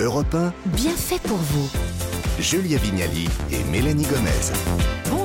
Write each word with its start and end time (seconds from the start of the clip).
Europe 0.00 0.34
1, 0.34 0.52
Bien 0.66 0.92
fait 0.92 1.20
pour 1.22 1.38
vous. 1.38 1.68
Julia 2.38 2.78
Vignali 2.78 3.28
et 3.50 3.64
Mélanie 3.64 4.04
Gomez. 4.04 5.17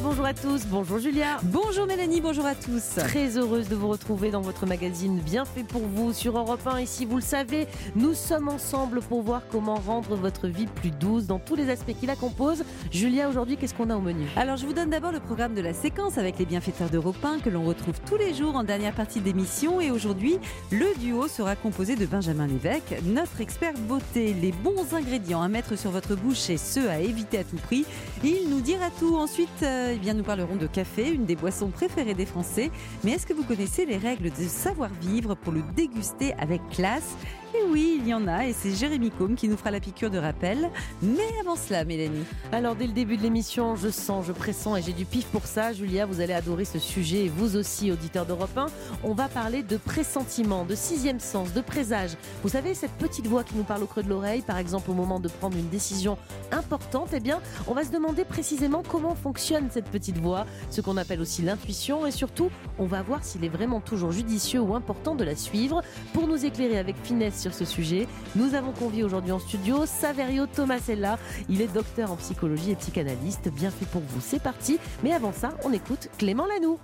Bonjour 0.00 0.24
à 0.26 0.32
tous, 0.32 0.64
bonjour 0.66 0.98
Julia. 0.98 1.38
Bonjour 1.42 1.86
Mélanie, 1.86 2.20
bonjour 2.20 2.46
à 2.46 2.54
tous. 2.54 2.94
Très 2.96 3.36
heureuse 3.36 3.68
de 3.68 3.74
vous 3.74 3.88
retrouver 3.88 4.30
dans 4.30 4.40
votre 4.40 4.64
magazine 4.64 5.18
Bien 5.18 5.44
fait 5.44 5.64
pour 5.64 5.82
vous 5.82 6.12
sur 6.12 6.38
Europe 6.38 6.64
1. 6.66 6.78
Et 6.78 6.86
si 6.86 7.04
vous 7.04 7.16
le 7.16 7.22
savez, 7.22 7.66
nous 7.96 8.14
sommes 8.14 8.48
ensemble 8.48 9.00
pour 9.00 9.22
voir 9.22 9.42
comment 9.50 9.74
rendre 9.74 10.14
votre 10.14 10.46
vie 10.46 10.66
plus 10.66 10.92
douce 10.92 11.26
dans 11.26 11.40
tous 11.40 11.56
les 11.56 11.68
aspects 11.68 11.94
qui 11.98 12.06
la 12.06 12.14
composent. 12.14 12.64
Julia, 12.92 13.28
aujourd'hui, 13.28 13.56
qu'est-ce 13.56 13.74
qu'on 13.74 13.90
a 13.90 13.96
au 13.96 14.00
menu? 14.00 14.26
Alors 14.36 14.56
je 14.56 14.66
vous 14.66 14.72
donne 14.72 14.90
d'abord 14.90 15.10
le 15.10 15.20
programme 15.20 15.54
de 15.54 15.60
la 15.60 15.74
séquence 15.74 16.16
avec 16.16 16.38
les 16.38 16.46
bienfaiteurs 16.46 16.90
d'Europe 16.90 17.24
1 17.24 17.40
que 17.40 17.50
l'on 17.50 17.64
retrouve 17.64 17.98
tous 18.06 18.16
les 18.16 18.34
jours 18.34 18.54
en 18.54 18.62
dernière 18.62 18.94
partie 18.94 19.20
d'émission. 19.20 19.80
Et 19.80 19.90
aujourd'hui, 19.90 20.38
le 20.70 20.86
duo 21.00 21.26
sera 21.26 21.56
composé 21.56 21.96
de 21.96 22.06
Benjamin 22.06 22.46
Lévesque, 22.46 22.94
notre 23.04 23.40
expert 23.40 23.74
beauté. 23.88 24.32
Les 24.32 24.52
bons 24.52 24.94
ingrédients 24.94 25.42
à 25.42 25.48
mettre 25.48 25.76
sur 25.76 25.90
votre 25.90 26.14
bouche 26.14 26.50
et 26.50 26.56
ceux 26.56 26.88
à 26.88 27.00
éviter 27.00 27.38
à 27.38 27.44
tout 27.44 27.56
prix. 27.56 27.84
Il 28.22 28.48
nous 28.48 28.60
dira 28.60 28.90
tout. 28.98 29.16
Ensuite, 29.16 29.48
euh, 29.62 29.87
eh 29.92 29.98
bien, 29.98 30.14
nous 30.14 30.24
parlerons 30.24 30.56
de 30.56 30.66
café, 30.66 31.10
une 31.10 31.24
des 31.24 31.36
boissons 31.36 31.68
préférées 31.68 32.14
des 32.14 32.26
Français. 32.26 32.70
Mais 33.04 33.12
est-ce 33.12 33.26
que 33.26 33.32
vous 33.32 33.44
connaissez 33.44 33.86
les 33.86 33.96
règles 33.96 34.30
de 34.30 34.42
savoir-vivre 34.42 35.34
pour 35.34 35.52
le 35.52 35.62
déguster 35.76 36.34
avec 36.34 36.60
classe? 36.70 37.16
Et 37.58 37.70
oui, 37.70 37.98
il 38.00 38.08
y 38.08 38.14
en 38.14 38.26
a, 38.26 38.46
et 38.46 38.52
c'est 38.52 38.74
Jérémy 38.74 39.10
Combe 39.10 39.34
qui 39.34 39.48
nous 39.48 39.56
fera 39.56 39.70
la 39.70 39.80
piqûre 39.80 40.10
de 40.10 40.18
rappel. 40.18 40.70
Mais 41.02 41.28
avant 41.40 41.56
cela, 41.56 41.84
Mélanie. 41.84 42.24
Alors, 42.52 42.74
dès 42.74 42.86
le 42.86 42.92
début 42.92 43.16
de 43.16 43.22
l'émission, 43.22 43.76
je 43.76 43.88
sens, 43.88 44.26
je 44.26 44.32
pressens 44.32 44.76
et 44.76 44.82
j'ai 44.82 44.92
du 44.92 45.04
pif 45.04 45.26
pour 45.26 45.46
ça. 45.46 45.72
Julia, 45.72 46.06
vous 46.06 46.20
allez 46.20 46.32
adorer 46.32 46.64
ce 46.64 46.78
sujet, 46.78 47.24
et 47.24 47.28
vous 47.28 47.56
aussi, 47.56 47.90
auditeurs 47.90 48.26
d'Europe 48.26 48.56
1. 48.56 48.66
On 49.04 49.12
va 49.12 49.28
parler 49.28 49.62
de 49.62 49.76
pressentiment, 49.76 50.64
de 50.64 50.74
sixième 50.74 51.20
sens, 51.20 51.52
de 51.52 51.60
présage. 51.60 52.10
Vous 52.42 52.48
savez, 52.48 52.74
cette 52.74 52.92
petite 52.92 53.26
voix 53.26 53.44
qui 53.44 53.56
nous 53.56 53.64
parle 53.64 53.82
au 53.82 53.86
creux 53.86 54.02
de 54.02 54.08
l'oreille, 54.08 54.42
par 54.42 54.58
exemple 54.58 54.90
au 54.90 54.94
moment 54.94 55.20
de 55.20 55.28
prendre 55.28 55.56
une 55.56 55.68
décision 55.68 56.18
importante, 56.52 57.10
eh 57.12 57.20
bien, 57.20 57.40
on 57.66 57.74
va 57.74 57.84
se 57.84 57.90
demander 57.90 58.24
précisément 58.24 58.82
comment 58.86 59.14
fonctionne 59.14 59.68
cette 59.70 59.90
petite 59.90 60.18
voix, 60.18 60.46
ce 60.70 60.80
qu'on 60.80 60.96
appelle 60.96 61.20
aussi 61.20 61.42
l'intuition, 61.42 62.06
et 62.06 62.10
surtout, 62.10 62.50
on 62.78 62.86
va 62.86 63.02
voir 63.02 63.24
s'il 63.24 63.44
est 63.44 63.48
vraiment 63.48 63.80
toujours 63.80 64.12
judicieux 64.12 64.60
ou 64.60 64.74
important 64.74 65.14
de 65.14 65.24
la 65.24 65.36
suivre. 65.36 65.82
Pour 66.12 66.26
nous 66.26 66.44
éclairer 66.44 66.78
avec 66.78 66.96
finesse 67.02 67.47
ce 67.52 67.64
sujet, 67.64 68.06
nous 68.36 68.54
avons 68.54 68.72
convié 68.72 69.04
aujourd'hui 69.04 69.32
en 69.32 69.38
studio 69.38 69.86
Saverio 69.86 70.46
Tomasella. 70.46 71.18
Il 71.48 71.60
est 71.60 71.72
docteur 71.72 72.12
en 72.12 72.16
psychologie 72.16 72.72
et 72.72 72.76
psychanalyste. 72.76 73.48
Bien 73.48 73.70
fait 73.70 73.86
pour 73.86 74.02
vous, 74.02 74.20
c'est 74.20 74.42
parti. 74.42 74.78
Mais 75.02 75.12
avant 75.12 75.32
ça, 75.32 75.50
on 75.64 75.72
écoute 75.72 76.08
Clément 76.18 76.46
Lanoux. 76.46 76.78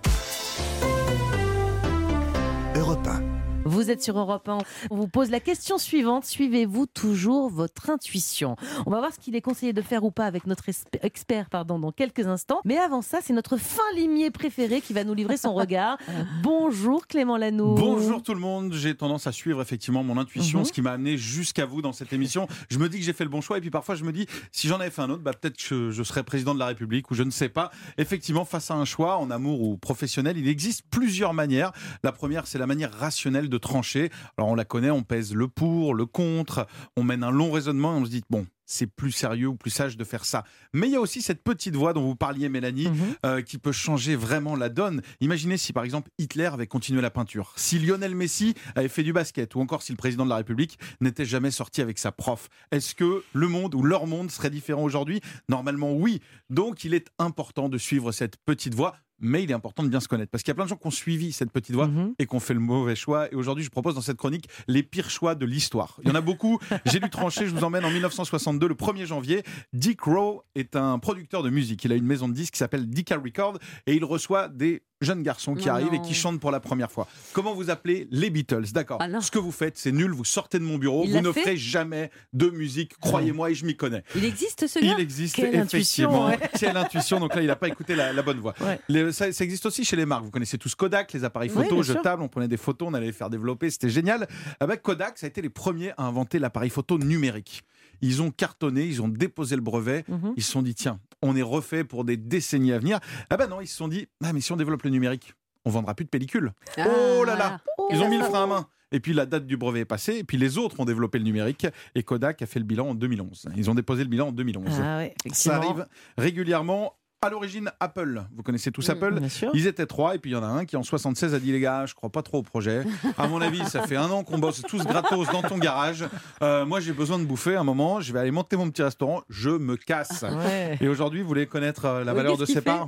Europe 3.75 3.81
1. 3.81 3.85
Vous 3.85 3.91
êtes 3.91 4.03
sur 4.03 4.19
Europe 4.19 4.49
1. 4.49 4.59
On 4.91 4.97
vous 4.97 5.09
pose 5.09 5.31
la 5.31 5.41
question 5.41 5.79
suivante. 5.79 6.25
Suivez-vous 6.25 6.87
toujours 6.87 7.51
votre 7.51 7.91
intuition? 7.91 8.57
On 8.87 8.91
va 8.91 8.99
voir 9.01 9.13
ce 9.13 9.19
qu'il 9.19 9.35
est 9.37 9.41
conseillé 9.41 9.73
de 9.73 9.83
faire 9.83 10.05
ou 10.05 10.11
pas 10.11 10.27
avec 10.27 10.47
notre 10.47 10.65
expert 11.03 11.51
pardon, 11.51 11.79
dans 11.79 11.93
quelques 11.93 12.27
instants. 12.27 12.61
Mais 12.65 12.79
avant 12.79 13.03
ça, 13.03 13.19
c'est 13.23 13.33
notre 13.33 13.57
fin 13.57 13.83
limier 13.97 14.31
préféré 14.31 14.81
qui 14.81 14.93
va 14.93 15.05
nous 15.05 15.15
livrer 15.15 15.37
son 15.37 15.55
regard. 15.55 15.99
Bonjour 16.43 17.07
Clément 17.07 17.37
Lanoux. 17.37 17.75
Bonjour 17.75 18.23
tout 18.23 18.35
le 18.35 18.41
monde, 18.41 18.73
j'ai 18.75 18.95
tendance 18.95 19.27
à 19.27 19.33
suivre 19.33 19.61
effectivement 19.61 20.03
mon 20.03 20.19
intuition, 20.19 20.61
Mhm. 20.61 20.65
ce 20.65 20.73
qui 20.73 20.83
m'a 20.83 20.93
amené 20.93 21.17
jusqu'à 21.17 21.67
vous 21.67 21.83
dans 21.83 21.93
cette 21.93 22.13
émission. 22.13 22.47
Je 22.71 22.79
me 22.79 22.89
dis 22.89 22.99
que 22.99 23.05
j'ai 23.05 23.13
fait 23.13 23.25
le 23.25 23.31
bon 23.31 23.41
choix 23.41 23.59
et 23.59 23.61
puis 23.61 23.71
parfois 23.71 23.95
je 23.95 24.05
me 24.05 24.13
dis 24.13 24.27
si 24.53 24.69
j'en 24.69 24.77
avais 24.81 24.91
fait 24.91 25.03
un 25.03 25.11
autre, 25.11 25.23
bah, 25.23 25.33
peut-être 25.33 25.57
que 25.57 25.91
je 25.91 26.03
serais 26.03 26.23
président 26.23 26.55
de 26.55 26.59
la 26.59 26.67
République 26.67 27.11
ou 27.11 27.15
je 27.15 27.23
ne 27.23 27.31
sais 27.31 27.49
pas. 27.49 27.71
Effectivement, 27.99 28.45
face 28.45 28.71
à 28.71 28.75
un 28.75 28.85
choix 28.85 29.19
en 29.19 29.31
amour 29.31 29.63
ou 29.63 29.77
professionnel, 29.77 30.37
il 30.39 30.49
existe 30.49 30.83
plusieurs 30.91 31.35
manières. 31.35 31.73
La 32.03 32.13
première, 32.13 32.47
c'est 32.47 32.59
la 32.59 32.67
manière 32.67 32.93
rationnelle 32.93 33.49
de 33.49 33.59
trancher. 33.65 34.11
Alors 34.39 34.51
on 34.51 34.55
la 34.55 34.65
connaît, 34.65 34.91
on 34.91 35.03
pèse 35.03 35.35
le 35.35 35.49
pour, 35.49 35.95
le 35.95 36.07
contre, 36.07 36.67
on 36.97 37.03
mène 37.03 37.25
un 37.25 37.31
long 37.31 37.51
raisonnement 37.51 37.97
et 37.97 38.01
on 38.01 38.05
se 38.05 38.11
dit 38.11 38.23
bon, 38.31 38.47
c'est 38.75 38.87
plus 38.87 39.13
sérieux 39.13 39.47
ou 39.49 39.55
plus 39.57 39.71
sage 39.71 39.97
de 39.97 40.05
faire 40.05 40.25
ça. 40.25 40.45
Mais 40.73 40.89
il 40.89 40.93
y 40.93 40.97
a 40.97 41.01
aussi 41.01 41.23
cette 41.23 41.43
petite 41.43 41.77
voix 41.77 41.93
dont 41.93 42.03
vous 42.03 42.17
parliez, 42.17 42.49
Mélanie, 42.49 42.89
Mhm. 42.89 42.97
euh, 43.25 43.43
qui 43.43 43.59
peut 43.59 43.73
changer 43.73 44.17
vraiment 44.17 44.57
la 44.57 44.69
donne. 44.69 45.01
Imaginez 45.21 45.57
si 45.57 45.73
par 45.73 45.85
exemple 45.85 46.11
Hitler 46.19 46.47
avait 46.53 46.67
continué 46.67 47.01
la 47.01 47.11
peinture, 47.11 47.53
si 47.57 47.79
Lionel 47.79 48.15
Messi 48.15 48.55
avait 48.75 48.89
fait 48.89 49.03
du 49.05 49.13
basket, 49.13 49.55
ou 49.55 49.61
encore 49.61 49.83
si 49.83 49.93
le 49.93 49.97
président 49.97 50.25
de 50.25 50.31
la 50.31 50.37
République 50.37 50.79
n'était 51.01 51.25
jamais 51.25 51.51
sorti 51.51 51.81
avec 51.83 51.99
sa 51.99 52.11
prof. 52.13 52.49
Est-ce 52.73 52.95
que 52.95 53.23
le 53.33 53.49
monde 53.49 53.75
ou 53.75 53.83
leur 53.83 54.07
monde 54.07 54.31
serait 54.31 54.51
différent 54.51 54.83
aujourd'hui? 54.83 55.21
Normalement 55.49 55.93
oui. 55.93 56.21
Donc 56.51 56.85
il 56.85 56.95
est 56.95 57.07
important 57.19 57.69
de 57.69 57.79
suivre 57.79 58.11
cette 58.13 58.37
petite 58.45 58.75
voix. 58.75 58.97
Mais 59.21 59.45
il 59.45 59.51
est 59.51 59.55
important 59.55 59.85
de 59.85 59.89
bien 59.89 60.01
se 60.01 60.09
connaître 60.09 60.31
parce 60.33 60.43
qu'il 60.43 60.51
y 60.51 60.53
a 60.53 60.55
plein 60.57 60.65
de 60.65 60.69
gens 60.69 60.77
qui 60.77 60.87
ont 60.89 60.91
suivi 60.91 61.31
cette 61.33 61.53
petite 61.53 61.75
voix 61.75 61.87
Mhm. 61.87 62.15
et 62.19 62.27
qu'on 62.27 62.41
fait 62.41 62.53
le 62.53 62.59
mauvais 62.61 62.97
choix. 62.97 63.33
Et 63.33 63.37
aujourd'hui, 63.37 63.63
je 63.65 63.71
propose 63.71 63.95
dans 63.95 64.01
cette 64.01 64.17
chronique 64.17 64.49
les 64.67 64.83
pires 64.83 65.09
choix 65.09 65.37
de 65.37 65.47
l'histoire. 65.47 65.99
Il 66.03 66.09
y 66.09 66.11
en 66.11 66.17
a 66.17 66.21
beaucoup. 66.21 66.59
J'ai 66.85 66.99
lu 66.99 67.09
trancher. 67.09 67.47
Je 67.47 67.55
vous 67.55 67.63
emmène 67.63 67.85
en 67.85 67.91
1962, 67.91 68.64
le 68.67 68.75
1er 68.75 69.07
janvier. 69.07 69.43
Dick 69.73 70.01
Rowe 70.03 70.43
est 70.55 70.77
un 70.77 70.99
producteur 70.99 71.43
de 71.43 71.51
musique. 71.51 71.85
Il 71.85 71.93
a 71.93 71.97
une 71.97 72.07
maison 72.07 72.29
de 72.29 72.35
disques 72.35 72.55
qui 72.55 72.59
s'appelle 72.59 72.87
Dicka 72.89 73.17
Record 73.17 73.59
et 73.87 73.95
il 73.95 74.05
reçoit 74.05 74.49
des 74.49 74.83
jeunes 75.01 75.23
garçons 75.23 75.55
qui 75.55 75.69
arrivent 75.69 75.93
et 75.93 76.01
qui 76.01 76.15
chantent 76.15 76.41
pour 76.41 76.51
la 76.51 76.61
première 76.61 76.91
fois. 76.91 77.07
Comment 77.35 77.53
vous 77.53 77.69
appelez 77.69 78.09
les 78.11 78.31
Beatles? 78.31 78.73
D'accord. 78.73 78.99
Ah. 79.03 79.21
Ce 79.21 79.31
que 79.31 79.39
vous 79.39 79.53
faites, 79.53 79.77
c'est 79.77 79.93
nul. 79.93 80.13
Vous 80.13 80.25
sortez 80.25 80.59
de 80.59 80.65
mon 80.65 80.79
bureau. 80.79 81.03
Il 81.05 81.13
vous 81.13 81.21
ne 81.21 81.31
ferez 81.31 81.57
jamais 81.59 82.11
de 82.33 82.49
musique. 82.49 82.97
Croyez-moi, 83.01 83.51
et 83.51 83.55
je 83.55 83.67
m'y 83.67 83.77
connais. 83.77 84.03
Il 84.17 84.25
existe 84.25 84.67
ce 84.67 84.79
gars 84.79 84.95
Il 84.97 85.01
existe 85.03 85.37
Quelle 85.37 85.55
effectivement. 85.55 86.27
intuition, 86.27 86.45
ouais. 86.47 86.51
Quelle 86.59 86.77
intuition. 86.77 87.21
Donc 87.21 87.35
là, 87.35 87.43
il 87.43 87.49
n'a 87.49 87.57
pas 87.57 87.69
écouté 87.69 87.95
la, 87.95 88.13
la 88.15 88.23
bonne 88.23 88.39
voix. 88.39 88.55
Ouais. 88.63 88.81
Les- 88.89 89.13
ça, 89.13 89.31
ça 89.31 89.45
existe 89.45 89.67
aussi 89.67 89.85
chez 89.85 89.97
les 89.97 90.07
marques. 90.07 90.25
Vous 90.25 90.31
connaissez 90.31 90.57
tous 90.57 90.75
Kodak, 90.75 91.13
les 91.13 91.25
appareils 91.25 91.51
photo 91.51 91.83
sûr. 91.83 91.95
jetables. 91.97 92.23
On 92.23 92.29
prenait 92.29 92.49
des 92.49 92.57
photos, 92.57 92.89
on 92.91 92.95
allait 92.95 93.07
les 93.07 93.13
faire 93.13 93.29
développer. 93.29 93.69
C'était 93.71 93.91
génial. 93.91 94.27
Ah 94.59 94.67
bah, 94.67 94.79
Kodak, 94.79 95.19
ça 95.19 95.27
a 95.27 95.29
été 95.29 95.43
les 95.43 95.51
premiers 95.51 95.91
à 95.99 96.05
inventer 96.05 96.39
l'appareil 96.39 96.71
photo 96.71 96.97
numérique. 96.99 97.63
Ils 98.01 98.23
ont 98.23 98.31
cartonné, 98.31 98.85
ils 98.87 99.03
ont 99.03 99.09
déposé 99.09 99.57
le 99.57 99.63
brevet. 99.63 100.05
Mhm. 100.09 100.35
Ils 100.37 100.43
se 100.43 100.53
sont 100.53 100.63
dit, 100.63 100.75
tiens, 100.75 101.01
on 101.23 101.37
est 101.37 101.43
refait 101.43 101.85
pour 101.85 102.05
des 102.05 102.17
décennies 102.17 102.73
à 102.73 102.79
venir. 102.79 103.01
Ah 103.31 103.37
ben 103.37 103.47
non, 103.49 103.61
ils 103.61 103.67
se 103.67 103.77
sont 103.77 103.89
dit, 103.89 104.09
ah 104.23 104.33
mais 104.33 104.41
si 104.41 104.53
on 104.53 104.57
développe 104.57 104.83
le 104.83 104.91
numérique, 104.91 105.35
on 105.65 105.71
vendra 105.71 105.95
plus 105.95 106.05
de 106.05 106.11
pellicules. 106.11 106.53
Oh 106.79 107.25
là 107.25 107.37
là 107.37 107.61
Ils 107.91 108.01
ont 108.03 108.09
mis 108.09 108.19
le 108.19 108.25
frein 108.25 108.45
à 108.45 108.47
main. 108.47 108.67
Et 108.93 109.01
puis 109.01 109.13
la 109.13 109.27
date 109.27 109.47
du 109.47 109.57
brevet 109.57 109.81
est 109.81 109.85
passée, 109.85 110.19
et 110.19 110.25
puis 110.25 110.37
les 110.37 110.57
autres 110.57 110.79
ont 110.79 110.85
développé 110.85 111.19
le 111.19 111.25
numérique, 111.25 111.67
et 111.97 112.03
Kodak 112.05 112.43
a 112.43 112.47
fait 112.47 112.61
le 112.61 112.65
bilan 112.65 112.91
en 112.91 112.95
2011. 112.95 113.49
Ils 113.57 113.69
ont 113.69 113.75
déposé 113.75 114.05
le 114.05 114.09
bilan 114.09 114.29
en 114.29 114.33
2011. 114.33 114.69
Ah 114.81 114.99
ouais, 114.99 115.15
Ça 115.33 115.57
arrive 115.57 115.87
régulièrement. 116.17 116.95
À 117.25 117.31
l'origine, 117.31 117.71
Apple. 117.81 118.23
Vous 118.37 118.43
connaissez 118.43 118.71
tous 118.71 118.87
Mm, 118.87 118.91
Apple 118.93 119.15
Bien 119.19 119.29
sûr. 119.31 119.51
Ils 119.55 119.67
étaient 119.67 119.87
trois, 119.87 120.15
et 120.15 120.19
puis 120.19 120.31
il 120.33 120.35
y 120.35 120.37
en 120.37 120.43
a 120.43 120.47
un 120.47 120.67
qui 120.67 120.77
en 120.77 120.83
76 120.83 121.33
a 121.33 121.39
dit 121.41 121.53
les 121.53 121.61
gars, 121.61 121.87
je 121.87 121.95
crois 121.95 122.11
pas 122.11 122.21
trop 122.23 122.39
au 122.39 122.43
projet. 122.43 122.83
À 123.17 123.29
mon 123.29 123.41
avis, 123.41 123.65
ça 123.65 123.87
fait 123.87 123.97
un 123.97 124.11
an 124.11 124.25
qu'on 124.25 124.37
bosse 124.39 124.61
tous 124.69 124.85
gratos 124.85 125.27
dans 125.33 125.41
ton 125.41 125.57
garage. 125.57 126.05
Euh, 126.43 126.67
moi, 126.67 126.81
j'ai 126.81 126.93
besoin 126.93 127.19
de 127.19 127.25
bouffer 127.25 127.57
un 127.57 127.65
moment. 127.65 128.01
Je 128.01 128.13
vais 128.13 128.19
aller 128.19 128.31
monter 128.31 128.57
mon 128.59 128.69
petit 128.71 128.83
restaurant. 128.83 129.23
Je 129.31 129.49
me 129.49 129.77
casse. 129.77 130.23
Ouais. 130.23 130.77
Et 130.83 130.89
aujourd'hui, 130.89 131.23
vous 131.23 131.29
voulez 131.29 131.47
connaître 131.47 131.87
euh, 131.87 132.05
la 132.05 132.13
Oui, 132.13 132.19
valeur 132.19 132.37
de 132.37 132.45
qu'il 132.45 132.61
parts 132.61 132.87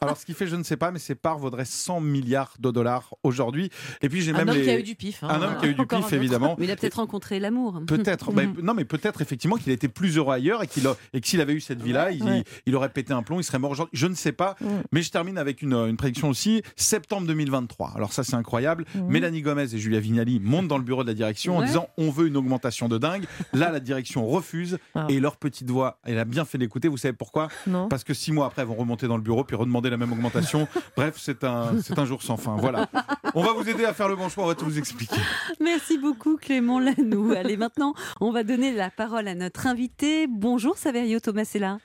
Alors, 0.00 0.16
ce 0.16 0.24
qui 0.24 0.34
fait, 0.34 0.46
je 0.46 0.54
ne 0.54 0.62
sais 0.62 0.76
pas, 0.76 0.92
mais 0.92 1.00
ces 1.00 1.16
parts 1.16 1.38
vaudraient 1.38 1.64
100 1.64 2.00
milliards 2.00 2.54
de 2.60 2.70
dollars 2.70 3.12
aujourd'hui. 3.24 3.70
Et 4.02 4.08
puis, 4.08 4.20
j'ai 4.22 4.30
Un 4.32 4.36
même 4.38 4.50
homme 4.50 4.56
les... 4.56 4.62
qui 4.62 4.70
a 4.70 4.78
eu 4.78 4.82
du 4.84 4.94
pif. 4.94 5.24
hein. 5.24 5.28
Un 5.30 5.42
homme 5.42 5.56
qui 5.58 5.66
a 5.66 5.68
eu 5.70 5.74
du 5.74 5.80
un 5.80 5.84
pif, 5.86 6.12
évidemment. 6.12 6.54
Mais 6.58 6.66
il 6.66 6.70
a 6.70 6.76
peut-être 6.76 6.94
rencontré 6.98 7.40
l'amour. 7.40 7.80
Peut-être. 7.86 8.30
Ben, 8.32 8.54
non, 8.62 8.74
mais 8.74 8.84
peut-être 8.84 9.20
effectivement 9.20 9.56
qu'il 9.56 9.72
était 9.72 9.88
plus 9.88 10.16
heureux 10.16 10.34
ailleurs 10.34 10.62
et 10.62 10.68
qu'il 10.68 10.86
a- 10.86 10.96
et 11.12 11.20
que 11.20 11.26
s'il 11.26 11.40
avait 11.40 11.54
eu 11.54 11.60
cette 11.60 11.82
vie-là, 11.82 12.12
il, 12.12 12.22
Ouais. 12.22 12.44
il 12.66 12.76
aurait 12.76 12.88
pété 12.90 13.12
un 13.12 13.22
plomb, 13.22 13.40
il 13.40 13.44
serait 13.44 13.58
mort 13.64 13.72
aujourd'hui. 13.72 13.98
Je 13.98 14.06
ne 14.06 14.14
sais 14.14 14.32
pas. 14.32 14.56
Mhm. 14.60 14.68
Mais 14.92 15.02
je 15.02 15.10
termine 15.10 15.38
avec 15.38 15.62
une, 15.62 15.74
une 15.74 15.96
prédiction 15.96 16.28
aussi. 16.28 16.62
Septembre 16.76 17.26
2023. 17.26 17.92
Alors 17.96 18.12
ça, 18.12 18.22
c'est 18.24 18.34
incroyable. 18.36 18.84
Mhm. 18.94 19.06
Mélanie 19.08 19.42
Gomez 19.42 19.74
et 19.74 19.78
Julia 19.78 20.00
Vignali 20.00 20.40
montent 20.40 20.68
dans 20.68 20.78
le 20.78 20.84
bureau 20.84 21.02
de 21.02 21.08
la 21.08 21.14
direction 21.14 21.58
en 21.58 21.62
disant 21.62 21.88
on 21.98 22.10
veut 22.10 22.26
une 22.28 22.36
augmentation 22.36 22.88
de 22.88 22.98
dingue. 22.98 23.24
Là, 23.52 23.70
la 23.70 23.80
direction 23.80 24.26
refuse 24.26 24.78
Ah. 24.94 25.06
et 25.08 25.18
leur 25.20 25.36
petite 25.36 25.70
voix, 25.70 25.98
elle 26.04 26.18
a 26.18 26.24
bien 26.24 26.44
fait 26.44 26.58
d'écouter. 26.58 26.88
Vous 26.88 26.96
savez 26.96 27.12
pourquoi? 27.14 27.48
Non. 27.66 27.88
Parce 27.88 28.04
que 28.04 28.14
six 28.14 28.32
mois 28.32 28.46
après, 28.46 28.62
elles 28.62 28.68
vont 28.68 28.74
remonter 28.74 29.08
dans 29.08 29.16
le 29.16 29.22
bureau 29.22 29.44
puis 29.44 29.56
redemander 29.56 29.90
la 29.90 29.96
même 29.96 30.12
augmentation. 30.12 30.68
Bref, 30.96 31.16
c'est 31.18 31.42
un, 31.44 31.80
c'est 31.82 31.98
un 31.98 32.04
jour 32.04 32.22
sans 32.22 32.36
fin. 32.36 32.56
Voilà. 32.56 32.88
On 33.34 33.42
va 33.42 33.52
vous 33.52 33.68
aider 33.68 33.84
à 33.84 33.92
faire 33.94 34.08
le 34.08 34.16
bon 34.16 34.28
choix. 34.28 34.44
On 34.44 34.48
va 34.48 34.54
tout 34.54 34.64
vous 34.66 34.78
expliquer. 34.78 35.16
Merci 35.60 35.98
beaucoup 35.98 36.36
Clément 36.36 36.78
Lanoux. 36.80 37.32
Allez, 37.32 37.56
maintenant, 37.56 37.94
on 38.20 38.30
va 38.30 38.42
donner 38.44 38.72
la 38.72 38.90
parole 38.90 39.26
à 39.28 39.34
notre 39.34 39.66
invité. 39.66 40.26
Bonjour 40.28 40.76
Saverio 40.76 41.20
Tomasella. 41.20 41.78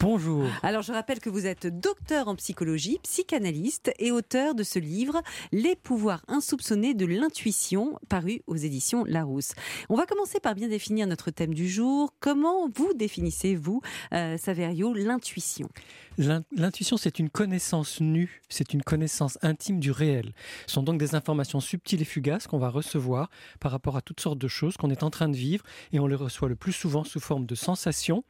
Bonjour. 0.00 0.44
Alors, 0.62 0.82
je 0.82 0.92
rappelle 0.92 1.18
que 1.18 1.28
vous 1.28 1.46
êtes 1.46 1.66
docteur 1.66 2.28
en 2.28 2.36
psychologie, 2.36 2.98
psychanalyste 3.02 3.90
et 3.98 4.12
auteur 4.12 4.54
de 4.54 4.62
ce 4.62 4.78
livre 4.78 5.20
Les 5.50 5.74
pouvoirs 5.74 6.22
insoupçonnés 6.28 6.94
de 6.94 7.04
l'intuition, 7.04 7.98
paru 8.08 8.42
aux 8.46 8.54
éditions 8.54 9.04
Larousse. 9.04 9.52
On 9.88 9.96
va 9.96 10.06
commencer 10.06 10.38
par 10.38 10.54
bien 10.54 10.68
définir 10.68 11.08
notre 11.08 11.32
thème 11.32 11.52
du 11.52 11.68
jour. 11.68 12.14
Comment 12.20 12.68
vous 12.72 12.92
définissez-vous, 12.94 13.80
euh, 14.12 14.36
Saverio, 14.38 14.94
l'intuition? 14.94 15.68
L'in- 16.16 16.44
L'intuition, 16.52 16.96
c'est 16.96 17.18
une 17.18 17.30
connaissance 17.30 18.00
nue, 18.00 18.42
c'est 18.48 18.72
une 18.74 18.82
connaissance 18.82 19.38
intime 19.42 19.80
du 19.80 19.90
réel. 19.90 20.32
Ce 20.66 20.74
sont 20.74 20.82
donc 20.82 20.98
des 20.98 21.14
informations 21.16 21.60
subtiles 21.60 22.02
et 22.02 22.04
fugaces 22.04 22.46
qu'on 22.46 22.58
va 22.58 22.70
recevoir 22.70 23.30
par 23.60 23.72
rapport 23.72 23.96
à 23.96 24.00
toutes 24.02 24.20
sortes 24.20 24.38
de 24.38 24.48
choses 24.48 24.76
qu'on 24.76 24.90
est 24.90 25.02
en 25.02 25.10
train 25.10 25.28
de 25.28 25.36
vivre 25.36 25.64
et 25.92 25.98
on 26.00 26.06
les 26.06 26.16
reçoit 26.16 26.48
le 26.48 26.56
plus 26.56 26.72
souvent 26.72 27.02
sous 27.04 27.20
forme 27.20 27.46
de 27.46 27.54
sensations, 27.56 28.22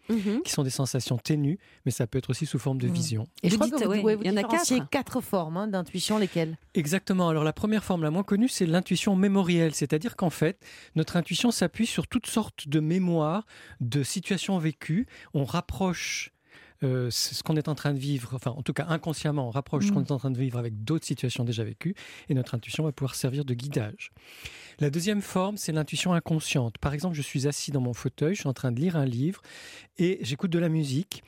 qui 0.45 0.51
sont 0.53 0.63
des 0.63 0.71
sensations 0.71 1.19
ténues, 1.19 1.58
mais 1.85 1.91
ça 1.91 2.07
peut 2.07 2.19
être 2.19 2.31
aussi 2.31 2.47
sous 2.47 2.59
forme 2.59 2.79
de 2.79 2.89
Mmh. 2.89 2.93
vision. 2.93 3.27
Et 3.43 3.49
je 3.49 3.55
Vous 3.55 3.61
crois 3.61 3.67
dites, 3.71 3.79
que 3.79 3.85
vous, 3.85 4.03
ouais, 4.05 4.15
vous 4.17 4.23
il 4.23 4.29
y 4.29 4.31
en 4.31 4.37
a 4.37 4.43
quatre. 4.43 4.89
quatre 4.91 5.21
formes 5.21 5.57
hein, 5.57 5.67
d'intuition, 5.69 6.19
lesquelles? 6.19 6.57
Exactement. 6.75 7.29
Alors 7.29 7.45
la 7.45 7.53
première 7.53 7.85
forme 7.85 8.03
la 8.03 8.11
moins 8.11 8.23
connue, 8.23 8.49
c'est 8.49 8.67
l'intuition 8.67 9.17
mémorielle, 9.17 9.75
c'est-à-dire 9.75 10.17
qu'en 10.17 10.31
fait, 10.31 10.65
notre 10.97 11.17
intuition 11.17 11.51
s'appuie 11.51 11.87
sur 11.87 12.07
toutes 12.07 12.27
sortes 12.27 12.69
de 12.69 12.81
mémoires, 12.81 13.47
de 13.81 14.03
situations 14.03 14.59
vécues. 14.59 15.07
On 15.35 15.45
rapproche 15.45 16.33
euh, 16.85 17.09
ce 17.11 17.43
qu'on 17.43 17.57
est 17.57 17.67
en 17.67 17.75
train 17.75 17.93
de 17.93 17.99
vivre, 17.99 18.31
enfin 18.35 18.53
en 18.53 18.63
tout 18.63 18.73
cas 18.73 18.87
inconsciemment, 18.89 19.49
on 19.49 19.51
rapproche 19.51 19.87
ce 19.87 19.91
qu'on 19.91 19.99
Mm. 19.99 20.05
est 20.05 20.13
en 20.13 20.19
train 20.19 20.31
de 20.31 20.39
vivre 20.39 20.59
avec 20.61 20.85
d'autres 20.85 21.05
situations 21.07 21.43
déjà 21.43 21.65
vécues, 21.65 21.97
et 22.29 22.35
notre 22.35 22.55
intuition 22.55 22.85
va 22.85 22.93
pouvoir 22.93 23.17
servir 23.17 23.45
de 23.45 23.53
guidage. 23.53 24.13
La 24.79 24.89
deuxième 24.89 25.21
forme, 25.21 25.57
c'est 25.57 25.73
l'intuition 25.73 26.13
inconsciente. 26.13 26.79
Par 26.79 26.95
exemple, 26.95 27.17
je 27.17 27.23
suis 27.23 27.49
assis 27.49 27.73
dans 27.73 27.81
mon 27.81 27.95
fauteuil, 27.95 28.37
je 28.37 28.41
suis 28.43 28.49
en 28.49 28.53
train 28.55 28.71
de 28.71 28.79
lire 28.79 28.95
un 28.95 29.07
livre, 29.07 29.43
et 29.99 30.19
j'écoute 30.23 30.53
de 30.53 30.59
la 30.61 30.69
musique. 30.69 31.25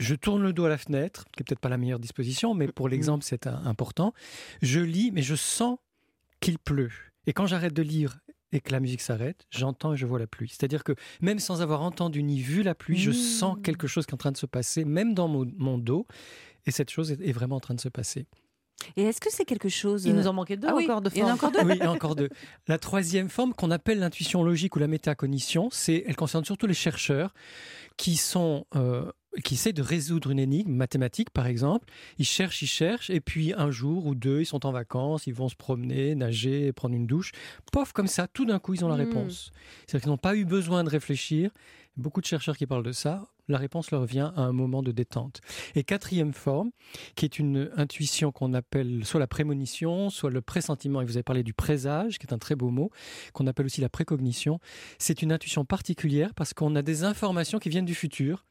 Je 0.00 0.14
tourne 0.14 0.42
le 0.42 0.52
dos 0.52 0.64
à 0.64 0.68
la 0.70 0.78
fenêtre, 0.78 1.24
qui 1.32 1.42
est 1.42 1.44
peut-être 1.44 1.60
pas 1.60 1.68
la 1.68 1.76
meilleure 1.76 1.98
disposition, 2.00 2.54
mais 2.54 2.66
pour 2.68 2.88
l'exemple, 2.88 3.22
c'est 3.24 3.46
important. 3.46 4.14
Je 4.62 4.80
lis, 4.80 5.10
mais 5.12 5.22
je 5.22 5.34
sens 5.34 5.76
qu'il 6.40 6.58
pleut. 6.58 6.90
Et 7.26 7.32
quand 7.34 7.46
j'arrête 7.46 7.74
de 7.74 7.82
lire 7.82 8.18
et 8.50 8.60
que 8.60 8.72
la 8.72 8.80
musique 8.80 9.02
s'arrête, 9.02 9.46
j'entends 9.50 9.92
et 9.92 9.96
je 9.96 10.06
vois 10.06 10.18
la 10.18 10.26
pluie. 10.26 10.48
C'est-à-dire 10.48 10.84
que 10.84 10.94
même 11.20 11.38
sans 11.38 11.60
avoir 11.62 11.82
entendu 11.82 12.22
ni 12.22 12.40
vu 12.40 12.62
la 12.62 12.74
pluie, 12.74 12.96
je 12.98 13.12
sens 13.12 13.58
quelque 13.62 13.86
chose 13.86 14.06
qui 14.06 14.12
est 14.12 14.14
en 14.14 14.16
train 14.16 14.32
de 14.32 14.38
se 14.38 14.46
passer, 14.46 14.84
même 14.86 15.12
dans 15.14 15.28
mon, 15.28 15.46
mon 15.58 15.76
dos. 15.78 16.06
Et 16.66 16.70
cette 16.70 16.90
chose 16.90 17.12
est, 17.12 17.20
est 17.20 17.32
vraiment 17.32 17.56
en 17.56 17.60
train 17.60 17.74
de 17.74 17.80
se 17.80 17.88
passer. 17.90 18.26
Et 18.96 19.02
est-ce 19.02 19.20
que 19.20 19.30
c'est 19.30 19.44
quelque 19.44 19.68
chose 19.68 20.06
Il 20.06 20.14
nous 20.14 20.26
en 20.26 20.32
manquait 20.32 20.56
deux 20.56 20.68
Ah 20.68 20.74
oui, 20.74 20.84
encore 20.84 21.02
de 21.02 21.10
il 21.14 21.18
y 21.18 21.22
en 21.22 21.26
a 21.28 21.36
formes. 21.36 21.52
encore 21.52 21.62
deux. 21.64 21.70
Oui, 21.70 21.78
et 21.80 21.86
encore 21.86 22.16
deux. 22.16 22.30
La 22.66 22.78
troisième 22.78 23.28
forme 23.28 23.52
qu'on 23.52 23.70
appelle 23.70 23.98
l'intuition 23.98 24.42
logique 24.42 24.74
ou 24.76 24.78
la 24.78 24.88
métacognition, 24.88 25.68
c'est, 25.70 26.02
elle 26.06 26.16
concerne 26.16 26.44
surtout 26.46 26.66
les 26.66 26.74
chercheurs 26.74 27.34
qui 27.98 28.16
sont, 28.16 28.66
euh, 28.76 29.12
qui 29.44 29.54
essaient 29.54 29.72
de 29.72 29.82
résoudre 29.82 30.30
une 30.30 30.38
énigme 30.38 30.72
mathématique, 30.72 31.30
par 31.30 31.46
exemple. 31.46 31.86
Ils 32.18 32.24
cherchent, 32.24 32.62
ils 32.62 32.66
cherchent, 32.66 33.10
et 33.10 33.20
puis 33.20 33.52
un 33.56 33.70
jour 33.70 34.06
ou 34.06 34.14
deux, 34.14 34.40
ils 34.40 34.46
sont 34.46 34.66
en 34.66 34.72
vacances, 34.72 35.26
ils 35.26 35.34
vont 35.34 35.48
se 35.48 35.54
promener, 35.56 36.14
nager, 36.14 36.72
prendre 36.72 36.94
une 36.94 37.06
douche. 37.06 37.32
Pof, 37.72 37.92
comme 37.92 38.08
ça, 38.08 38.26
tout 38.26 38.44
d'un 38.44 38.58
coup, 38.58 38.74
ils 38.74 38.84
ont 38.84 38.88
la 38.88 38.96
Mm. 38.96 39.08
réponse. 39.08 39.52
C'est-à-dire 39.86 40.02
qu'ils 40.02 40.10
n'ont 40.10 40.16
pas 40.18 40.34
eu 40.36 40.44
besoin 40.44 40.82
de 40.84 40.90
réfléchir. 40.90 41.50
Beaucoup 41.96 42.20
de 42.20 42.26
chercheurs 42.26 42.56
qui 42.56 42.66
parlent 42.66 42.84
de 42.84 42.92
ça. 42.92 43.26
La 43.48 43.58
réponse 43.58 43.90
leur 43.90 44.04
vient 44.04 44.32
à 44.36 44.42
un 44.42 44.52
moment 44.52 44.80
de 44.82 44.92
détente. 44.92 45.40
Et 45.74 45.82
quatrième 45.82 46.32
forme, 46.32 46.70
qui 47.16 47.24
est 47.24 47.38
une 47.40 47.70
intuition 47.76 48.30
qu'on 48.30 48.54
appelle 48.54 49.04
soit 49.04 49.18
la 49.18 49.26
prémonition, 49.26 50.08
soit 50.08 50.30
le 50.30 50.40
pressentiment. 50.40 51.00
Et 51.02 51.04
vous 51.04 51.16
avez 51.16 51.24
parlé 51.24 51.42
du 51.42 51.52
présage, 51.52 52.18
qui 52.18 52.26
est 52.26 52.32
un 52.32 52.38
très 52.38 52.54
beau 52.54 52.70
mot, 52.70 52.90
qu'on 53.32 53.46
appelle 53.48 53.66
aussi 53.66 53.80
la 53.80 53.88
précognition. 53.88 54.60
C'est 54.98 55.20
une 55.22 55.32
intuition 55.32 55.64
particulière 55.64 56.32
parce 56.34 56.54
qu'on 56.54 56.76
a 56.76 56.82
des 56.82 57.02
informations 57.02 57.58
qui 57.58 57.68
viennent 57.70 57.84
du 57.84 57.96
futur, 57.96 58.44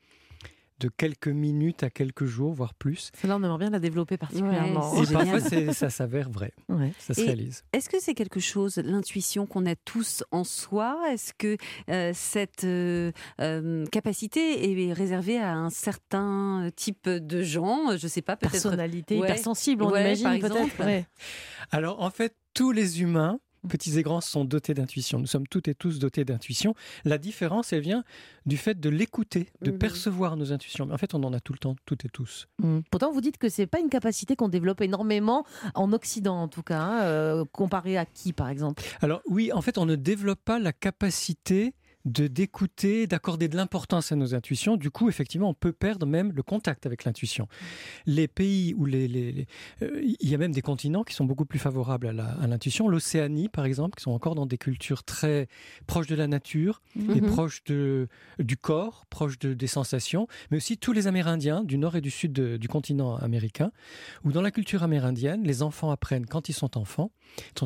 de 0.79 0.89
quelques 0.89 1.27
minutes 1.27 1.83
à 1.83 1.89
quelques 1.89 2.25
jours, 2.25 2.53
voire 2.53 2.73
plus. 2.73 3.11
Celle-là, 3.19 3.35
on 3.37 3.43
aimerait 3.43 3.57
bien 3.59 3.69
la 3.69 3.79
développer 3.79 4.17
particulièrement. 4.17 4.93
Ouais, 4.93 5.03
Et 5.03 5.13
parfois, 5.13 5.73
ça 5.73 5.89
s'avère 5.89 6.29
vrai, 6.29 6.53
Ouais. 6.69 6.93
ça 6.99 7.13
se 7.13 7.21
Et- 7.21 7.25
réalise. 7.25 7.63
Est-ce 7.73 7.89
que 7.89 7.99
c'est 7.99 8.13
quelque 8.13 8.39
chose, 8.39 8.77
l'intuition 8.77 9.45
qu'on 9.45 9.65
a 9.65 9.75
tous 9.75 10.23
en 10.31 10.43
soi? 10.43 10.97
Est-ce 11.11 11.33
que 11.37 11.57
euh, 11.89 12.11
cette 12.13 12.63
euh, 12.63 13.11
euh, 13.41 13.85
capacité 13.87 14.87
est 14.89 14.93
réservée 14.93 15.37
à 15.37 15.53
un 15.55 15.69
certain 15.69 16.69
type 16.75 17.07
de 17.09 17.41
gens? 17.43 17.97
Je 17.97 18.07
sais 18.07 18.21
pas, 18.21 18.35
peut-être. 18.35 18.51
Personnalité 18.53 19.17
Ouais. 19.19 19.27
hypersensible, 19.27 19.83
on 19.83 19.91
Ouais, 19.91 20.01
imagine 20.01 20.39
par 20.39 20.49
peut-être. 20.51 21.05
Alors, 21.71 22.01
en 22.01 22.09
fait, 22.09 22.35
tous 22.53 22.71
les 22.71 23.01
humains. 23.01 23.39
Petits 23.67 23.97
et 23.97 24.03
grands, 24.03 24.21
sont 24.21 24.45
dotés 24.45 24.73
d'intuition. 24.73 25.19
Nous 25.19 25.27
sommes 25.27 25.47
toutes 25.47 25.67
et 25.67 25.75
tous 25.75 25.99
dotés 25.99 26.23
d'intuition. 26.25 26.75
La 27.05 27.17
différence, 27.17 27.73
elle 27.73 27.81
vient 27.81 28.03
du 28.45 28.57
fait 28.57 28.79
de 28.79 28.89
l'écouter, 28.89 29.49
de 29.61 29.71
Mhm. 29.71 29.77
percevoir 29.79 30.37
nos 30.37 30.51
intuitions. 30.51 30.85
Mais 30.85 30.93
en 30.93 30.97
fait, 30.97 31.13
on 31.13 31.23
en 31.23 31.33
a 31.33 31.39
tout 31.39 31.53
le 31.53 31.59
temps, 31.59 31.75
toutes 31.85 32.05
et 32.05 32.09
tous. 32.09 32.47
Mm. 32.59 32.79
Pourtant, 32.91 33.11
vous 33.11 33.21
dites 33.21 33.37
que 33.37 33.49
c'est 33.49 33.67
pas 33.67 33.79
une 33.79 33.89
capacité 33.89 34.35
qu'on 34.35 34.49
développe 34.49 34.81
énormément 34.81 35.45
en 35.75 35.91
Occident, 35.93 36.41
en 36.41 36.47
tout 36.47 36.63
cas, 36.63 36.79
hein, 36.81 37.01
euh, 37.03 37.45
comparé 37.51 37.97
à 37.97 38.05
qui, 38.05 38.33
par 38.33 38.49
exemple? 38.49 38.83
Alors 39.01 39.21
oui, 39.27 39.51
en 39.53 39.61
fait, 39.61 39.77
on 39.77 39.85
ne 39.85 39.95
développe 39.95 40.41
pas 40.43 40.59
la 40.59 40.71
capacité 40.73 41.73
de 42.05 42.27
d'écouter, 42.27 43.07
d'accorder 43.07 43.47
de 43.49 43.57
l'importance 43.57 44.11
à 44.11 44.15
nos 44.15 44.33
intuitions. 44.33 44.77
Du 44.77 44.89
coup, 44.89 45.09
effectivement, 45.09 45.49
on 45.49 45.53
peut 45.53 45.73
perdre 45.73 46.05
même 46.05 46.31
le 46.31 46.43
contact 46.43 46.85
avec 46.85 47.03
l'intuition. 47.03 47.47
Les 48.05 48.27
pays 48.27 48.73
où 48.75 48.85
les, 48.85 49.07
les- 49.07 49.31
les- 49.31 49.47
euh, 49.81 50.01
il 50.19 50.29
y 50.29 50.33
a 50.33 50.37
même 50.37 50.51
des 50.53 50.61
continents 50.61 51.03
qui 51.03 51.13
sont 51.13 51.25
beaucoup 51.25 51.45
plus 51.45 51.59
favorables 51.59 52.07
à 52.19 52.47
l'intuition. 52.47 52.87
L'Océanie, 52.87 53.49
par 53.49 53.65
exemple, 53.65 53.97
qui 53.97 54.03
sont 54.03 54.11
encore 54.11 54.35
dans 54.35 54.45
des 54.45 54.57
cultures 54.57 55.03
très 55.03 55.47
proches 55.87 56.07
de 56.07 56.15
la 56.15 56.27
nature 56.27 56.81
et 56.95 57.21
Mhm. 57.21 57.27
proches 57.31 57.63
de, 57.65 58.07
du 58.39 58.55
corps, 58.57 59.05
proches 59.09 59.37
de, 59.39 59.53
des 59.53 59.67
sensations, 59.67 60.27
mais 60.51 60.57
aussi 60.57 60.77
tous 60.77 60.93
les 60.93 61.07
Amérindiens 61.07 61.63
du 61.63 61.77
nord 61.77 61.95
et 61.95 62.01
du 62.01 62.11
sud 62.11 62.31
de- 62.33 62.57
du 62.57 62.67
continent 62.69 63.15
américain, 63.17 63.71
où 64.23 64.31
dans 64.31 64.41
la 64.41 64.51
culture 64.51 64.83
amérindienne, 64.83 65.43
les 65.43 65.61
enfants 65.63 65.91
apprennent 65.91 66.25
quand 66.25 66.47
ils 66.49 66.53
sont 66.53 66.77
enfants, 66.77 67.11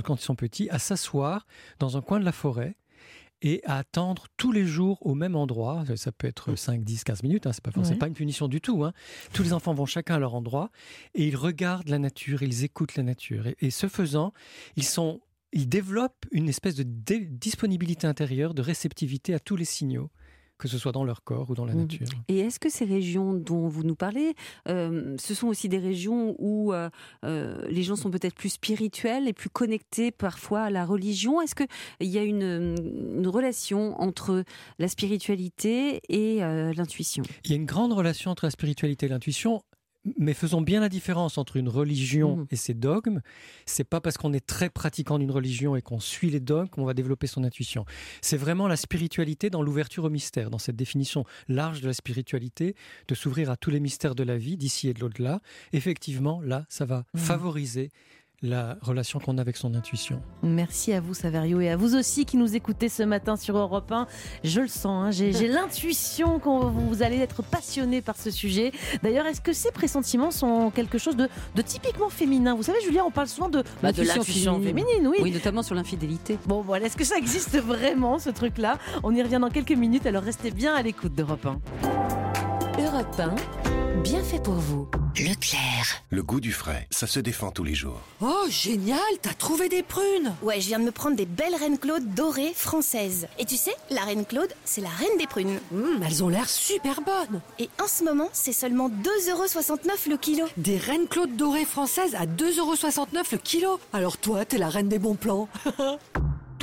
quand 0.04 0.16
ils 0.20 0.24
sont 0.24 0.36
petits, 0.36 0.70
à 0.70 0.80
s'asseoir 0.80 1.46
dans 1.80 1.98
un 1.98 2.02
coin 2.02 2.20
de 2.20 2.26
la 2.26 2.32
forêt 2.32 2.76
et 3.44 3.62
à 3.66 3.78
attendre 3.78 4.26
tous 4.38 4.52
les 4.52 4.66
jours 4.66 4.98
au 5.06 5.14
même 5.14 5.36
endroit. 5.36 5.84
Ça 5.96 6.12
peut 6.12 6.26
être 6.28 6.56
5, 6.56 6.84
10, 6.84 7.04
15 7.04 7.22
minutes, 7.24 7.46
hein, 7.46 7.52
c'est 7.54 7.62
pas, 7.64 7.72
Ouais. 7.80 7.96
pas 7.98 8.08
une 8.08 8.14
punition 8.14 8.48
du 8.48 8.62
tout. 8.62 8.84
hein. 8.84 8.94
Tous 9.34 9.44
les 9.44 9.54
enfants 9.54 9.74
vont 9.74 9.86
chacun 9.86 10.16
à 10.16 10.20
leur 10.20 10.34
endroit 10.34 10.72
et 11.14 11.28
ils 11.28 11.36
regardent 11.36 11.90
la 11.90 12.00
nature, 12.00 12.42
ils 12.42 12.64
écoutent 12.64 12.96
la 12.96 13.04
nature. 13.04 13.46
Et, 13.48 13.56
et 13.62 13.70
ce 13.70 13.88
faisant, 13.88 14.34
ils 14.76 14.86
sont... 14.86 15.22
Ils 15.56 15.70
développent 15.70 16.26
une 16.32 16.50
espèce 16.50 16.74
de 16.74 16.82
disponibilité 16.84 18.08
intérieure, 18.08 18.56
de 18.56 18.64
réceptivité 18.64 19.36
à 19.36 19.40
tous 19.40 19.56
les 19.56 19.66
signaux, 19.66 20.10
que 20.58 20.68
ce 20.68 20.78
soit 20.78 20.92
dans 20.92 21.04
leur 21.04 21.24
corps 21.24 21.50
ou 21.50 21.56
dans 21.56 21.66
la 21.66 21.74
Mhm. 21.74 21.82
nature. 21.82 22.08
Et 22.30 22.40
est-ce 22.40 22.60
que 22.60 22.70
ces 22.70 22.86
régions 22.86 23.34
dont 23.34 23.68
vous 23.68 23.84
nous 23.84 23.96
parlez, 23.96 24.34
euh, 24.70 25.16
ce 25.20 25.34
sont 25.34 25.48
aussi 25.48 25.68
des 25.68 25.78
régions 25.80 26.36
où 26.40 26.72
euh, 26.74 26.90
euh, 27.26 27.66
les 27.70 27.84
gens 27.84 27.96
sont 27.96 28.12
peut-être 28.12 28.36
plus 28.36 28.50
spirituels 28.50 29.28
et 29.28 29.34
plus 29.34 29.50
connectés 29.50 30.12
parfois 30.12 30.62
à 30.64 30.70
la 30.70 30.86
religion? 30.86 31.42
Est-ce 31.42 31.56
qu'il 31.56 31.68
y 32.08 32.18
a 32.18 32.24
une, 32.24 32.76
une 33.18 33.28
relation 33.28 34.00
entre 34.00 34.44
la 34.80 34.88
spiritualité 34.88 36.02
et 36.10 36.44
euh, 36.44 36.72
l'intuition? 36.74 37.24
Il 37.46 37.52
y 37.52 37.54
a 37.54 37.58
une 37.58 37.66
grande 37.66 37.94
relation 37.94 38.32
entre 38.32 38.46
la 38.46 38.52
spiritualité 38.52 39.06
et 39.06 39.10
l'intuition. 39.10 39.62
Mais 40.18 40.34
faisons 40.34 40.62
bien 40.62 40.82
la 40.82 40.90
différence 40.90 41.38
entre 41.38 41.56
une 41.58 41.70
religion 41.70 42.38
Mhm. 42.38 42.48
et 42.52 42.56
ses 42.58 42.74
dogmes. 42.74 43.22
C'est 43.66 43.84
pas 43.86 44.02
parce 44.02 44.18
qu'on 44.18 44.34
est 44.34 44.46
très 44.46 44.70
pratiquant 44.70 45.18
d'une 45.18 45.32
religion 45.32 45.76
et 45.78 45.82
qu'on 45.82 46.00
suit 46.02 46.30
les 46.30 46.40
dogmes 46.42 46.68
qu'on 46.68 46.84
va 46.86 46.94
développer 46.94 47.26
son 47.28 47.44
intuition. 47.46 47.86
C'est 48.22 48.36
vraiment 48.38 48.68
la 48.68 48.76
spiritualité 48.76 49.50
dans 49.50 49.62
l'ouverture 49.62 50.04
au 50.04 50.10
mystère, 50.10 50.50
dans 50.50 50.58
cette 50.60 50.76
définition 50.76 51.24
large 51.48 51.80
de 51.82 51.88
la 51.88 51.94
spiritualité, 51.94 52.76
de 53.08 53.16
s'ouvrir 53.16 53.50
à 53.50 53.56
tous 53.56 53.70
les 53.70 53.80
mystères 53.80 54.16
de 54.16 54.24
la 54.24 54.38
vie, 54.38 54.58
d'ici 54.58 54.90
et 54.90 54.94
de 54.94 55.00
l'au-delà. 55.00 55.40
Effectivement, 55.72 56.42
là, 56.42 56.66
ça 56.70 56.86
va 56.86 57.06
Mhm. 57.14 57.22
favoriser 57.22 57.90
la 58.44 58.78
relation 58.82 59.20
qu'on 59.20 59.38
a 59.38 59.42
avec 59.42 59.56
son 59.58 59.74
intuition. 59.74 60.22
Merci 60.44 60.92
à 60.94 61.00
vous, 61.00 61.14
Saverio, 61.14 61.62
et 61.62 61.70
à 61.70 61.78
vous 61.78 61.96
aussi 61.96 62.26
qui 62.26 62.36
nous 62.38 62.56
écoutez 62.56 62.90
ce 62.90 63.02
matin 63.02 63.38
sur 63.38 63.58
Europe 63.58 63.92
1. 63.92 64.06
Je 64.44 64.60
le 64.60 64.68
sens, 64.68 64.86
hein, 64.86 65.12
j'ai 65.12 65.32
j'ai 65.32 65.48
l'intuition 65.48 66.40
que 66.40 66.50
vous 66.50 67.02
allez 67.02 67.20
être 67.20 67.42
passionné 67.42 68.02
par 68.02 68.18
ce 68.18 68.30
sujet. 68.30 68.72
D'ailleurs, 69.02 69.26
est-ce 69.26 69.42
que 69.42 69.54
ces 69.54 69.72
pressentiments 69.72 70.30
sont 70.32 70.70
quelque 70.72 70.98
chose 70.98 71.16
de, 71.16 71.30
de 71.56 71.62
typiquement 71.62 72.10
féminin? 72.10 72.54
Vous 72.54 72.64
savez, 72.64 72.80
Julien, 72.82 73.04
on 73.08 73.12
parle 73.12 73.28
souvent 73.28 73.50
de 73.50 73.64
Bah, 73.82 73.92
de 73.94 74.04
l'intuition 74.04 74.54
l'intuition 74.58 74.62
féminine, 74.62 75.08
oui. 75.08 75.18
Oui, 75.22 75.32
notamment 75.32 75.64
sur 75.64 75.74
l'infidélité. 75.76 76.38
Bon, 76.46 76.62
voilà, 76.62 76.88
est-ce 76.88 76.98
que 76.98 77.06
ça 77.06 77.18
existe 77.18 77.58
vraiment, 77.58 78.20
ce 78.20 78.30
truc-là? 78.30 78.78
On 79.04 79.16
y 79.16 79.22
revient 79.24 79.40
dans 79.40 79.50
quelques 79.50 79.72
minutes, 79.72 80.06
alors 80.06 80.24
restez 80.24 80.52
bien 80.52 80.76
à 80.76 80.82
l'écoute 80.82 81.14
d'Europe 81.16 81.46
1. 81.46 81.60
Europe 82.84 83.20
1, 83.20 84.02
bien 84.02 84.22
fait 84.22 84.42
pour 84.44 84.56
vous. 84.56 84.90
Leclerc. 85.16 86.04
Le 86.10 86.24
goût 86.24 86.40
du 86.40 86.52
frais, 86.52 86.88
ça 86.90 87.06
se 87.06 87.20
défend 87.20 87.52
tous 87.52 87.64
les 87.64 87.76
jours. 87.76 88.02
Oh, 88.20 88.46
génial, 88.50 89.00
t'as 89.22 89.34
trouvé 89.36 89.70
des 89.70 89.84
prunes 89.84 90.34
Ouais, 90.42 90.60
je 90.60 90.68
viens 90.70 90.80
de 90.80 90.86
me 90.86 90.92
prendre 90.92 91.16
des 91.16 91.28
belles 91.28 91.54
reines 91.56 91.78
Claude 91.78 92.16
dorées 92.16 92.52
françaises. 92.56 93.28
Et 93.38 93.46
tu 93.46 93.56
sais, 93.56 93.76
la 93.92 94.02
reine 94.06 94.26
Claude, 94.26 94.52
c'est 94.66 94.82
la 94.82 94.90
reine 94.90 95.16
des 95.20 95.28
prunes. 95.28 95.60
Hum, 95.72 96.02
Elles 96.04 96.24
ont 96.24 96.30
l'air 96.30 96.50
super 96.50 97.02
bonnes 97.02 97.42
Et 97.60 97.70
en 97.80 97.88
ce 97.88 98.04
moment, 98.04 98.30
c'est 98.34 98.54
seulement 98.54 98.90
2,69€ 98.90 100.10
le 100.10 100.18
kilo. 100.18 100.46
Des 100.58 100.78
reines 100.78 101.08
Claude 101.08 101.36
dorées 101.36 101.66
françaises 101.66 102.16
à 102.16 102.26
2,69€ 102.26 103.24
le 103.34 103.38
kilo 103.38 103.80
Alors 103.94 104.18
toi, 104.18 104.46
t'es 104.46 104.58
la 104.58 104.70
reine 104.70 104.90
des 104.90 105.00
bons 105.00 105.16
plans 105.16 105.48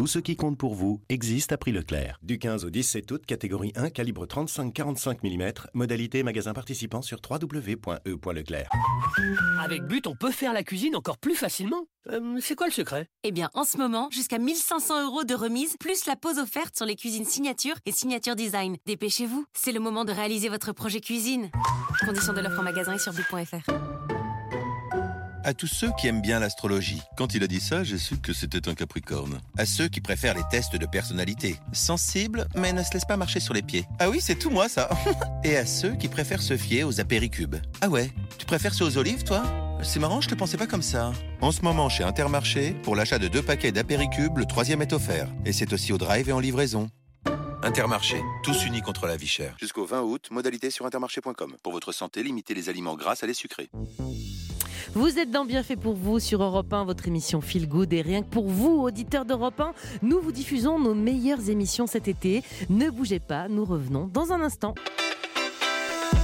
Tout 0.01 0.07
ce 0.07 0.19
qui 0.19 0.35
compte 0.35 0.57
pour 0.57 0.75
vous 0.75 1.03
existe 1.11 1.53
à 1.53 1.59
prix 1.59 1.73
Leclerc. 1.73 2.19
Du 2.23 2.39
15 2.39 2.65
au 2.65 2.71
17 2.71 3.11
août, 3.11 3.27
catégorie 3.27 3.71
1, 3.77 3.91
calibre 3.91 4.25
35-45 4.25 5.19
mm, 5.23 5.53
modalité 5.75 6.23
magasin 6.23 6.55
participant 6.55 7.03
sur 7.03 7.19
www.e.leclerc. 7.29 8.71
Avec 9.63 9.83
But, 9.83 10.07
on 10.07 10.17
peut 10.17 10.31
faire 10.31 10.55
la 10.55 10.63
cuisine 10.63 10.97
encore 10.97 11.19
plus 11.19 11.35
facilement. 11.35 11.85
Euh, 12.09 12.39
c'est 12.41 12.55
quoi 12.55 12.67
le 12.67 12.73
secret? 12.73 13.11
Eh 13.25 13.31
bien, 13.31 13.51
en 13.53 13.65
ce 13.65 13.77
moment, 13.77 14.09
jusqu'à 14.11 14.39
1500 14.39 15.05
euros 15.05 15.25
de 15.25 15.35
remise, 15.35 15.77
plus 15.79 16.07
la 16.07 16.17
pause 16.17 16.39
offerte 16.39 16.75
sur 16.75 16.87
les 16.87 16.97
cuisines 16.97 17.27
signature 17.27 17.75
et 17.85 17.93
signature 17.93 18.37
design. 18.37 18.79
Dépêchez-vous, 18.87 19.45
c'est 19.53 19.73
le 19.73 19.81
moment 19.81 20.07
de 20.07 20.13
réaliser 20.13 20.49
votre 20.49 20.73
projet 20.73 21.03
cuisine. 21.03 21.51
Conditions 22.07 22.33
de 22.33 22.41
l'offre 22.41 22.61
en 22.61 22.63
magasin 22.63 22.95
et 22.95 22.99
sur 22.99 23.13
but.fr. 23.13 23.71
À 25.43 25.55
tous 25.55 25.67
ceux 25.67 25.91
qui 25.99 26.07
aiment 26.07 26.21
bien 26.21 26.39
l'astrologie. 26.39 27.01
Quand 27.17 27.35
il 27.35 27.43
a 27.43 27.47
dit 27.47 27.61
ça, 27.61 27.83
j'ai 27.83 27.97
su 27.97 28.19
que 28.19 28.35
c'était 28.35 28.69
un 28.69 28.75
capricorne. 28.75 29.41
À 29.57 29.65
ceux 29.65 29.89
qui 29.89 30.03
préfèrent 30.03 30.35
les 30.35 30.43
tests 30.51 30.77
de 30.77 30.85
personnalité. 30.85 31.57
Sensibles, 31.73 32.47
mais 32.55 32.75
ne 32.75 32.83
se 32.83 32.93
laissent 32.93 33.07
pas 33.07 33.17
marcher 33.17 33.41
sur 33.41 33.55
les 33.55 33.63
pieds. 33.63 33.87
Ah 34.01 34.11
oui, 34.11 34.19
c'est 34.21 34.39
tout 34.39 34.51
moi 34.51 34.69
ça. 34.69 34.91
Et 35.45 35.57
à 35.57 35.65
ceux 35.65 35.95
qui 35.97 36.09
préfèrent 36.09 36.43
se 36.43 36.59
fier 36.59 36.85
aux 36.85 37.01
apéricubes. 37.01 37.57
Ah 37.81 37.89
ouais, 37.89 38.11
tu 38.37 38.45
préfères 38.45 38.75
ceux 38.75 38.85
aux 38.85 38.99
olives 38.99 39.25
toi? 39.25 39.43
C'est 39.83 39.99
marrant, 39.99 40.21
je 40.21 40.29
te 40.29 40.35
pensais 40.35 40.59
pas 40.59 40.67
comme 40.67 40.83
ça. 40.83 41.13
En 41.41 41.53
ce 41.53 41.63
moment, 41.63 41.89
chez 41.89 42.05
Intermarché, 42.05 42.73
pour 42.83 42.95
l'achat 42.95 43.19
de 43.19 43.29
deux 43.29 43.43
paquets 43.43 43.73
d'apéricubes, 43.73 44.37
le 44.37 44.45
troisième 44.45 44.83
est 44.83 44.93
offert. 44.93 45.29
Et 45.47 45.53
c'est 45.55 45.73
aussi 45.73 45.95
au 45.95 45.99
drive 45.99 46.29
et 46.29 46.33
en 46.33 46.41
livraison. 46.41 46.91
Intermarché, 47.63 48.21
tous 48.43 48.67
unis 48.67 48.83
contre 48.83 49.07
la 49.07 49.17
vie 49.17 49.27
chère. 49.27 49.57
Jusqu'au 49.59 49.87
20 49.87 50.03
août, 50.03 50.29
modalité 50.31 50.71
sur 50.71 50.85
intermarché.com. 50.85 51.57
Pour 51.63 51.73
votre 51.73 51.93
santé, 51.93 52.23
limitez 52.23 52.53
les 52.53 52.69
aliments 52.69 52.95
gras 52.95 53.17
à 53.23 53.27
les 53.27 53.35
sucrés. 53.35 53.71
Vous 54.95 55.19
êtes 55.19 55.31
dans 55.31 55.45
Bien 55.45 55.63
fait 55.63 55.77
pour 55.77 55.95
vous 55.95 56.19
sur 56.19 56.43
Europe 56.43 56.73
1, 56.73 56.85
votre 56.85 57.09
émission 57.09 57.41
Feel 57.41 57.69
Good. 57.69 57.93
Et 57.93 58.03
rien 58.03 58.23
que 58.23 58.29
pour 58.29 58.49
vous, 58.49 58.83
auditeurs 58.83 59.25
d'Europe 59.25 59.61
1, 59.61 59.73
nous 60.03 60.21
vous 60.21 60.33
diffusons 60.33 60.79
nos 60.79 60.95
meilleures 60.95 61.49
émissions 61.49 61.87
cet 61.87 62.09
été. 62.09 62.43
Ne 62.69 62.91
bougez 62.91 63.21
pas, 63.21 63.49
nous 63.49 63.65
revenons 63.65 64.09
dans 64.13 64.33
un 64.33 64.41
instant. 64.41 64.75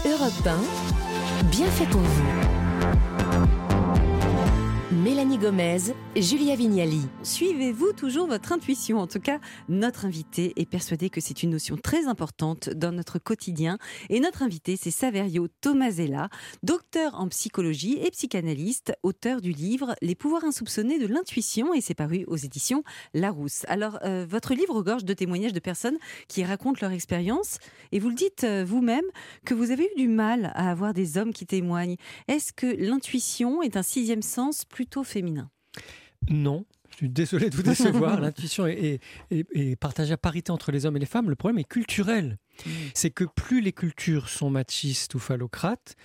Europe 0.04 0.46
1, 0.46 1.46
Bien 1.50 1.66
fait 1.66 1.86
pour 1.86 2.00
vous. 2.00 2.45
Mélanie 5.06 5.38
Gomez, 5.38 5.94
Julia 6.16 6.56
Vignali. 6.56 7.02
Suivez-vous 7.22 7.92
toujours 7.92 8.26
votre 8.26 8.50
intuition 8.50 8.98
En 8.98 9.06
tout 9.06 9.20
cas, 9.20 9.38
notre 9.68 10.04
invité 10.04 10.52
est 10.56 10.68
persuadé 10.68 11.10
que 11.10 11.20
c'est 11.20 11.44
une 11.44 11.50
notion 11.50 11.76
très 11.76 12.08
importante 12.08 12.70
dans 12.70 12.90
notre 12.90 13.20
quotidien. 13.20 13.78
Et 14.10 14.18
notre 14.18 14.42
invité, 14.42 14.74
c'est 14.74 14.90
Saverio 14.90 15.46
Tomasella, 15.60 16.28
docteur 16.64 17.14
en 17.20 17.28
psychologie 17.28 18.00
et 18.02 18.10
psychanalyste, 18.10 18.94
auteur 19.04 19.40
du 19.40 19.52
livre 19.52 19.94
Les 20.02 20.16
pouvoirs 20.16 20.42
insoupçonnés 20.42 20.98
de 20.98 21.06
l'intuition 21.06 21.72
et 21.72 21.80
c'est 21.80 21.94
paru 21.94 22.24
aux 22.26 22.36
éditions 22.36 22.82
Larousse. 23.14 23.64
Alors, 23.68 24.00
euh, 24.02 24.26
votre 24.28 24.54
livre 24.54 24.74
regorge 24.74 25.04
de 25.04 25.14
témoignages 25.14 25.52
de 25.52 25.60
personnes 25.60 25.98
qui 26.26 26.42
racontent 26.42 26.80
leur 26.82 26.90
expérience 26.90 27.58
et 27.92 28.00
vous 28.00 28.08
le 28.08 28.16
dites 28.16 28.42
euh, 28.42 28.64
vous-même 28.66 29.06
que 29.44 29.54
vous 29.54 29.70
avez 29.70 29.84
eu 29.84 30.00
du 30.00 30.08
mal 30.08 30.50
à 30.56 30.68
avoir 30.68 30.94
des 30.94 31.16
hommes 31.16 31.32
qui 31.32 31.46
témoignent. 31.46 31.94
Est-ce 32.26 32.52
que 32.52 32.66
l'intuition 32.66 33.62
est 33.62 33.76
un 33.76 33.84
sixième 33.84 34.22
sens 34.22 34.64
plutôt 34.64 34.95
féminin 35.04 35.50
Non. 36.28 36.64
Je 36.90 36.96
suis 36.96 37.08
désolé 37.08 37.50
de 37.50 37.56
vous 37.56 37.62
décevoir. 37.62 38.20
L'intuition 38.20 38.66
est, 38.66 39.00
partagée 39.80 40.12
à 40.12 40.16
parité 40.16 40.50
entre 40.50 40.72
les 40.72 40.86
hommes 40.86 40.96
et 40.96 41.00
les 41.00 41.06
femmes. 41.06 41.28
Le 41.28 41.36
problème 41.36 41.58
est 41.58 41.68
culturel. 41.68 42.38
C'est 42.94 43.10
que 43.10 43.24
plus 43.24 43.60
les 43.60 43.72
cultures 43.72 44.28
sont 44.28 44.48
machistes 44.48 45.14
ou 45.14 45.18
phallocrates, 45.18 45.96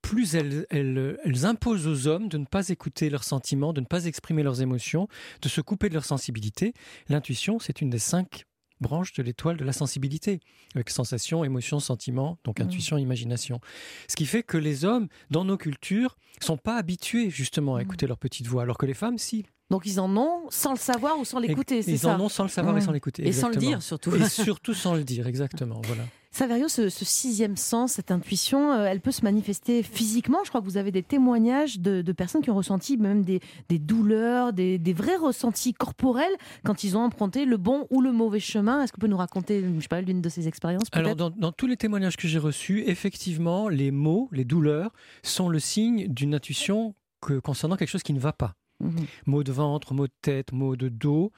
plus 0.00 0.34
elles, 0.34 0.66
elles, 0.70 1.46
imposent 1.46 1.86
aux 1.86 2.06
hommes 2.06 2.28
de 2.28 2.38
ne 2.38 2.44
pas 2.44 2.68
écouter 2.70 3.10
leurs 3.10 3.24
sentiments, 3.24 3.72
de 3.72 3.80
ne 3.80 3.86
pas 3.86 4.06
exprimer 4.06 4.42
leurs 4.42 4.62
émotions, 4.62 5.08
de 5.42 5.48
se 5.48 5.60
couper 5.60 5.88
de 5.88 5.94
leur 5.94 6.04
sensibilité. 6.04 6.72
L'intuition, 7.08 7.58
c'est 7.58 7.80
une 7.80 7.90
des 7.90 7.98
cinq 7.98 8.46
branches 8.82 9.14
de 9.14 9.22
l'étoile 9.22 9.56
de 9.56 9.64
la 9.64 9.72
sensibilité, 9.72 10.40
avec 10.74 10.90
sensation, 10.90 11.44
émotion, 11.44 11.80
sentiment, 11.80 12.38
donc 12.44 12.60
mm. 12.60 12.64
intuition, 12.64 12.98
imagination. 12.98 13.60
Ce 14.08 14.16
qui 14.16 14.26
fait 14.26 14.42
que 14.42 14.58
les 14.58 14.84
hommes, 14.84 15.08
dans 15.30 15.44
nos 15.44 15.56
cultures, 15.56 16.16
sont 16.40 16.58
pas 16.58 16.76
habitués 16.76 17.30
justement 17.30 17.76
à 17.76 17.78
mm. 17.78 17.82
écouter 17.82 18.06
leur 18.06 18.18
petite 18.18 18.46
voix, 18.46 18.62
alors 18.62 18.76
que 18.76 18.86
les 18.86 18.94
femmes, 18.94 19.16
si. 19.18 19.46
Donc 19.70 19.86
ils 19.86 20.00
en 20.00 20.14
ont 20.18 20.50
sans 20.50 20.72
le 20.72 20.78
savoir 20.78 21.18
ou 21.18 21.24
sans 21.24 21.38
l'écouter, 21.38 21.82
c'est 21.82 21.96
ça 21.96 22.08
Ils 22.08 22.10
en 22.10 22.20
ont 22.20 22.28
sans 22.28 22.42
le 22.42 22.50
savoir 22.50 22.76
et 22.76 22.82
sans 22.82 22.92
l'écouter. 22.92 23.26
Et 23.26 23.32
sans 23.32 23.48
le 23.48 23.56
dire 23.56 23.80
surtout. 23.80 24.14
Et 24.14 24.28
surtout 24.28 24.74
sans 24.74 24.94
le 24.94 25.02
dire, 25.02 25.26
exactement. 25.26 25.80
Voilà. 25.84 26.02
Saverio, 26.32 26.66
ce, 26.68 26.88
sixième 26.88 27.56
sens, 27.56 27.92
cette 27.92 28.10
intuition, 28.10 28.72
euh, 28.72 28.86
elle 28.86 29.00
peut 29.00 29.10
se 29.12 29.22
manifester 29.22 29.82
physiquement. 29.82 30.38
Je 30.44 30.48
crois 30.48 30.62
que 30.62 30.66
vous 30.66 30.78
avez 30.78 30.90
des 30.90 31.02
témoignages 31.02 31.78
de, 31.78 32.10
personnes 32.12 32.40
qui 32.40 32.50
ont 32.50 32.56
ressenti 32.56 32.96
même 32.96 33.22
des, 33.22 33.40
douleurs, 33.68 34.54
des, 34.54 34.94
vrais 34.94 35.16
ressentis 35.16 35.74
corporels 35.74 36.34
quand 36.64 36.84
ils 36.84 36.96
ont 36.96 37.02
emprunté 37.02 37.44
le 37.44 37.58
bon 37.58 37.86
ou 37.90 38.00
le 38.00 38.12
mauvais 38.12 38.40
chemin. 38.40 38.82
Est-ce 38.82 38.92
que 38.92 38.96
vous 38.96 39.00
pouvez 39.00 39.10
nous 39.10 39.18
raconter, 39.18 39.62
je 39.78 39.86
sais 39.86 40.02
l'une 40.02 40.22
de 40.22 40.28
ces 40.30 40.48
expériences 40.48 40.88
Alors, 40.92 41.16
dans, 41.16 41.28
dans, 41.28 41.52
tous 41.52 41.66
les 41.66 41.76
témoignages 41.76 42.16
que 42.16 42.26
j'ai 42.26 42.38
reçus, 42.38 42.82
effectivement, 42.86 43.68
les 43.68 43.90
mots, 43.90 44.30
les 44.32 44.46
douleurs 44.46 44.90
sont 45.22 45.50
le 45.50 45.58
signe 45.58 46.08
d'une 46.08 46.34
intuition 46.34 46.94
que, 47.20 47.38
concernant 47.38 47.76
quelque 47.76 47.90
chose 47.90 48.02
qui 48.02 48.14
ne 48.14 48.20
va 48.20 48.32
pas. 48.32 48.54
Mhm. 48.80 49.06
Maux 49.26 49.44
de 49.44 49.52
ventre, 49.52 49.94
maux 49.94 50.06
de 50.06 50.12
tête, 50.22 50.52
maux 50.52 50.76
de 50.76 50.88
dos. 50.88 51.30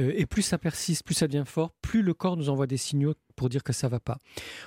Euh, 0.00 0.12
et 0.16 0.26
plus 0.26 0.42
ça 0.42 0.58
persiste, 0.58 1.04
plus 1.04 1.14
ça 1.14 1.26
devient 1.28 1.44
fort, 1.46 1.72
plus 1.82 2.02
le 2.02 2.14
corps 2.14 2.36
nous 2.36 2.48
envoie 2.48 2.66
des 2.66 2.78
signaux 2.78 3.14
pour 3.36 3.48
dire 3.48 3.62
que 3.62 3.72
ça 3.72 3.88
va 3.88 4.00
pas. 4.00 4.18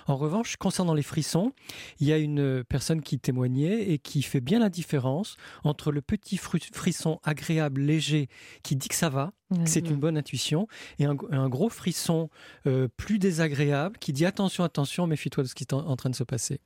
En 0.07 0.15
revanche, 0.15 0.55
concernant 0.57 0.93
les 0.93 1.03
frissons, 1.03 1.51
il 1.99 2.07
y 2.07 2.13
a 2.13 2.17
une 2.17 2.63
personne 2.63 3.01
qui 3.01 3.19
témoignait 3.19 3.89
et 3.89 3.99
qui 3.99 4.21
fait 4.21 4.41
bien 4.41 4.59
la 4.59 4.69
différence 4.69 5.38
entre 5.63 5.91
le 5.91 6.01
petit 6.01 6.38
frisson 6.38 7.19
agréable, 7.23 7.81
léger, 7.81 8.29
qui 8.63 8.75
dit 8.75 8.88
que 8.88 8.95
ça 8.95 9.09
va, 9.09 9.33
c'est 9.65 9.89
une 9.89 9.99
bonne 9.99 10.17
intuition, 10.17 10.67
et 10.99 11.05
un, 11.05 11.15
gros 11.49 11.69
frisson 11.69 12.29
euh, 12.67 12.88
plus 12.97 13.17
désagréable 13.17 13.97
qui 13.99 14.13
dit 14.13 14.25
attention, 14.25 14.63
attention, 14.63 15.07
méfie-toi 15.07 15.43
de 15.43 15.47
ce 15.47 15.55
qui 15.55 15.63
est 15.63 15.73
en 15.73 15.95
train 15.95 16.09
de 16.09 16.15
se 16.15 16.23
passer. 16.23 16.61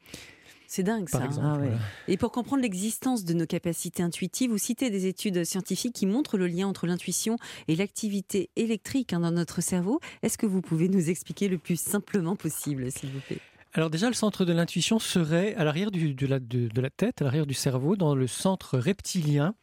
C'est 0.76 0.82
dingue 0.82 1.08
ça. 1.08 1.30
Ah 1.40 1.60
Et 2.08 2.18
pour 2.18 2.32
comprendre 2.32 2.64
l'existence 2.64 3.26
de 3.26 3.36
nos 3.36 3.46
capacités 3.46 4.02
intuitives, 4.02 4.50
vous 4.50 4.58
citez 4.58 4.90
des 4.90 5.06
études 5.06 5.44
scientifiques 5.44 5.94
qui 5.94 6.08
montrent 6.08 6.36
le 6.36 6.48
lien 6.48 6.68
entre 6.68 6.88
l'intuition 6.88 7.38
et 7.68 7.76
l'activité 7.76 8.50
électrique 8.56 9.14
hein, 9.14 9.20
dans 9.20 9.30
notre 9.30 9.62
cerveau. 9.62 10.00
Est-ce 10.24 10.36
que 10.36 10.48
vous 10.48 10.62
pouvez 10.62 10.90
nous 10.90 11.12
expliquer 11.12 11.48
le 11.48 11.60
plus 11.60 11.80
simplement 11.80 12.36
possible, 12.36 12.92
s'il 12.92 13.12
vous 13.12 13.20
plaît? 13.20 13.38
Alors 13.74 13.92
déjà, 13.92 14.08
le 14.08 14.16
centre 14.16 14.46
de 14.46 14.52
l'intuition 14.52 14.98
serait 14.98 15.54
à 15.54 15.64
l'arrière 15.64 15.92
de, 15.92 16.26
la, 16.26 16.40
de, 16.40 16.82
la, 16.82 16.90
tête, 16.90 17.22
à 17.22 17.26
l'arrière 17.26 17.46
du 17.46 17.54
cerveau, 17.54 17.96
dans 17.96 18.16
le 18.16 18.26
centre 18.26 18.80
reptilien 18.80 19.54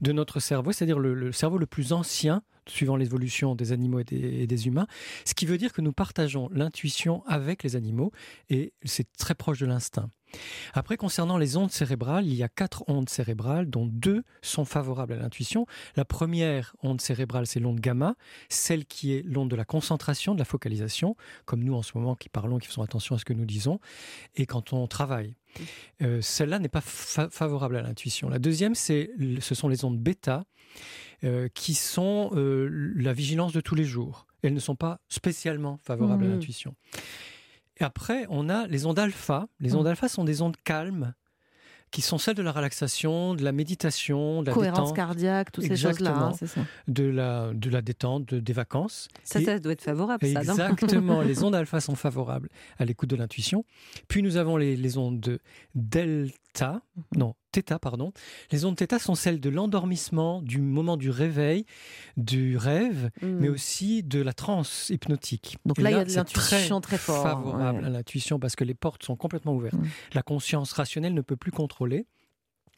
de 0.00 0.10
notre 0.10 0.40
cerveau, 0.40 0.72
c'est-à-dire 0.72 0.98
le, 0.98 1.30
cerveau 1.30 1.58
le 1.58 1.66
plus 1.66 1.92
ancien 1.92 2.42
suivant 2.68 2.96
l'évolution 2.96 3.54
des 3.54 3.72
animaux 3.72 4.00
et 4.00 4.46
des, 4.46 4.66
humains, 4.66 4.86
ce 5.24 5.34
qui 5.34 5.46
veut 5.46 5.58
dire 5.58 5.72
que 5.72 5.80
nous 5.80 5.92
partageons 5.92 6.48
l'intuition 6.52 7.24
avec 7.26 7.62
les 7.62 7.76
animaux 7.76 8.12
et 8.50 8.72
c'est 8.84 9.10
très 9.16 9.34
proche 9.34 9.58
de 9.58 9.66
l'instinct. 9.66 10.10
Après, 10.74 10.96
concernant 10.96 11.38
les 11.38 11.56
ondes 11.56 11.70
cérébrales, 11.70 12.26
il 12.26 12.34
y 12.34 12.42
a 12.42 12.48
quatre 12.48 12.84
ondes 12.88 13.08
cérébrales, 13.08 13.70
dont 13.70 13.86
deux 13.86 14.24
sont 14.42 14.64
favorables 14.64 15.12
à 15.12 15.16
l'intuition. 15.16 15.66
La 15.94 16.04
première 16.04 16.74
onde 16.82 17.00
cérébrale, 17.00 17.46
c'est 17.46 17.60
l'onde 17.60 17.80
gamma, 17.80 18.16
celle 18.48 18.84
qui 18.86 19.14
est 19.14 19.22
l'onde 19.22 19.50
de 19.50 19.56
la 19.56 19.64
concentration, 19.64 20.34
de 20.34 20.38
la 20.38 20.44
focalisation, 20.44 21.16
comme 21.44 21.62
nous 21.62 21.74
en 21.74 21.82
ce 21.82 21.92
moment 21.94 22.16
qui 22.16 22.28
parlons, 22.28 22.58
qui 22.58 22.66
faisons 22.66 22.82
attention 22.82 23.14
à 23.14 23.18
ce 23.18 23.24
que 23.24 23.32
nous 23.32 23.46
disons, 23.46 23.80
et 24.34 24.46
quand 24.46 24.72
on 24.72 24.86
travaille. 24.88 25.36
Euh, 26.02 26.20
celle-là 26.20 26.58
n'est 26.58 26.68
pas 26.68 26.80
favorable 26.80 27.76
à 27.76 27.82
l'intuition. 27.82 28.28
La 28.28 28.38
deuxième, 28.38 28.74
c'est, 28.74 29.10
ce 29.40 29.54
sont 29.54 29.68
les 29.68 29.84
ondes 29.84 29.98
bêta, 29.98 30.44
euh, 31.24 31.48
qui 31.54 31.74
sont 31.74 32.30
euh, 32.34 32.68
la 32.96 33.12
vigilance 33.12 33.52
de 33.52 33.60
tous 33.60 33.74
les 33.74 33.84
jours. 33.84 34.26
Elles 34.42 34.54
ne 34.54 34.60
sont 34.60 34.76
pas 34.76 35.00
spécialement 35.08 35.78
favorables 35.82 36.24
à 36.24 36.26
mmh. 36.28 36.32
l'intuition. 36.32 36.74
Et 37.78 37.84
après, 37.84 38.26
on 38.28 38.48
a 38.48 38.66
les 38.66 38.86
ondes 38.86 38.98
alpha. 38.98 39.48
Les 39.60 39.74
ondes 39.74 39.86
mmh. 39.86 39.90
alpha 39.90 40.08
sont 40.08 40.24
des 40.24 40.42
ondes 40.42 40.56
calmes 40.64 41.14
qui 41.96 42.02
sont 42.02 42.18
celles 42.18 42.34
de 42.34 42.42
la 42.42 42.52
relaxation, 42.52 43.34
de 43.34 43.42
la 43.42 43.52
méditation, 43.52 44.42
de 44.42 44.48
la 44.48 44.52
cohérence 44.52 44.92
cardiaque, 44.92 45.50
toutes 45.50 45.64
ces 45.64 45.76
choses-là, 45.76 46.14
hein, 46.14 46.32
c'est 46.38 46.46
ça. 46.46 46.60
De 46.88 47.04
la 47.04 47.54
de 47.54 47.70
la 47.70 47.80
détente, 47.80 48.34
des 48.34 48.52
vacances. 48.52 49.08
Ça, 49.24 49.40
ça 49.40 49.58
doit 49.58 49.72
être 49.72 49.80
favorable. 49.80 50.26
Ça, 50.26 50.40
exactement. 50.42 51.22
les 51.22 51.42
ondes 51.42 51.54
alpha 51.54 51.80
sont 51.80 51.94
favorables 51.94 52.50
à 52.76 52.84
l'écoute 52.84 53.08
de 53.08 53.16
l'intuition. 53.16 53.64
Puis 54.08 54.22
nous 54.22 54.36
avons 54.36 54.58
les, 54.58 54.76
les 54.76 54.98
ondes 54.98 55.20
de 55.20 55.38
delta, 55.74 56.82
mhm. 56.96 57.02
non 57.16 57.34
Pardon. 57.62 58.12
Les 58.52 58.64
ondes 58.64 58.76
Theta 58.76 58.98
sont 58.98 59.14
celles 59.14 59.40
de 59.40 59.50
l'endormissement, 59.50 60.42
du 60.42 60.60
moment 60.60 60.96
du 60.96 61.10
réveil, 61.10 61.64
du 62.16 62.56
rêve, 62.56 63.10
mm. 63.22 63.26
mais 63.26 63.48
aussi 63.48 64.02
de 64.02 64.20
la 64.20 64.32
transe 64.32 64.90
hypnotique. 64.90 65.58
Donc 65.64 65.78
là, 65.78 65.90
il 65.90 65.96
y 65.96 66.00
a 66.00 66.04
de 66.04 66.12
l'intuition 66.12 66.80
très, 66.80 66.98
très 66.98 67.12
favorable 67.12 67.84
à 67.84 67.90
l'intuition 67.90 68.38
parce 68.38 68.56
que 68.56 68.64
les 68.64 68.74
portes 68.74 69.02
sont 69.04 69.16
complètement 69.16 69.54
ouvertes. 69.54 69.74
Mm. 69.74 69.86
La 70.14 70.22
conscience 70.22 70.72
rationnelle 70.72 71.14
ne 71.14 71.22
peut 71.22 71.36
plus 71.36 71.52
contrôler. 71.52 72.06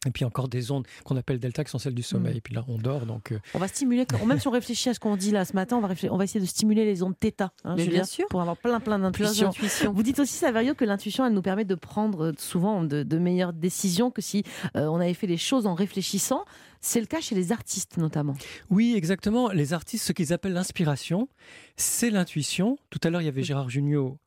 Et 0.05 0.11
puis 0.11 0.23
encore 0.23 0.47
des 0.47 0.71
ondes 0.71 0.87
qu'on 1.03 1.17
appelle 1.17 1.39
delta 1.39 1.63
qui 1.63 1.71
sont 1.71 1.77
celles 1.77 1.93
du 1.93 2.03
sommeil. 2.03 2.35
Mm. 2.35 2.37
Et 2.37 2.41
puis 2.41 2.53
là, 2.53 2.63
on 2.67 2.77
dort. 2.77 3.05
Donc 3.05 3.31
euh, 3.31 3.39
On 3.53 3.59
va 3.59 3.67
stimuler, 3.67 4.05
même 4.25 4.39
si 4.39 4.47
on 4.47 4.51
réfléchit 4.51 4.89
à 4.89 4.93
ce 4.93 4.99
qu'on 4.99 5.17
dit 5.17 5.31
là 5.31 5.43
ce 5.43 5.53
matin, 5.53 5.77
on 5.77 5.81
va, 5.81 5.93
on 6.09 6.17
va 6.17 6.23
essayer 6.23 6.39
de 6.39 6.45
stimuler 6.45 6.85
les 6.85 7.03
ondes 7.03 7.15
θ. 7.19 7.49
Hein, 7.65 7.75
bien 7.75 8.05
sûr. 8.05 8.25
Pour 8.29 8.41
avoir 8.41 8.57
plein, 8.57 8.79
plein 8.79 8.99
d'intuitions. 8.99 9.51
Vous 9.93 10.03
dites 10.03 10.19
aussi, 10.19 10.35
Saverio, 10.35 10.73
que 10.73 10.85
l'intuition, 10.85 11.25
elle 11.25 11.33
nous 11.33 11.41
permet 11.41 11.65
de 11.65 11.75
prendre 11.75 12.27
euh, 12.27 12.33
souvent 12.37 12.83
de, 12.83 13.19
meilleures 13.19 13.51
décisions 13.51 14.11
que 14.11 14.21
si 14.21 14.43
euh, 14.77 14.87
on 14.87 14.95
avait 14.95 15.13
fait 15.13 15.27
les 15.27 15.37
choses 15.37 15.67
en 15.67 15.73
réfléchissant. 15.73 16.45
C'est 16.81 17.01
le 17.01 17.07
cas 17.07 17.19
chez 17.19 17.35
les 17.35 17.51
artistes 17.51 17.97
notamment. 17.97 18.35
Oui, 18.69 18.93
exactement. 18.95 19.49
Les 19.49 19.73
artistes, 19.73 20.05
ce 20.05 20.13
qu'ils 20.13 20.31
appellent 20.31 20.53
l'inspiration, 20.53 21.27
c'est 21.75 22.09
l'intuition. 22.09 22.77
Tout 22.89 22.99
à 23.03 23.09
l'heure, 23.09 23.21
il 23.21 23.25
y 23.25 23.27
avait 23.29 23.43
Gérard 23.43 23.69
Jugnot 23.69 24.17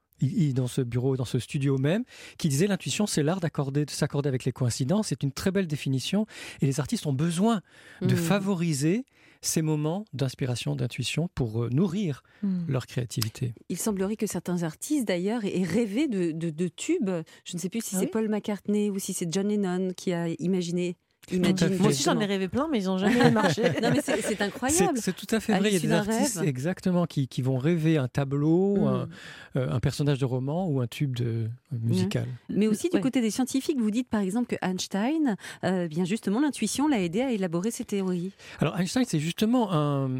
dans 0.54 0.66
ce 0.66 0.80
bureau, 0.80 1.16
dans 1.16 1.24
ce 1.24 1.38
studio 1.38 1.78
même, 1.78 2.04
qui 2.38 2.48
disait 2.48 2.66
l'intuition, 2.66 3.06
c'est 3.06 3.22
l'art 3.22 3.40
d'accorder, 3.40 3.84
de 3.84 3.90
s'accorder 3.90 4.28
avec 4.28 4.44
les 4.44 4.52
coïncidences. 4.52 5.08
C'est 5.08 5.22
une 5.22 5.32
très 5.32 5.50
belle 5.50 5.66
définition. 5.66 6.26
Et 6.60 6.66
les 6.66 6.80
artistes 6.80 7.06
ont 7.06 7.12
besoin 7.12 7.60
de 8.00 8.14
mmh. 8.14 8.16
favoriser 8.16 9.04
ces 9.42 9.60
moments 9.60 10.04
d'inspiration, 10.12 10.76
d'intuition 10.76 11.28
pour 11.34 11.64
euh, 11.64 11.68
nourrir 11.70 12.22
mmh. 12.42 12.60
leur 12.68 12.86
créativité. 12.86 13.54
Il 13.68 13.76
semblerait 13.76 14.16
que 14.16 14.28
certains 14.28 14.62
artistes, 14.62 15.06
d'ailleurs, 15.06 15.44
aient 15.44 15.64
rêvé 15.64 16.06
de, 16.06 16.30
de, 16.30 16.68
tubes. 16.68 17.10
Je 17.44 17.56
ne 17.56 17.58
sais 17.58 17.68
plus 17.68 17.84
si 17.84 17.96
ah 17.96 18.00
c'est 18.00 18.06
Paul 18.06 18.28
McCartney 18.28 18.88
ou 18.88 18.98
si 19.00 19.12
c'est 19.12 19.30
John 19.30 19.48
Lennon 19.48 19.92
qui 19.96 20.12
a 20.12 20.28
imaginé 20.38 20.96
Imagine 21.30 21.76
Moi 21.78 21.88
aussi, 21.88 22.02
j'en 22.02 22.18
ai 22.18 22.26
rêvé 22.26 22.48
plein, 22.48 22.68
mais 22.70 22.80
ils 22.80 22.86
n'ont 22.86 22.98
jamais 22.98 23.30
marché. 23.30 23.62
non, 23.80 23.90
mais 23.92 24.00
c'est 24.02 24.20
c'est 24.22 24.40
incroyable. 24.42 24.98
C'est 25.00 25.14
tout 25.14 25.32
à 25.34 25.38
fait 25.40 25.52
À 25.52 25.58
vrai. 25.60 25.70
Il 25.70 25.74
y 25.74 25.76
a 25.76 25.80
des 25.80 25.92
artistes 25.92 26.38
rêve. 26.38 26.48
exactement 26.48 27.06
qui, 27.06 27.28
qui 27.28 27.42
vont 27.42 27.58
rêver 27.58 27.96
un 27.96 28.08
tableau, 28.08 28.76
Mm. 28.76 28.86
un, 28.86 29.08
euh, 29.56 29.70
un 29.70 29.80
personnage 29.80 30.18
de 30.18 30.24
roman 30.24 30.66
ou 30.68 30.80
un 30.80 30.86
tube 30.88 31.14
de, 31.16 31.24
euh, 31.24 31.48
musical. 31.80 32.26
Mais 32.48 32.66
aussi 32.66 32.88
du 32.88 32.96
Ouais. 32.96 33.02
côté 33.02 33.20
des 33.20 33.30
scientifiques, 33.30 33.78
vous 33.78 33.90
dites 33.92 34.08
par 34.08 34.20
exemple 34.20 34.48
que 34.48 34.56
Einstein, 34.66 35.36
euh, 35.64 35.86
bien 35.88 36.04
justement, 36.04 36.40
l'intuition 36.40 36.88
l'a 36.88 37.00
aidé 37.00 37.20
à 37.20 37.30
élaborer 37.30 37.70
ses 37.70 37.84
théories. 37.84 38.32
Alors 38.58 38.78
Einstein, 38.78 39.04
c'est 39.06 39.20
justement 39.20 39.72
un, 39.72 40.10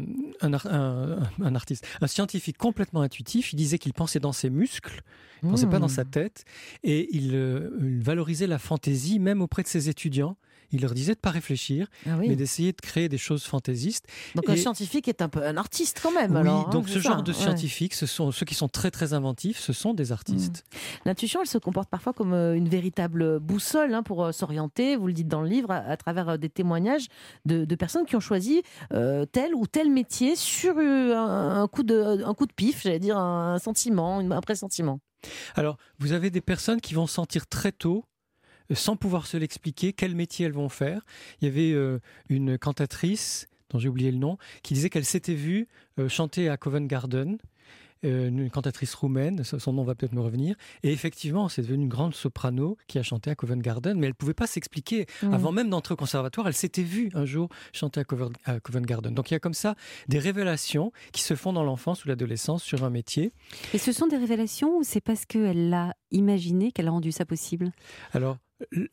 un, 0.41 0.53
ar- 0.53 0.67
un- 0.67 1.19
un 1.41 1.55
artiste, 1.55 1.85
un 2.01 2.07
scientifique 2.07 2.57
complètement 2.57 3.01
intuitif. 3.01 3.51
Il 3.53 3.57
disait 3.57 3.77
qu'il 3.77 3.93
pensait 3.93 4.19
dans 4.19 4.31
ses 4.33 4.49
muscles, 4.49 5.01
il 5.43 5.49
pensait 5.49 5.67
pas 5.67 5.79
dans 5.79 5.87
Mmh. 5.87 5.89
sa 5.89 6.05
tête, 6.05 6.45
et 6.85 7.09
il, 7.15 7.35
euh, 7.35 7.69
il 7.81 8.01
valorisait 8.01 8.47
la 8.47 8.57
fantaisie 8.57 9.19
même 9.19 9.41
auprès 9.41 9.63
de 9.63 9.67
ses 9.67 9.89
étudiants. 9.89 10.37
Il 10.73 10.81
leur 10.81 10.93
disait 10.93 11.13
de 11.13 11.19
pas 11.19 11.29
réfléchir, 11.29 11.87
Ah 12.05 12.17
oui. 12.19 12.27
mais 12.27 12.35
d'essayer 12.35 12.71
de 12.73 12.81
créer 12.81 13.07
des 13.07 13.17
choses 13.17 13.43
fantaisistes. 13.43 14.05
Donc 14.35 14.49
un 14.49 14.55
scientifique 14.57 15.07
est 15.07 15.21
un 15.21 15.29
peu 15.29 15.45
un 15.45 15.55
artiste 15.55 15.99
quand 16.03 16.11
même. 16.11 16.31
oui, 16.33 16.39
alors, 16.39 16.67
hein, 16.67 16.69
donc 16.71 16.89
ce 16.89 16.95
ça, 16.99 17.11
genre 17.11 17.23
de 17.23 17.31
ouais. 17.31 17.37
scientifiques, 17.37 17.93
ce 17.93 18.05
sont 18.05 18.31
ceux 18.31 18.45
qui 18.45 18.55
sont 18.55 18.67
très 18.67 18.91
très 18.91 19.13
inventifs, 19.13 19.59
ce 19.59 19.71
sont 19.71 19.93
des 19.93 20.11
artistes. 20.11 20.65
L'intuition, 21.05 21.39
elle 21.41 21.47
se 21.47 21.57
comporte 21.57 21.89
parfois 21.89 22.11
comme 22.11 22.33
euh, 22.33 22.55
une 22.55 22.67
véritable 22.67 23.39
boussole 23.39 23.93
hein, 23.93 24.03
pour 24.03 24.25
euh, 24.25 24.31
s'orienter, 24.31 24.95
vous 24.97 25.07
le 25.07 25.13
dites 25.13 25.27
dans 25.27 25.41
le 25.41 25.47
livre, 25.47 25.71
à, 25.71 25.77
à 25.77 25.95
travers 25.95 26.27
euh, 26.29 26.37
des 26.37 26.49
témoignages 26.49 27.05
de, 27.45 27.63
de 27.65 27.75
personnes 27.75 28.05
qui 28.05 28.15
ont 28.15 28.19
choisi 28.19 28.63
euh, 28.93 29.25
tel 29.25 29.53
ou 29.55 29.67
tel 29.67 29.89
métier 29.91 30.35
sur 30.35 30.77
un, 30.77 31.61
un 31.61 31.67
coup, 31.67 31.83
de, 31.83 32.23
un 32.25 32.33
coup 32.33 32.45
de 32.47 32.53
pif, 32.53 32.81
j'allais 32.83 32.99
dire 32.99 33.17
un 33.17 33.59
sentiment, 33.59 34.19
un 34.19 34.41
pressentiment. 34.41 34.99
Alors, 35.55 35.77
vous 35.99 36.11
avez 36.11 36.29
des 36.31 36.41
personnes 36.41 36.81
qui 36.81 36.93
vont 36.95 37.07
sentir 37.07 37.47
très 37.47 37.71
tôt, 37.71 38.05
sans 38.71 38.95
pouvoir 38.95 39.27
se 39.27 39.37
l'expliquer, 39.37 39.93
quel 39.93 40.15
métier 40.15 40.45
elles 40.45 40.53
vont 40.53 40.69
faire. 40.69 41.01
Il 41.41 41.45
y 41.45 41.47
avait 41.51 41.71
euh, 41.73 41.99
une 42.29 42.57
cantatrice, 42.57 43.47
dont 43.69 43.79
j'ai 43.79 43.89
oublié 43.89 44.11
le 44.11 44.17
nom, 44.17 44.37
qui 44.61 44.73
disait 44.73 44.89
qu'elle 44.89 45.05
s'était 45.05 45.35
vue 45.35 45.67
euh, 45.99 46.07
chanter 46.09 46.49
à 46.49 46.57
Covent 46.57 46.87
Garden. 46.87 47.37
euh, 48.05 48.27
une 48.27 48.49
cantatrice 48.49 48.93
roumaine, 48.93 49.43
son 49.43 49.73
nom 49.73 49.83
va 49.83 49.95
peut-être 49.95 50.13
me 50.13 50.21
revenir, 50.21 50.55
et 50.83 50.91
effectivement, 50.91 51.49
c'est 51.49 51.61
devenu 51.61 51.83
une 51.83 51.89
grande 51.89 52.13
soprano 52.13 52.77
qui 52.87 52.99
a 52.99 53.03
chanté 53.03 53.29
à 53.29 53.35
Covent 53.35 53.61
Garden, 53.61 53.97
mais 53.97 54.07
elle 54.07 54.15
pouvait 54.15 54.33
pas 54.33 54.47
s'expliquer. 54.47 55.05
Mmh. 55.21 55.33
Avant 55.33 55.51
même 55.51 55.69
d'entrer 55.69 55.93
au 55.93 55.97
conservatoire, 55.97 56.47
elle 56.47 56.53
s'était 56.53 56.83
vue 56.83 57.09
un 57.13 57.25
jour 57.25 57.49
chanter 57.71 58.01
à 58.01 58.03
Covent, 58.03 58.31
à 58.45 58.59
Covent 58.59 58.85
Garden. 58.85 59.13
Donc 59.13 59.31
il 59.31 59.33
y 59.33 59.37
a 59.37 59.39
comme 59.39 59.53
ça 59.53 59.75
des 60.07 60.19
révélations 60.19 60.91
qui 61.11 61.21
se 61.21 61.35
font 61.35 61.53
dans 61.53 61.63
l'enfance 61.63 62.05
ou 62.05 62.09
l'adolescence 62.09 62.63
sur 62.63 62.83
un 62.83 62.89
métier. 62.89 63.31
Et 63.73 63.77
ce 63.77 63.91
sont 63.91 64.07
des 64.07 64.17
révélations 64.17 64.77
ou 64.77 64.83
c'est 64.83 65.01
parce 65.01 65.25
qu'elle 65.25 65.69
l'a 65.69 65.93
imaginé 66.11 66.71
qu'elle 66.71 66.87
a 66.87 66.91
rendu 66.91 67.11
ça 67.11 67.25
possible? 67.25 67.71
Alors, 68.11 68.37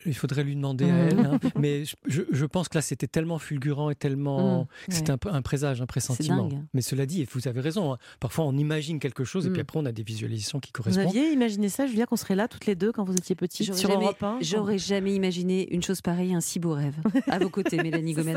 il 0.06 0.14
faudrait 0.14 0.44
lui 0.44 0.54
demander 0.56 0.84
à 0.84 0.88
Mhm. 0.92 1.08
elle, 1.10 1.26
hein. 1.26 1.38
mais 1.58 1.84
je, 2.06 2.22
je- 2.30 2.44
pense 2.46 2.68
que 2.68 2.76
là 2.78 2.82
c'était 2.82 3.06
tellement 3.06 3.38
fulgurant 3.38 3.90
et 3.90 3.94
tellement 3.94 4.66
que 4.88 4.94
c'était 4.94 5.10
un, 5.12 5.18
peu- 5.18 5.30
un 5.30 5.42
présage, 5.42 5.80
un 5.80 5.86
pressentiment. 5.86 6.48
Mais 6.74 6.82
cela 6.82 7.06
dit, 7.06 7.22
et 7.22 7.28
vous 7.32 7.46
avez 7.48 7.60
raison, 7.60 7.92
hein, 7.94 7.98
parfois 8.18 8.44
on 8.46 8.56
imagine 8.56 8.98
quelque 8.98 9.24
chose 9.24 9.46
et 9.46 9.50
puis 9.50 9.60
après 9.60 9.78
on 9.78 9.86
a 9.86 9.92
des 9.92 10.02
visualisations 10.02 10.58
qui 10.60 10.70
Vous 10.74 10.82
correspondent. 10.82 11.06
aviez 11.06 11.32
imaginé 11.32 11.68
ça, 11.68 11.86
Julia, 11.86 12.06
qu'on 12.06 12.16
serait 12.16 12.34
là 12.36 12.48
toutes 12.48 12.66
les 12.66 12.74
deux 12.74 12.92
quand 12.92 13.04
vous 13.04 13.14
étiez 13.14 13.36
J'aurais 13.60 13.78
sur 13.78 13.90
jamais- 13.90 14.04
Europe 14.04 14.22
1 14.22 14.38
J'aurais 14.40 14.78
jamais 14.78 15.14
imaginé 15.14 15.72
une 15.72 15.82
chose 15.82 16.00
pareille, 16.00 16.34
un 16.34 16.40
si 16.40 16.58
beau 16.58 16.72
rêve. 16.72 16.94
À 17.28 17.38
vos 17.38 17.48
côtés, 17.50 17.76
Mélanie 17.82 18.12
Gomez. 18.14 18.34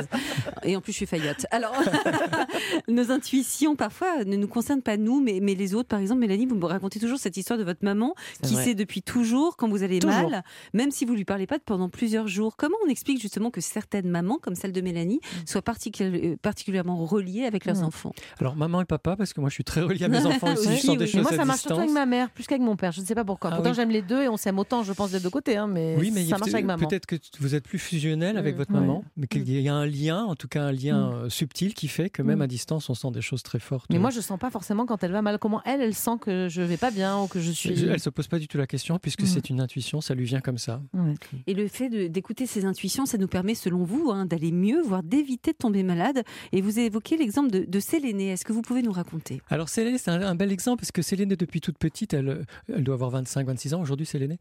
Et 0.64 0.76
en 0.76 0.82
plus, 0.82 0.92
je 0.92 0.98
suis 0.98 1.06
faillotte. 1.06 1.46
Alors, 1.52 1.74
nos 2.88 3.12
intuitions, 3.12 3.76
parfois, 3.76 4.24
ne 4.26 4.36
nous 4.36 4.48
concernent 4.48 4.82
pas 4.82 4.98
nous, 4.98 5.22
mais, 5.22 5.40
mais 5.42 5.56
les 5.56 5.74
autres. 5.76 5.90
Par 5.90 6.00
exemple, 6.00 6.22
Mélanie, 6.22 6.46
vous 6.46 6.56
me 6.56 6.66
racontez 6.66 7.00
toujours 7.00 7.18
cette 7.20 7.38
histoire 7.38 7.58
de 7.60 7.64
votre 7.64 7.84
maman 7.84 8.16
qui 8.42 8.54
vrai. 8.54 8.64
sait 8.64 8.76
depuis 8.76 9.02
toujours 9.02 9.58
quand 9.58 9.68
vous 9.70 9.84
allez 9.84 10.00
Toujours. 10.00 10.30
mal, 10.30 10.44
même 10.74 10.92
si 10.92 11.06
vous 11.06 11.14
lui 11.16 11.23
parlez 11.26 11.48
pas 11.48 11.60
pendant 11.60 11.90
plusieurs 11.90 12.28
jours. 12.28 12.56
Comment 12.58 12.76
on 12.86 12.90
explique 12.90 13.22
justement 13.22 13.52
que 13.52 13.62
certaines 13.62 14.08
mamans, 14.10 14.38
comme 14.42 14.56
celle 14.56 14.72
de 14.72 14.82
Mélanie, 14.82 15.20
soient 15.46 15.62
particu- 15.62 16.04
euh, 16.04 16.36
particulièrement 16.42 16.98
reliées 17.06 17.44
avec 17.46 17.66
leurs 17.66 17.78
Mm. 17.78 17.84
enfants 17.86 18.14
Alors 18.40 18.56
maman 18.56 18.82
et 18.82 18.86
papa, 18.86 19.16
parce 19.16 19.34
que 19.34 19.40
moi 19.42 19.50
je 19.50 19.54
suis 19.56 19.64
très 19.64 19.82
relié 19.82 20.06
à 20.06 20.08
mes 20.08 20.18
enfants 20.26 20.54
aussi, 20.54 20.68
Oui, 20.68 20.76
je 20.78 20.82
sens 20.86 20.98
des 20.98 21.04
oui. 21.06 21.10
choses 21.12 21.16
Mais 21.16 21.22
moi, 21.22 21.32
à 21.34 21.36
ça 21.36 21.46
marche 21.46 21.62
surtout 21.62 21.80
avec 21.80 21.92
ma 21.92 22.06
mère, 22.06 22.30
plus 22.32 22.46
qu'avec 22.46 22.62
mon 22.62 22.76
père. 22.76 22.92
Je 22.92 23.02
ne 23.02 23.06
sais 23.06 23.16
pas 23.16 23.24
pourquoi. 23.26 23.50
Ah 23.52 23.56
Pourtant, 23.56 23.72
oui. 23.72 23.76
j'aime 23.76 23.90
les 23.90 24.02
deux 24.02 24.22
et 24.24 24.30
on 24.30 24.38
s'aime 24.38 24.60
autant, 24.60 24.84
je 24.84 24.94
pense, 24.94 25.12
des 25.12 25.20
deux 25.20 25.30
côtés. 25.30 25.58
hein, 25.58 25.68
mais, 25.68 25.96
Oui, 26.00 26.12
mais 26.14 26.22
il 26.22 26.28
y 26.28 26.34
a 26.34 26.36
ça 26.36 26.40
marche 26.40 26.54
avec 26.54 26.66
maman. 26.66 26.88
peut-être 26.88 27.06
que 27.06 27.16
vous 27.40 27.56
êtes 27.56 27.66
plus 27.68 27.80
fusionnel 27.80 28.38
avec 28.38 28.56
Mm, 28.56 28.58
votre 28.58 28.72
maman, 28.72 29.04
mais 29.18 29.28
qu'il 29.28 29.50
y 29.50 29.68
a 29.70 29.74
un 29.76 29.86
lien, 29.86 30.24
en 30.24 30.36
tout 30.36 30.48
cas 30.48 30.64
un 30.64 30.72
lien 30.72 31.10
Mm. 31.10 31.14
euh, 31.14 31.30
subtil 31.30 31.74
qui 31.74 31.88
fait 31.88 32.10
que 32.10 32.22
même 32.22 32.40
Mm. 32.40 32.44
à 32.44 32.48
distance 32.48 32.90
on 32.90 32.94
sent 32.94 33.12
des 33.12 33.22
choses 33.22 33.44
très 33.44 33.60
fortes. 33.60 33.88
Mais 33.90 34.00
moi, 34.00 34.10
je 34.10 34.20
sens 34.22 34.40
pas 34.40 34.50
forcément 34.50 34.86
quand 34.86 35.04
elle 35.04 35.12
va 35.12 35.22
mal. 35.22 35.40
Comment 35.40 35.62
elle, 35.66 35.82
elle 35.82 35.94
sent 35.96 36.18
que 36.22 36.48
je 36.50 36.62
vais 36.62 36.78
pas 36.78 36.92
bien 36.92 37.20
ou 37.20 37.28
que 37.28 37.40
je 37.40 37.52
suis. 37.52 37.84
Elle 37.84 38.00
se 38.00 38.10
pose 38.10 38.28
pas 38.28 38.40
du 38.40 38.48
tout 38.48 38.58
la 38.58 38.68
question 38.68 38.98
puisque 39.00 39.22
Mm. 39.24 39.26
c'est 39.28 39.50
une 39.50 39.62
intuition, 39.62 40.02
ça 40.02 40.14
lui 40.16 40.26
vient 40.26 40.40
comme 40.42 40.58
ça. 40.58 40.82
Ouais. 41.04 41.14
Et 41.48 41.54
le 41.54 41.68
fait 41.68 41.90
d'écouter 42.10 42.46
ses 42.46 42.66
intuitions, 42.66 43.06
ça 43.06 43.18
nous 43.18 43.28
permet, 43.28 43.56
selon 43.56 43.84
vous, 43.84 44.12
hein, 44.12 44.26
d'aller 44.26 44.52
mieux, 44.52 44.82
voire 44.82 45.04
d'éviter 45.04 45.52
de 45.52 45.58
tomber 45.58 45.84
malade. 45.84 46.24
Et 46.52 46.62
vous 46.62 46.78
avez 46.78 46.88
évoqué 46.88 47.18
l'exemple 47.18 47.52
de, 47.52 47.66
de 47.66 47.80
Sélénée. 47.80 48.30
Est-ce 48.30 48.46
que 48.46 48.54
vous 48.54 48.62
pouvez 48.62 48.82
nous 48.82 48.92
raconter? 48.92 49.42
Alors 49.50 49.70
Sélénée, 49.70 49.98
c'est 49.98 50.12
un, 50.12 50.22
un 50.22 50.36
bel 50.36 50.52
exemple 50.52 50.82
parce 50.82 50.92
que 50.92 51.02
Sélénée, 51.02 51.36
depuis 51.36 51.62
toute 51.62 51.78
petite, 51.78 52.14
elle, 52.14 52.46
elle 52.74 52.84
doit 52.84 52.96
avoir 52.96 53.12
25-26 53.22 53.76
ans 53.76 53.82
aujourd'hui, 53.82 54.06
Sélénée. 54.06 54.38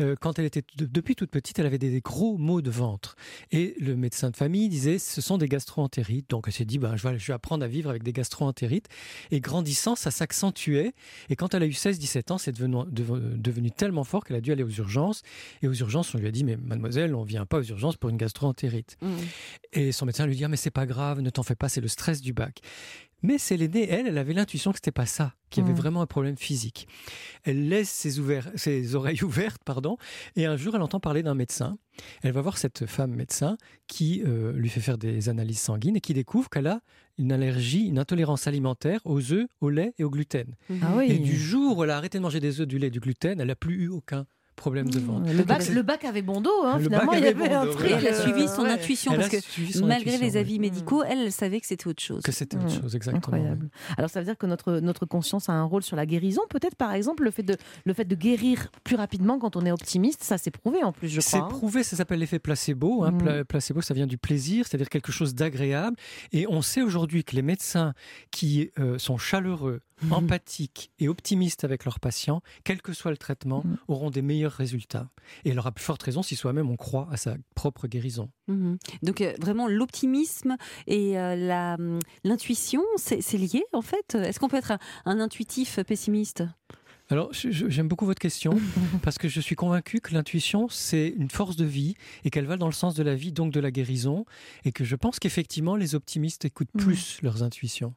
Euh, 0.00 0.14
quand 0.20 0.38
elle 0.38 0.44
était 0.46 0.62
de- 0.76 0.86
depuis 0.86 1.14
toute 1.16 1.30
petite, 1.30 1.58
elle 1.58 1.66
avait 1.66 1.78
des, 1.78 1.90
des 1.90 2.00
gros 2.00 2.36
maux 2.38 2.62
de 2.62 2.70
ventre. 2.70 3.16
Et 3.52 3.74
le 3.80 3.96
médecin 3.96 4.30
de 4.30 4.36
famille 4.36 4.68
disait 4.68 4.98
ce 4.98 5.20
sont 5.20 5.38
des 5.38 5.48
gastro-entérites. 5.48 6.30
Donc 6.30 6.44
elle 6.46 6.52
s'est 6.52 6.64
dit 6.64 6.78
ben, 6.78 6.96
je, 6.96 7.06
vais, 7.08 7.18
je 7.18 7.26
vais 7.26 7.32
apprendre 7.34 7.64
à 7.64 7.68
vivre 7.68 7.90
avec 7.90 8.02
des 8.02 8.12
gastro-entérites. 8.12 8.86
Et 9.30 9.40
grandissant, 9.40 9.94
ça 9.96 10.10
s'accentuait. 10.10 10.92
Et 11.30 11.36
quand 11.36 11.54
elle 11.54 11.62
a 11.62 11.66
eu 11.66 11.70
16-17 11.70 12.32
ans, 12.32 12.38
c'est 12.38 12.52
devenu, 12.52 12.76
dev- 12.90 13.36
devenu 13.40 13.70
tellement 13.70 14.04
fort 14.04 14.24
qu'elle 14.24 14.36
a 14.36 14.40
dû 14.40 14.52
aller 14.52 14.62
aux 14.62 14.70
urgences. 14.70 15.22
Et 15.62 15.68
aux 15.68 15.74
urgences, 15.74 16.05
on 16.14 16.18
lui 16.18 16.26
a 16.26 16.30
dit 16.30 16.44
mais 16.44 16.56
mademoiselle, 16.56 17.14
on 17.14 17.24
vient 17.24 17.46
pas 17.46 17.58
aux 17.58 17.64
urgences 17.64 17.96
pour 17.96 18.10
une 18.10 18.16
gastro-entérite. 18.16 18.96
Et 19.72 19.92
son 19.92 20.06
médecin 20.06 20.26
lui 20.26 20.36
dit 20.36 20.44
Ah, 20.44 20.48
mais 20.48 20.56
c'est 20.56 20.70
pas 20.70 20.86
grave, 20.86 21.20
ne 21.20 21.30
t'en 21.30 21.42
fais 21.42 21.54
pas, 21.56 21.68
c'est 21.68 21.80
le 21.80 21.88
stress 21.88 22.20
du 22.20 22.32
bac. 22.32 22.60
Mais 23.22 23.38
Sélénée, 23.38 23.88
elle, 23.90 24.06
elle 24.06 24.18
avait 24.18 24.34
l'intuition 24.34 24.72
que 24.72 24.76
c'était 24.76 24.92
pas 24.92 25.06
ça, 25.06 25.34
qu'il 25.48 25.62
y 25.62 25.64
avait 25.64 25.72
Mm. 25.72 25.76
vraiment 25.78 26.02
un 26.02 26.06
problème 26.06 26.36
physique. 26.36 26.86
Elle 27.44 27.68
laisse 27.70 27.88
ses, 27.88 28.18
ouverts- 28.20 28.50
ses 28.56 28.94
oreilles 28.94 29.22
ouvertes, 29.24 29.62
pardon, 29.64 29.96
et 30.36 30.44
un 30.44 30.56
jour, 30.58 30.76
elle 30.76 30.82
entend 30.82 31.00
parler 31.00 31.22
d'un 31.22 31.34
médecin. 31.34 31.78
Elle 32.22 32.32
va 32.32 32.42
voir 32.42 32.58
cette 32.58 32.84
femme 32.84 33.12
médecin 33.14 33.56
qui 33.86 34.22
euh, 34.26 34.52
lui 34.52 34.68
fait 34.68 34.80
faire 34.82 34.98
des 34.98 35.30
analyses 35.30 35.60
sanguines 35.60 35.96
et 35.96 36.00
qui 36.02 36.12
découvre 36.12 36.50
qu'elle 36.50 36.66
a 36.66 36.82
une 37.16 37.32
allergie, 37.32 37.86
une 37.86 37.98
intolérance 37.98 38.46
alimentaire 38.46 39.00
aux 39.06 39.32
œufs, 39.32 39.46
au 39.62 39.70
lait 39.70 39.94
et 39.98 40.04
au 40.04 40.10
gluten. 40.10 40.54
Ah 40.82 40.92
oui. 40.96 41.06
Et 41.08 41.18
du 41.18 41.34
jour 41.34 41.78
où 41.78 41.84
elle 41.84 41.90
a 41.90 41.96
arrêté 41.96 42.18
de 42.18 42.22
manger 42.22 42.38
des 42.40 42.60
œufs, 42.60 42.68
du 42.68 42.78
lait, 42.78 42.90
du 42.90 43.00
gluten, 43.00 43.40
elle 43.40 43.48
n'a 43.48 43.56
plus 43.56 43.84
eu 43.84 43.88
aucun 43.88 44.26
problème 44.56 44.88
de 44.90 44.98
ventre. 44.98 45.30
Le 45.32 45.42
bac, 45.44 45.60
Donc, 45.66 45.68
le 45.74 45.82
bac 45.82 46.04
avait 46.04 46.22
bon 46.22 46.40
dos, 46.40 46.50
hein, 46.64 46.78
Le 46.78 46.84
finalement. 46.84 47.12
il 47.12 47.20
y 47.24 47.26
avait 47.26 47.44
avait 47.44 47.48
bon 47.54 47.60
un 47.60 47.66
truc. 47.72 47.90
Elle 47.90 48.06
a 48.08 48.14
suivi 48.20 48.48
son 48.48 48.62
ouais. 48.62 48.70
intuition, 48.70 49.12
Elle 49.12 49.18
parce 49.18 49.28
que 49.30 49.36
malgré 49.84 50.10
intuition, 50.14 50.26
les 50.26 50.32
oui. 50.32 50.38
avis 50.38 50.58
médicaux, 50.58 51.02
elle, 51.06 51.18
elle 51.20 51.32
savait 51.32 51.60
que 51.60 51.66
c'était 51.66 51.86
autre 51.86 52.02
chose. 52.02 52.22
Que 52.22 52.32
c'était 52.32 52.56
autre 52.56 52.66
Mm. 52.66 52.82
chose, 52.82 52.96
exactement. 52.96 53.18
Incroyable. 53.36 53.68
Alors 53.96 54.10
ça 54.10 54.20
veut 54.20 54.26
dire 54.26 54.36
que 54.38 54.46
notre, 54.46 54.80
notre 54.80 55.06
conscience 55.06 55.48
a 55.48 55.52
un 55.52 55.64
rôle 55.64 55.82
sur 55.82 55.96
la 55.96 56.06
guérison. 56.06 56.42
Peut-être 56.50 56.74
par 56.74 56.92
exemple 56.92 57.22
le 57.24 57.30
fait, 57.30 57.42
de, 57.42 57.56
le 57.84 57.92
fait 57.94 58.04
de 58.04 58.14
guérir 58.14 58.70
plus 58.82 58.96
rapidement 58.96 59.38
quand 59.38 59.56
on 59.56 59.64
est 59.66 59.72
optimiste, 59.72 60.22
ça 60.22 60.38
s'est 60.38 60.50
prouvé 60.50 60.82
en 60.82 60.92
plus, 60.92 61.08
je 61.08 61.20
C'est 61.20 61.36
crois. 61.38 61.48
hein. 61.48 61.50
prouvé, 61.50 61.82
ça 61.82 61.96
s'appelle 61.96 62.18
l'effet 62.20 62.38
placebo. 62.38 63.04
hein. 63.04 63.10
Mm. 63.12 63.18
Pla- 63.18 63.44
placebo, 63.44 63.80
ça 63.82 63.94
vient 63.94 64.06
du 64.06 64.18
plaisir, 64.18 64.66
c'est-à-dire 64.66 64.88
quelque 64.88 65.12
chose 65.12 65.34
d'agréable. 65.34 65.96
Et 66.32 66.46
on 66.48 66.62
sait 66.62 66.82
aujourd'hui 66.82 67.24
que 67.24 67.36
les 67.36 67.42
médecins 67.42 67.92
qui 68.30 68.70
euh, 68.78 68.98
sont 68.98 69.18
chaleureux, 69.18 69.80
Mhm. 70.02 70.12
empathiques 70.12 70.90
et 70.98 71.08
optimistes 71.08 71.64
avec 71.64 71.84
leurs 71.84 72.00
patients, 72.00 72.42
quel 72.64 72.82
que 72.82 72.92
soit 72.92 73.10
le 73.10 73.16
traitement, 73.16 73.62
Mm. 73.64 73.76
auront 73.88 74.10
des 74.10 74.22
meilleurs 74.22 74.52
résultats. 74.52 75.08
Et 75.44 75.50
elle 75.50 75.58
aura 75.58 75.72
plus 75.72 75.84
forte 75.84 76.02
raison 76.02 76.22
si 76.22 76.36
soi-même 76.36 76.68
on 76.70 76.76
croit 76.76 77.08
à 77.10 77.16
sa 77.16 77.36
propre 77.54 77.86
guérison. 77.88 78.30
Mhm. 78.48 78.78
Donc 79.02 79.20
euh, 79.20 79.32
vraiment 79.40 79.66
l'optimisme 79.68 80.56
et 80.86 81.18
euh, 81.18 81.74
hum, 81.74 81.98
l'intuition, 82.24 82.82
c'est 82.96 83.20
c'est 83.22 83.38
lié 83.38 83.64
en 83.72 83.82
fait? 83.82 84.14
Est-ce 84.14 84.38
qu'on 84.38 84.48
peut 84.48 84.58
être 84.58 84.72
un, 84.72 84.78
un 85.06 85.20
intuitif 85.20 85.80
pessimiste? 85.82 86.44
Alors, 87.08 87.28
j'aime 87.32 87.86
beaucoup 87.86 88.04
votre 88.06 88.18
question 88.20 88.58
parce 89.02 89.16
que 89.18 89.28
je 89.28 89.40
suis 89.40 89.54
convaincu 89.54 90.00
que 90.00 90.12
l'intuition, 90.12 90.68
c'est 90.68 91.08
une 91.16 91.30
force 91.30 91.54
de 91.56 91.64
vie 91.64 91.94
et 92.24 92.30
qu'elle 92.30 92.46
va 92.46 92.56
dans 92.56 92.66
le 92.66 92.72
sens 92.72 92.94
de 92.94 93.02
la 93.04 93.14
vie, 93.14 93.30
donc 93.32 93.52
de 93.52 93.60
la 93.60 93.70
guérison. 93.70 94.24
Et 94.64 94.72
que 94.72 94.82
je 94.84 94.96
pense 94.96 95.18
qu'effectivement, 95.20 95.76
les 95.76 95.94
optimistes 95.94 96.44
écoutent 96.44 96.66
Mm. 96.74 96.78
plus 96.80 97.18
leurs 97.22 97.42
intuitions. 97.44 97.94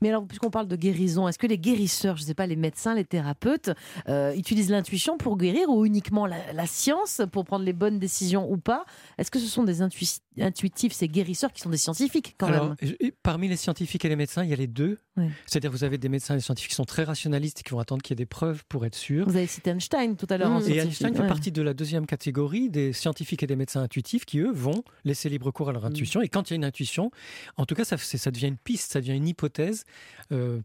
Mais 0.00 0.10
alors, 0.10 0.24
puisqu'on 0.26 0.50
parle 0.50 0.68
de 0.68 0.76
guérison, 0.76 1.26
est-ce 1.26 1.38
que 1.38 1.46
les 1.48 1.58
guérisseurs, 1.58 2.16
je 2.16 2.22
ne 2.22 2.26
sais 2.28 2.34
pas, 2.34 2.46
les 2.46 2.56
médecins, 2.56 2.94
les 2.94 3.04
thérapeutes, 3.04 3.70
euh, 4.08 4.32
utilisent 4.34 4.70
l'intuition 4.70 5.18
pour 5.18 5.36
guérir 5.36 5.68
ou 5.68 5.84
uniquement 5.84 6.26
la, 6.26 6.52
la 6.52 6.66
science 6.66 7.20
pour 7.32 7.44
prendre 7.44 7.64
les 7.64 7.72
bonnes 7.72 7.98
décisions 7.98 8.50
ou 8.50 8.58
pas? 8.58 8.84
Est-ce 9.18 9.30
que 9.30 9.38
ce 9.40 9.46
sont 9.46 9.64
des 9.64 9.80
intui- 9.82 10.20
intuitifs, 10.40 10.92
ces 10.92 11.08
guérisseurs 11.08 11.52
qui 11.52 11.60
sont 11.62 11.70
des 11.70 11.76
scientifiques 11.78 12.36
quand 12.38 12.46
Alors, 12.46 12.68
même? 12.68 12.76
et- 13.00 13.12
parmi 13.22 13.48
les 13.48 13.56
scientifiques 13.56 14.04
et 14.04 14.08
les 14.08 14.16
médecins, 14.16 14.44
il 14.44 14.50
y 14.50 14.52
a 14.52 14.56
les 14.56 14.66
deux. 14.68 14.98
C'est-à-dire, 15.46 15.70
vous 15.70 15.84
avez 15.84 15.98
des 15.98 16.08
médecins 16.08 16.34
et 16.34 16.38
des 16.38 16.42
scientifiques 16.42 16.70
qui 16.70 16.74
sont 16.76 16.84
très 16.86 17.04
rationalistes 17.04 17.60
et 17.60 17.62
qui 17.62 17.70
vont 17.70 17.80
attendre 17.80 18.00
qu'il 18.02 18.12
y 18.12 18.16
ait 18.16 18.24
des 18.24 18.26
preuves 18.26 18.51
pour 18.68 18.84
être 18.86 18.94
sûrs. 18.94 19.26
Vous 19.28 19.36
avez 19.36 19.46
cité 19.46 19.70
Einstein 19.70 20.16
tout 20.16 20.26
à 20.30 20.36
l'heure. 20.38 20.50
Mm. 20.60 20.68
Et. 20.68 20.78
Einstein 20.78 21.14
fait 21.14 21.22
Ouais. 21.22 21.26
partie 21.28 21.52
de 21.52 21.62
la 21.62 21.74
deuxième 21.74 22.06
catégorie 22.06 22.68
des 22.70 22.92
scientifiques 22.92 23.42
et 23.42 23.46
des 23.46 23.56
médecins 23.56 23.82
intuitifs 23.82 24.24
qui, 24.24 24.38
eux, 24.38 24.50
vont 24.52 24.84
laisser 25.04 25.28
libre 25.28 25.50
cours 25.50 25.68
à 25.68 25.72
leur 25.72 25.84
intuition. 25.84 26.20
Et 26.22 26.28
quand 26.28 26.50
il 26.50 26.52
y 26.52 26.54
a 26.54 26.56
une 26.56 26.64
intuition, 26.64 27.10
en 27.56 27.66
tout 27.66 27.74
cas, 27.74 27.84
ça, 27.84 27.96
devient 28.30 28.48
une 28.48 28.56
piste, 28.56 28.92
ça 28.92 29.00
devient 29.00 29.16
une 29.16 29.28
hypothèse 29.28 29.84
euh, 30.32 30.60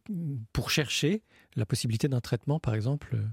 pour 0.54 0.70
chercher 0.70 1.22
la 1.56 1.66
possibilité 1.66 2.08
d'un 2.08 2.22
traitement, 2.22 2.60
par 2.60 2.74
exemple, 2.76 3.16
euh, 3.16 3.24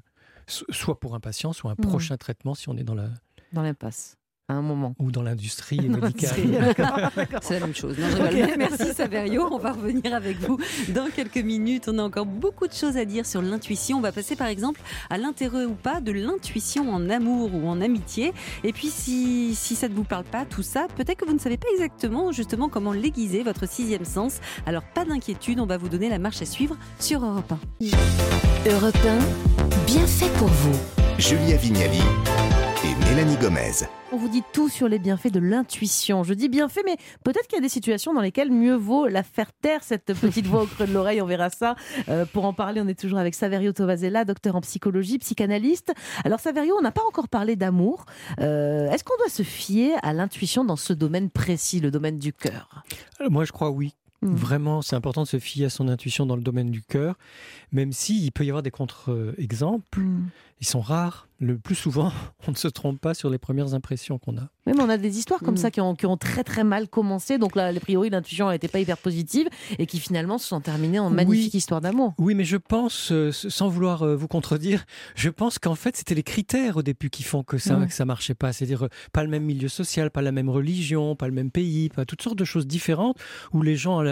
so- 0.47 0.65
soit 0.71 0.99
pour 1.01 1.15
un 1.15 1.21
patient, 1.21 1.53
soit 1.53 1.71
un 1.71 1.77
Mhm. 1.79 1.89
prochain 1.89 2.17
traitement 2.17 2.55
si 2.55 2.69
on 2.69 2.77
est 2.77 2.85
dans 2.85 2.95
la, 2.95 3.11
Dans 3.53 3.63
l'impasse. 3.63 4.17
À 4.49 4.55
un 4.55 4.63
moment. 4.63 4.95
Ou 4.99 5.11
dans 5.11 5.23
l'industrie 5.23 5.81
médicale. 5.89 6.75
C'est 7.43 7.55
la 7.55 7.61
même 7.61 7.75
chose. 7.75 7.97
Non. 7.99 8.07
Merci 8.59 8.93
Saverio. 8.95 9.49
On 9.51 9.59
va 9.59 9.73
revenir 9.73 10.15
avec 10.15 10.39
vous 10.39 10.59
dans 10.91 11.09
quelques 11.15 11.39
minutes. 11.39 11.89
On 11.89 11.99
a 11.99 12.03
encore 12.03 12.27
beaucoup 12.27 12.67
de 12.67 12.73
choses 12.73 12.97
à 12.97 13.05
dire 13.05 13.25
sur 13.25 13.41
l'intuition. 13.41 13.99
On 13.99 14.01
va 14.01 14.13
passer 14.13 14.37
par 14.37 14.49
exemple 14.49 14.81
à 15.09 15.17
l'intérêt 15.17 15.65
ou 15.65 15.75
pas 15.75 16.01
de 16.01 16.13
l'intuition 16.13 16.93
en 16.93 17.09
amour 17.09 17.55
ou 17.55 17.69
en 17.69 17.81
amitié. 17.81 18.33
Et 18.65 18.73
puis 18.73 18.89
si, 18.89 19.55
si 19.55 19.75
ça 19.75 19.89
ne 19.89 19.95
vous 19.95 20.05
parle 20.05 20.25
pas, 20.25 20.45
tout 20.45 20.63
ça, 20.63 20.87
peut-être 20.97 21.19
que 21.19 21.25
vous 21.25 21.35
ne 21.35 21.39
savez 21.39 21.57
pas 21.57 21.69
exactement 21.73 22.33
justement 22.33 22.69
comment 22.69 22.93
l'aiguiser, 22.93 23.43
votre 23.43 23.69
sixième 23.69 24.05
sens. 24.05 24.41
Alors 24.67 24.83
pas 24.83 25.05
d'inquiétude, 25.05 25.61
on 25.61 25.67
va 25.67 25.79
vous 25.79 25.89
donner 25.89 26.09
la 26.09 26.19
marche 26.19 26.43
à 26.43 26.47
suivre 26.47 26.77
sur 26.99 27.25
Europe 27.25 27.53
1. 27.81 28.71
Europe 28.71 28.97
1, 29.07 29.85
bien 29.87 30.07
fait 30.07 30.31
pour 30.39 30.49
vous. 30.49 30.79
Julia 31.19 31.57
Vignali 31.57 32.01
et 32.85 32.95
Mélanie 33.07 33.37
Gomez. 33.37 33.87
On 34.13 34.17
vous 34.17 34.29
dit 34.29 34.43
tout 34.53 34.69
sur 34.69 34.89
les 34.89 34.99
bienfaits 34.99 35.33
de 35.33 35.41
l'intuition. 35.41 36.23
Je 36.23 36.35
dis 36.35 36.49
bienfaits, 36.51 36.83
mais 36.85 36.97
peut-être 37.25 37.47
qu'il 37.47 37.57
y 37.57 37.59
a 37.59 37.63
des 37.63 37.71
situations 37.71 38.13
dans 38.13 38.21
lesquelles 38.21 38.51
mieux 38.51 38.75
vaut 38.75 39.07
la 39.07 39.23
faire 39.23 39.53
taire, 39.53 39.83
cette 39.83 40.13
petite 40.21 40.47
voix 40.47 40.65
au 40.65 40.67
creux 40.67 40.87
de 40.87 40.93
l'oreille. 40.93 41.23
On 41.23 41.27
verra 41.27 41.49
ça. 41.49 41.77
Euh, 42.09 42.27
pour 42.27 42.45
en 42.45 42.53
parler, 42.53 42.83
on 42.83 42.89
est 42.89 42.99
toujours 42.99 43.19
avec 43.19 43.35
Saverio 43.35 43.73
Tovazella, 43.73 44.25
docteur 44.25 44.57
en 44.57 44.61
psychologie, 44.61 45.19
psychanalyste. 45.19 45.95
Alors, 46.25 46.41
Saverio, 46.41 46.75
on 46.79 46.83
n'a 46.83 46.93
pas 46.93 47.05
encore 47.09 47.29
parlé 47.29 47.57
d'amour. 47.57 48.05
Euh, 48.41 48.91
Est-ce 48.91 49.03
qu'on 49.03 49.17
doit 49.17 49.31
se 49.31 49.43
fier 49.43 49.93
à 50.03 50.13
l'intuition 50.13 50.65
dans 50.65 50.77
ce 50.77 50.93
domaine 50.93 51.31
précis, 51.31 51.81
le 51.81 51.91
domaine 51.91 52.19
du 52.19 52.33
cœur? 52.35 52.85
Euh, 53.21 53.31
Moi, 53.31 53.47
je 53.47 53.53
crois 53.53 53.71
oui. 53.71 53.95
Mm. 54.21 54.35
Vraiment, 54.35 54.83
c'est 54.83 54.97
important 54.97 55.23
de 55.23 55.29
se 55.29 55.39
fier 55.39 55.67
à 55.67 55.71
son 55.71 55.89
intuition 55.89 56.27
dans 56.27 56.37
le 56.37 56.43
domaine 56.43 56.71
du 56.71 56.83
cœur, 56.83 57.17
même 57.73 57.93
s'il 57.93 58.31
peut 58.33 58.45
y 58.45 58.51
avoir 58.51 58.63
des 58.63 58.71
contre-exemples. 58.71 60.01
Mm. 60.01 60.29
Ils 60.65 60.67
sont 60.67 60.81
rares. 60.81 61.29
Le 61.41 61.59
plus 61.59 61.75
souvent, 61.75 62.11
on 62.49 62.53
ne 62.53 62.57
se 62.57 62.69
trompe 62.69 62.99
pas 62.99 63.13
sur 63.13 63.29
les 63.29 63.37
premières 63.37 63.75
impressions 63.75 64.19
qu'on 64.19 64.39
a. 64.39 64.49
Même 64.65 64.81
on 64.81 64.89
a 64.89 64.97
des 64.97 65.19
histoires 65.19 65.41
comme 65.41 65.55
Mm. 65.57 65.59
ça 65.59 65.71
qui 65.71 65.81
ont, 65.83 65.95
qui 65.95 66.07
ont 66.07 66.17
très 66.17 66.43
très 66.43 66.65
mal 66.65 66.89
commencé. 66.89 67.37
Donc 67.37 67.55
là, 67.55 67.67
a 67.67 67.73
priori, 67.81 68.09
l'intuition 68.09 68.49
n'était 68.51 68.69
pas 68.69 68.79
hyper 68.79 68.97
positive 68.97 69.47
et 69.79 69.85
qui 69.85 70.01
finalement 70.01 70.39
se 70.39 70.49
sont 70.49 70.63
terminées 70.63 71.01
en 71.01 71.11
Oui. 71.11 71.17
magnifique 71.17 71.53
histoire 71.53 71.83
d'amour. 71.83 72.15
Oui, 72.17 72.35
mais 72.35 72.45
je 72.45 72.57
pense, 72.57 73.13
euh, 73.13 73.31
sans 73.31 73.69
vouloir 73.69 74.05
euh, 74.05 74.17
vous 74.17 74.27
contredire, 74.29 74.87
je 75.17 75.29
pense 75.29 75.59
qu'en 75.59 75.75
fait, 75.75 75.99
c'était 75.99 76.15
les 76.15 76.23
critères 76.23 76.79
au 76.79 76.83
début 76.83 77.11
qui 77.11 77.25
font 77.25 77.43
que 77.43 77.59
ça, 77.59 77.77
Mm. 77.77 77.89
que 77.89 77.93
ça 77.93 78.07
marchait 78.07 78.35
pas. 78.35 78.55
C'est-à-dire, 78.55 78.85
euh, 78.87 78.89
pas 79.13 79.23
le 79.23 79.29
même 79.29 79.45
milieu 79.45 79.69
social, 79.69 80.11
pas 80.11 80.23
la 80.23 80.33
même 80.33 80.49
religion, 80.49 81.15
pas 81.15 81.27
le 81.27 81.35
même 81.35 81.51
pays, 81.51 81.91
pas 81.91 82.07
toutes 82.07 82.23
sortes 82.23 82.39
de 82.39 82.47
choses 82.47 82.67
différentes 82.67 83.19
où 83.53 83.61
les 83.61 83.77
gens, 83.77 84.03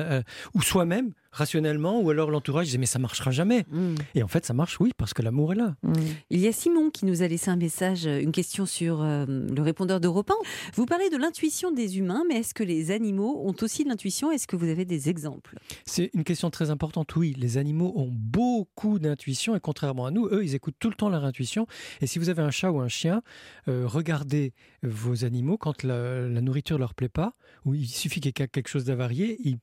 ou 0.52 0.60
soi-même, 0.60 1.12
rationnellement, 1.32 2.00
ou 2.00 2.10
alors 2.10 2.30
l'entourage 2.30 2.66
disait 2.66 2.78
mais 2.78 2.86
ça 2.86 2.98
marchera 2.98 3.30
jamais. 3.30 3.64
Mm. 3.70 3.94
Et 4.14 4.22
en 4.22 4.28
fait, 4.28 4.44
ça 4.44 4.54
marche, 4.54 4.78
oui, 4.80 4.92
parce 4.96 5.14
que 5.14 5.22
l'amour 5.22 5.52
est 5.52 5.56
là. 5.56 5.74
Mm. 5.82 5.92
Il 6.30 6.40
y 6.40 6.46
a 6.46 6.52
Simon 6.52 6.90
qui 6.90 7.06
nous 7.06 7.22
a 7.22 7.28
laissé 7.28 7.50
un 7.50 7.56
message, 7.56 8.04
une 8.04 8.32
question 8.32 8.66
sur 8.66 9.02
euh, 9.02 9.24
le 9.26 9.62
répondeur 9.62 9.98
d'Europe 10.00 10.30
1. 10.30 10.34
Vous 10.74 10.86
parlez 10.86 11.10
de 11.10 11.16
l'intuition 11.16 11.72
des 11.72 11.98
humains, 11.98 12.24
mais 12.28 12.36
est-ce 12.36 12.54
que 12.54 12.62
les 12.62 12.90
animaux 12.90 13.42
ont 13.46 13.54
aussi 13.62 13.84
de 13.84 13.88
l'intuition? 13.88 14.30
Est-ce 14.30 14.46
que 14.46 14.56
vous 14.56 14.68
avez 14.68 14.84
des 14.84 15.08
exemples? 15.08 15.56
C'est 15.86 16.10
une 16.14 16.24
question 16.24 16.50
très 16.50 16.70
importante. 16.70 17.16
Oui, 17.16 17.34
les 17.38 17.56
animaux 17.56 17.92
ont 17.96 18.10
beaucoup 18.10 18.98
d'intuition 18.98 19.56
et 19.56 19.60
contrairement 19.60 20.06
à 20.06 20.10
nous, 20.10 20.26
eux, 20.26 20.44
ils 20.44 20.54
écoutent 20.54 20.76
tout 20.78 20.90
le 20.90 20.94
temps 20.94 21.08
leur 21.08 21.24
intuition. 21.24 21.66
Et 22.00 22.06
si 22.06 22.18
vous 22.18 22.28
avez 22.28 22.42
un 22.42 22.50
chat 22.50 22.70
ou 22.70 22.80
un 22.80 22.88
chien, 22.88 23.22
euh, 23.68 23.86
regardez 23.86 24.52
vos 24.82 25.24
animaux 25.24 25.56
quand 25.56 25.82
la, 25.82 26.28
la 26.28 26.40
nourriture 26.40 26.78
leur 26.78 26.94
plaît 26.94 27.08
pas, 27.08 27.34
ou 27.64 27.74
il 27.74 27.88
suffit 27.88 28.20
qu'il 28.20 28.26
y 28.26 28.42
ait 28.42 28.48
quelque 28.48 28.68
chose 28.68 28.84
d'avarié, 28.84 29.38
ils 29.44 29.58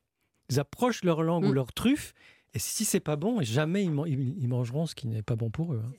approchent 0.58 1.04
leur 1.04 1.22
langue 1.22 1.44
ou 1.44 1.50
Mm. 1.50 1.54
leur 1.54 1.72
truffe. 1.72 2.14
Et 2.54 2.58
si 2.58 2.84
c'est 2.84 2.98
pas 3.00 3.14
bon, 3.16 3.40
jamais 3.42 3.84
ils, 3.84 3.90
man- 3.92 4.06
ils- 4.08 4.34
ils 4.40 4.48
mangeront 4.48 4.86
ce 4.86 4.94
qui 4.96 5.06
n'est 5.06 5.22
pas 5.22 5.36
bon 5.36 5.50
pour 5.50 5.72
eux. 5.74 5.82
hein. 5.86 5.92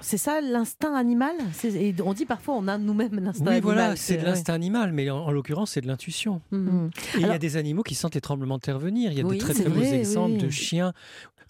C'est 0.00 0.18
ça 0.18 0.40
l'instinct 0.40 0.94
animal? 0.94 1.34
Et 1.64 1.94
On 2.04 2.12
dit 2.12 2.26
parfois 2.26 2.54
on 2.56 2.66
a 2.66 2.76
nous-mêmes 2.76 3.20
l'instinct 3.20 3.44
Oui, 3.44 3.52
animal. 3.58 3.62
voilà, 3.74 3.96
c'est 3.96 4.14
de 4.16 4.20
ouais. 4.22 4.24
l'instinct 4.26 4.52
animal, 4.54 4.92
mais 4.92 5.08
en, 5.10 5.18
en 5.18 5.30
l'occurrence, 5.30 5.70
c'est 5.72 5.80
de 5.80 5.86
l'intuition. 5.86 6.40
Mm. 6.50 6.86
Et 7.16 7.20
il 7.20 7.20
y 7.22 7.24
a 7.26 7.38
des 7.38 7.56
animaux 7.56 7.82
qui 7.82 7.94
sentent 7.94 8.14
les 8.16 8.20
tremblements 8.20 8.56
de 8.56 8.62
terre 8.62 8.78
venir. 8.78 9.12
Il 9.12 9.18
y 9.18 9.20
a 9.20 9.24
Oui, 9.24 9.36
de 9.36 9.40
très 9.40 9.54
très 9.54 9.68
beaux 9.68 9.80
exemples 9.80 10.32
oui. 10.32 10.38
de 10.38 10.50
chiens 10.50 10.92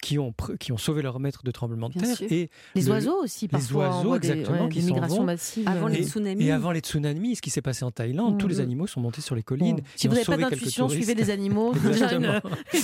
qui 0.01 0.19
ont, 0.19 0.33
qui 0.59 0.71
ont 0.71 0.77
sauvé 0.77 1.01
leur 1.01 1.19
maître 1.19 1.41
de 1.43 1.51
tremblements 1.51 1.89
de 1.89 1.93
Bien 1.93 2.03
terre. 2.03 2.17
sûr. 2.17 2.27
Et 2.31 2.49
Les 2.75 2.81
le- 2.83 2.91
oiseaux 2.91 3.23
aussi, 3.23 3.47
parfois. 3.47 3.85
on 3.85 3.97
oiseaux, 4.09 4.19
des, 4.19 4.29
exactement, 4.31 4.63
ouais, 4.65 4.69
qui 4.69 4.79
des 4.79 4.85
migrations 4.85 5.17
vont. 5.17 5.23
massives. 5.23 5.67
Avant 5.67 5.87
les 5.87 6.03
tsunamis 6.03 6.43
Et 6.45 6.51
avant 6.51 6.71
les 6.71 6.79
tsunamis, 6.81 7.35
ce 7.35 7.41
qui 7.41 7.49
s'est 7.49 7.61
passé 7.61 7.83
en 7.85 7.91
Thaïlande, 7.91 8.37
tous 8.39 8.47
les 8.47 8.55
Mhm. 8.55 8.61
animaux 8.61 8.87
sont 8.87 9.01
montés 9.01 9.21
sur 9.21 9.35
les 9.35 9.43
collines. 9.43 9.77
Bon. 9.77 9.81
et 9.81 9.85
Si 9.95 10.07
vous 10.07 10.13
n'avez 10.13 10.25
pas 10.25 10.37
d'intuition, 10.37 10.87
suivez 10.89 11.15
les 11.15 11.29
animaux. 11.29 11.73
C'est 11.81 11.89
déjà 11.91 12.13
une, 12.13 12.41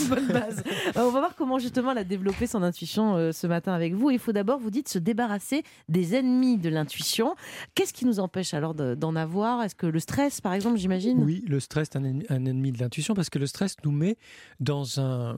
bonne 0.10 0.28
base. 0.28 0.64
Euh, 0.96 1.02
on 1.08 1.12
va 1.12 1.20
voir 1.20 1.36
comment 1.36 1.60
justement 1.60 1.92
elle 1.92 2.00
a 2.00 2.04
développé 2.04 2.48
son 2.48 2.64
intuition 2.64 3.16
euh, 3.16 3.32
ce 3.32 3.48
matin 3.48 3.74
avec 3.74 3.94
vous. 3.94 4.10
Il 4.10 4.20
faut 4.20 4.32
d'abord, 4.32 4.60
vous 4.60 4.72
dites, 4.72 4.90
se 4.90 5.00
débarrasser 5.00 5.64
des 5.90 6.16
ennemis 6.16 6.58
de 6.58 6.70
l'intuition. 6.70 7.36
Qu'est-ce 7.76 7.94
qui 7.94 8.06
nous 8.06 8.20
empêche 8.20 8.54
alors 8.54 8.74
de- 8.74 8.96
d'en 8.96 9.16
avoir? 9.16 9.62
Est-ce 9.64 9.76
que 9.76 9.86
le 9.88 10.00
stress, 10.00 10.42
par 10.42 10.54
exemple, 10.54 10.78
j'imagine? 10.78 11.24
Oui, 11.24 11.44
le 11.48 11.60
stress 11.60 11.90
est 11.90 11.98
un 11.98 12.04
ennemi, 12.04 12.26
un 12.30 12.46
ennemi 12.46 12.72
de 12.72 12.80
l'intuition 12.80 13.14
parce 13.14 13.30
que 13.30 13.40
le 13.40 13.46
stress 13.46 13.76
nous 13.86 13.92
met 13.92 14.18
dans 14.60 15.00
un, 15.00 15.38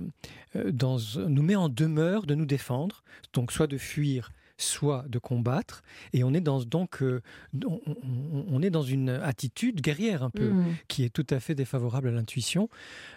dans, 0.72 0.98
nous 1.28 1.44
met 1.44 1.56
en 1.56 1.70
demeure 1.70 2.26
de 2.26 2.36
nous 2.36 2.46
défendre, 2.46 3.04
donc 3.34 3.52
soit 3.52 3.68
de 3.68 3.78
fuir, 3.78 4.32
soit 4.58 5.06
de 5.10 5.20
combattre, 5.20 5.84
et 6.14 6.24
on 6.24 6.34
est 6.34 6.42
dans 6.42 6.64
donc 6.64 7.04
euh, 7.04 7.22
on, 7.66 8.62
est 8.62 8.70
dans 8.70 8.84
une 8.84 9.10
attitude 9.10 9.82
guerrière 9.82 10.24
un 10.24 10.30
peu 10.30 10.46
Mm. 10.50 10.76
qui 10.88 11.04
est 11.04 11.10
tout 11.10 11.28
à 11.30 11.40
fait 11.40 11.56
défavorable 11.56 12.08
à 12.08 12.12
l'intuition. 12.12 12.70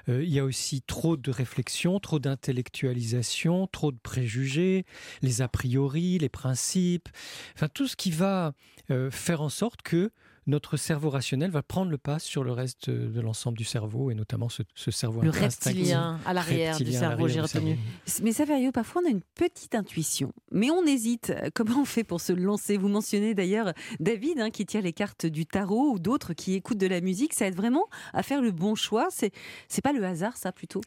Euh, 0.09 0.23
il 0.23 0.31
y 0.31 0.39
a 0.39 0.45
aussi 0.45 0.83
trop 0.83 1.17
de 1.17 1.31
réflexion, 1.31 2.01
trop 2.01 2.19
d'intellectualisation, 2.19 3.67
trop 3.69 3.93
de 3.93 3.99
préjugés, 3.99 4.85
les 5.23 5.43
a 5.43 5.49
priori, 5.49 6.19
les 6.19 6.29
principes, 6.29 7.09
enfin 7.55 7.69
tout 7.73 7.87
ce 7.87 7.97
qui 7.97 8.11
va 8.11 8.53
euh, 8.91 9.11
faire 9.11 9.43
en 9.43 9.49
sorte 9.49 9.83
que 9.83 10.11
notre 10.49 10.77
cerveau 10.77 11.11
rationnel 11.11 11.51
va 11.51 11.63
prendre 11.63 11.91
le 11.91 11.99
pas 11.99 12.19
sur 12.19 12.43
le 12.43 12.53
reste 12.53 12.91
de, 12.91 13.21
l'ensemble 13.21 13.57
du 13.57 13.65
cerveau 13.65 14.11
et 14.11 14.15
notamment 14.15 14.49
ce, 14.49 14.63
ce 14.75 14.91
cerveau 14.91 15.21
Le 15.21 15.31
reptilien 15.31 16.19
à 16.25 16.33
l'arrière 16.33 16.77
du 16.79 16.91
cerveau, 16.91 17.29
j'ai 17.29 17.37
l'arrière 17.37 17.53
du 17.53 17.59
retenu. 17.59 17.79
cerveau. 18.07 18.25
Mais 18.25 18.33
Saverio, 18.33 18.73
parfois 18.73 19.03
on 19.05 19.09
a 19.09 19.11
une 19.11 19.21
petite 19.35 19.75
intuition, 19.75 20.33
mais 20.51 20.71
on 20.71 20.85
hésite. 20.85 21.33
Comment 21.55 21.83
on 21.83 21.85
fait 21.85 22.05
pour 22.05 22.21
se 22.21 22.33
lancer? 22.33 22.79
Vous 22.79 22.89
mentionnez 22.89 23.35
d'ailleurs 23.35 23.73
David 24.01 24.41
hein, 24.41 24.51
qui 24.51 24.65
tire 24.65 24.83
les 24.83 24.93
cartes 24.93 25.27
du 25.27 25.47
tarot 25.47 25.93
ou 25.93 25.99
d'autres 25.99 26.33
qui 26.33 26.55
écoutent 26.55 26.79
de 26.79 26.87
la 26.87 27.01
musique. 27.01 27.35
Ça 27.35 27.47
aide 27.47 27.57
vraiment 27.57 27.87
à 28.15 28.23
faire 28.23 28.41
le 28.41 28.51
bon 28.51 28.75
choix. 28.75 29.09
C'est 29.11 29.33
c'est 29.69 29.83
pas 29.83 29.93
le 29.93 30.05
hasard, 30.05 30.37
ça 30.37 30.51
plutôt? 30.51 30.81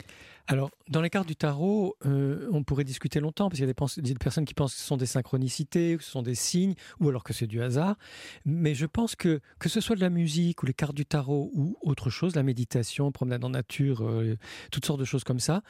Alors, 0.47 0.71
dans 0.89 1.01
les 1.01 1.09
cartes 1.09 1.27
du 1.27 1.35
tarot, 1.35 1.95
euh, 2.05 2.47
on 2.51 2.63
pourrait 2.63 2.83
discuter 2.83 3.19
longtemps, 3.19 3.49
parce 3.49 3.59
qu'il 3.59 3.67
y 3.67 3.69
a 3.69 3.73
des, 3.73 4.15
personnes 4.15 4.45
qui 4.45 4.53
pensent 4.53 4.73
que 4.73 4.79
ce 4.79 4.85
sont 4.85 4.97
des 4.97 5.05
synchronicités, 5.05 5.97
que 5.97 6.03
ce 6.03 6.11
sont 6.11 6.21
des 6.21 6.35
signes, 6.35 6.75
ou 6.99 7.09
alors 7.09 7.23
que 7.23 7.33
c'est 7.33 7.47
du 7.47 7.61
hasard. 7.61 7.95
Mais 8.45 8.73
je 8.75 8.85
pense 8.85 9.15
que, 9.15 9.39
que 9.59 9.69
ce 9.69 9.81
soit 9.81 9.95
de 9.95 10.01
la 10.01 10.09
musique, 10.09 10.63
ou 10.63 10.65
les 10.65 10.73
cartes 10.73 10.95
du 10.95 11.05
tarot, 11.05 11.51
ou 11.53 11.77
autre 11.81 12.09
chose, 12.09 12.35
la 12.35 12.43
méditation, 12.43 13.11
promenade 13.11 13.43
en 13.43 13.49
nature, 13.49 14.03
euh, 14.03 14.37
toutes 14.71 14.85
sortes 14.85 14.99
de 14.99 15.05
choses 15.05 15.23
comme 15.23 15.39
ça, 15.39 15.61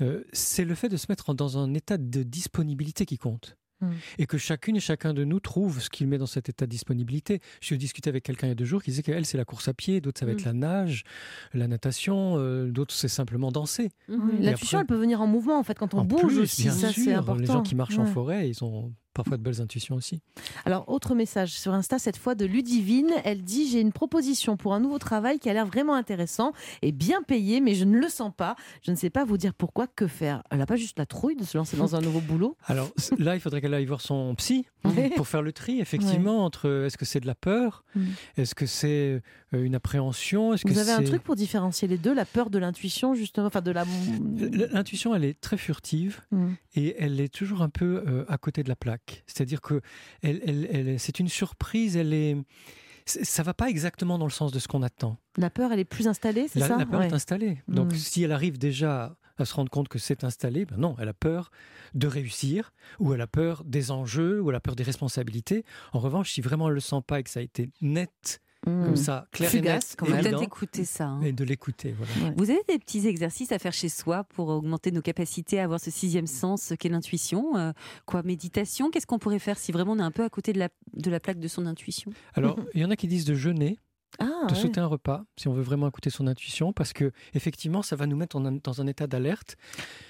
euh, 0.00 0.24
c'est 0.32 0.64
le 0.64 0.74
fait 0.74 0.88
de 0.88 0.96
se 0.96 1.06
mettre 1.08 1.34
dans 1.34 1.58
un 1.58 1.74
état 1.74 1.98
de 1.98 2.22
disponibilité 2.22 3.06
qui 3.06 3.18
compte. 3.18 3.56
Mm. 3.84 3.94
Et 4.18 4.26
que 4.26 4.38
chacune 4.38 4.76
et 4.76 4.80
chacun 4.80 5.14
de 5.14 5.24
nous 5.24 5.40
trouve 5.40 5.80
ce 5.80 5.88
qu'il 5.90 6.06
met 6.08 6.18
dans 6.18 6.26
cet 6.26 6.48
état 6.48 6.66
de 6.66 6.70
disponibilité. 6.70 7.40
Je 7.60 7.74
discutais 7.74 8.08
avec 8.10 8.24
quelqu'un 8.24 8.46
il 8.46 8.50
y 8.50 8.52
a 8.52 8.56
deux 8.56 8.64
jours 8.64 8.82
qui 8.82 8.90
disait 8.90 9.02
qu'elle, 9.02 9.24
c'est 9.26 9.38
la 9.38 9.44
course 9.44 9.68
à 9.68 9.74
pied, 9.74 10.00
d'autres, 10.00 10.20
ça 10.20 10.26
va 10.26 10.32
Mm. 10.32 10.36
être 10.36 10.44
la 10.44 10.52
nage, 10.52 11.04
la 11.52 11.68
natation, 11.68 12.34
euh, 12.38 12.70
d'autres, 12.70 12.94
c'est 12.94 13.08
simplement 13.08 13.50
danser. 13.52 13.90
Et 14.08 14.12
L'intuition, 14.40 14.78
après- 14.78 14.80
elle 14.80 14.86
peut 14.86 15.00
venir 15.00 15.20
en 15.20 15.26
mouvement 15.26 15.58
en 15.58 15.62
fait 15.62 15.78
quand 15.78 15.94
on 15.94 15.98
en 15.98 16.04
bouge 16.04 16.22
plus, 16.34 16.38
aussi. 16.40 16.62
bien 16.62 16.72
Ça, 16.72 16.90
sûr, 16.92 17.04
c'est 17.04 17.12
important. 17.14 17.40
les 17.40 17.46
gens 17.46 17.62
qui 17.62 17.74
marchent 17.74 17.98
en 17.98 18.06
forêt, 18.06 18.48
ils 18.48 18.62
ont 18.64 18.92
parfois 19.14 19.36
de 19.36 19.42
belles 19.42 19.60
intuitions 19.60 19.94
aussi. 19.94 20.20
Alors, 20.64 20.88
autre 20.88 21.14
message 21.14 21.52
sur 21.52 21.72
Insta, 21.72 21.98
cette 21.98 22.16
fois 22.16 22.34
de 22.34 22.44
Ludivine. 22.44 23.10
Elle 23.24 23.42
dit 23.42 23.68
J'ai 23.70 23.80
une 23.80 23.92
proposition 23.92 24.56
pour 24.56 24.74
un 24.74 24.80
nouveau 24.80 24.98
travail 24.98 25.38
qui 25.38 25.48
a 25.48 25.52
l'air 25.52 25.66
vraiment 25.66 25.94
intéressant 25.94 26.52
et 26.82 26.92
bien 26.92 27.22
payé, 27.22 27.60
mais 27.60 27.74
je 27.74 27.84
ne 27.84 27.98
le 27.98 28.08
sens 28.08 28.32
pas. 28.36 28.56
Je 28.82 28.90
ne 28.90 28.96
sais 28.96 29.10
pas 29.10 29.24
vous 29.24 29.36
dire 29.38 29.54
pourquoi, 29.54 29.86
que 29.86 30.06
faire. 30.06 30.42
Elle 30.50 30.58
n'a 30.58 30.66
pas 30.66 30.76
juste 30.76 30.98
la 30.98 31.06
trouille 31.06 31.36
de 31.36 31.44
se 31.44 31.56
lancer 31.56 31.76
dans 31.76 31.96
un 31.96 32.00
nouveau 32.00 32.20
boulot? 32.20 32.56
Alors 32.66 32.90
là, 33.18 33.34
il 33.36 33.40
faudrait 33.40 33.60
qu'elle 33.60 33.74
aille 33.74 33.86
voir 33.86 34.00
son 34.00 34.34
psy 34.34 34.66
pour 35.16 35.26
faire 35.28 35.42
le 35.42 35.52
tri, 35.52 35.80
effectivement, 35.80 36.44
entre 36.44 36.84
est-ce 36.86 36.98
que 36.98 37.04
c'est 37.04 37.20
de 37.20 37.26
la 37.26 37.34
peur, 37.34 37.84
Mm. 37.94 38.06
est-ce 38.38 38.54
que 38.56 38.66
c'est 38.66 39.22
une 39.62 39.74
appréhension, 39.74 40.52
est-ce 40.54 40.64
que 40.64 40.72
Vous 40.72 40.78
avez 40.78 40.92
un 40.92 41.02
truc 41.02 41.22
pour 41.22 41.36
différencier 41.36 41.88
les 41.88 41.98
deux 41.98 42.14
La 42.14 42.24
peur 42.24 42.50
de 42.50 42.58
l'intuition, 42.58 43.14
justement, 43.14 43.46
enfin 43.46 43.60
de 43.60 43.70
la. 43.70 43.84
L'intuition, 44.72 45.14
elle 45.14 45.24
est 45.24 45.40
très 45.40 45.56
furtive 45.56 46.20
Mm. 46.30 46.52
et 46.76 46.96
elle 46.98 47.20
est 47.20 47.32
toujours 47.32 47.62
un 47.62 47.68
peu 47.68 48.02
euh, 48.06 48.24
à 48.28 48.38
côté 48.38 48.62
de 48.62 48.68
la 48.68 48.76
plaque. 48.76 49.22
C'est-à-dire 49.26 49.60
que 49.60 49.80
elle, 50.22 50.40
elle- 50.46 50.68
elle- 50.70 51.00
c'est 51.00 51.18
une 51.20 51.28
surprise, 51.28 51.96
elle 51.96 52.12
est, 52.12 52.36
ça 53.06 53.42
va 53.42 53.54
pas 53.54 53.68
exactement 53.70 54.18
dans 54.18 54.26
le 54.26 54.30
sens 54.30 54.52
de 54.52 54.58
ce 54.58 54.68
qu'on 54.68 54.82
attend. 54.82 55.18
La 55.36 55.50
peur, 55.50 55.72
elle 55.72 55.80
est 55.80 55.84
plus 55.84 56.08
installée, 56.08 56.46
c'est 56.48 56.60
La, 56.60 56.68
ça 56.68 56.76
la 56.76 56.86
peur 56.86 57.00
Ouais. 57.00 57.08
est 57.08 57.12
installée. 57.12 57.62
Donc 57.68 57.92
Mm. 57.92 57.96
si 57.96 58.22
elle 58.22 58.32
arrive 58.32 58.58
déjà 58.58 59.16
à 59.36 59.44
se 59.44 59.52
rendre 59.54 59.68
compte 59.70 59.88
que 59.88 59.98
c'est 59.98 60.22
installé, 60.22 60.64
ben 60.64 60.76
non, 60.76 60.94
elle 61.00 61.08
a 61.08 61.12
peur 61.14 61.50
de 61.94 62.06
réussir, 62.06 62.72
ou 63.00 63.14
elle 63.14 63.20
a 63.20 63.26
peur 63.26 63.64
des 63.64 63.90
enjeux, 63.90 64.40
ou 64.40 64.50
elle 64.50 64.56
a 64.56 64.60
peur 64.60 64.76
des 64.76 64.84
responsabilités. 64.84 65.64
En 65.92 65.98
revanche, 65.98 66.30
si 66.32 66.40
vraiment 66.40 66.68
elle 66.68 66.74
le 66.74 66.80
sent 66.80 67.00
pas 67.06 67.18
et 67.18 67.22
que 67.24 67.30
ça 67.30 67.40
a 67.40 67.42
été 67.42 67.68
net, 67.80 68.40
Mm. 68.66 68.84
comme 68.84 68.96
ça, 68.96 69.26
clair 69.32 69.50
Fugace, 69.50 69.96
et 70.06 70.10
net. 70.10 70.22
Peut-être 70.22 70.42
écouter 70.42 70.84
ça. 70.84 71.06
hein. 71.08 71.20
et 71.22 71.32
de 71.32 71.44
l'écouter. 71.44 71.94
Voilà. 71.96 72.28
Ouais. 72.30 72.34
Vous 72.36 72.50
avez 72.50 72.60
des 72.68 72.78
petits 72.78 73.06
exercices 73.06 73.52
à 73.52 73.58
faire 73.58 73.72
chez 73.72 73.88
soi 73.88 74.24
pour 74.24 74.48
augmenter 74.48 74.90
nos 74.90 75.02
capacités 75.02 75.60
à 75.60 75.64
avoir 75.64 75.80
ce 75.80 75.90
sixième 75.90 76.26
sens 76.26 76.72
qu'est 76.78 76.88
l'intuition 76.88 77.56
Euh, 77.56 77.72
Quoi, 78.06 78.22
méditation? 78.22 78.90
Qu'est-ce 78.90 79.06
qu'on 79.06 79.18
pourrait 79.18 79.38
faire 79.38 79.58
si 79.58 79.70
vraiment 79.72 79.92
on 79.92 79.98
est 79.98 80.02
un 80.02 80.10
peu 80.10 80.24
à 80.24 80.28
côté 80.30 80.52
de 80.52 80.58
la, 80.58 80.68
de 80.94 81.10
la 81.10 81.20
plaque 81.20 81.38
de 81.40 81.48
son 81.48 81.66
intuition? 81.66 82.12
Alors, 82.34 82.58
il 82.74 82.80
y 82.80 82.84
en 82.84 82.90
a 82.90 82.96
qui 82.96 83.06
disent 83.06 83.24
de 83.26 83.34
jeûner. 83.34 83.78
Ah, 84.20 84.46
de 84.48 84.54
ouais. 84.54 84.60
sauter 84.60 84.80
un 84.80 84.86
repas 84.86 85.24
si 85.36 85.48
on 85.48 85.52
veut 85.54 85.62
vraiment 85.62 85.88
écouter 85.88 86.10
son 86.10 86.26
intuition 86.26 86.72
parce 86.72 86.92
que 86.92 87.12
effectivement 87.34 87.82
ça 87.82 87.96
va 87.96 88.06
nous 88.06 88.16
mettre 88.16 88.36
en 88.36 88.44
un- 88.44 88.58
dans 88.62 88.80
un 88.80 88.86
état 88.86 89.06
d'alerte 89.06 89.56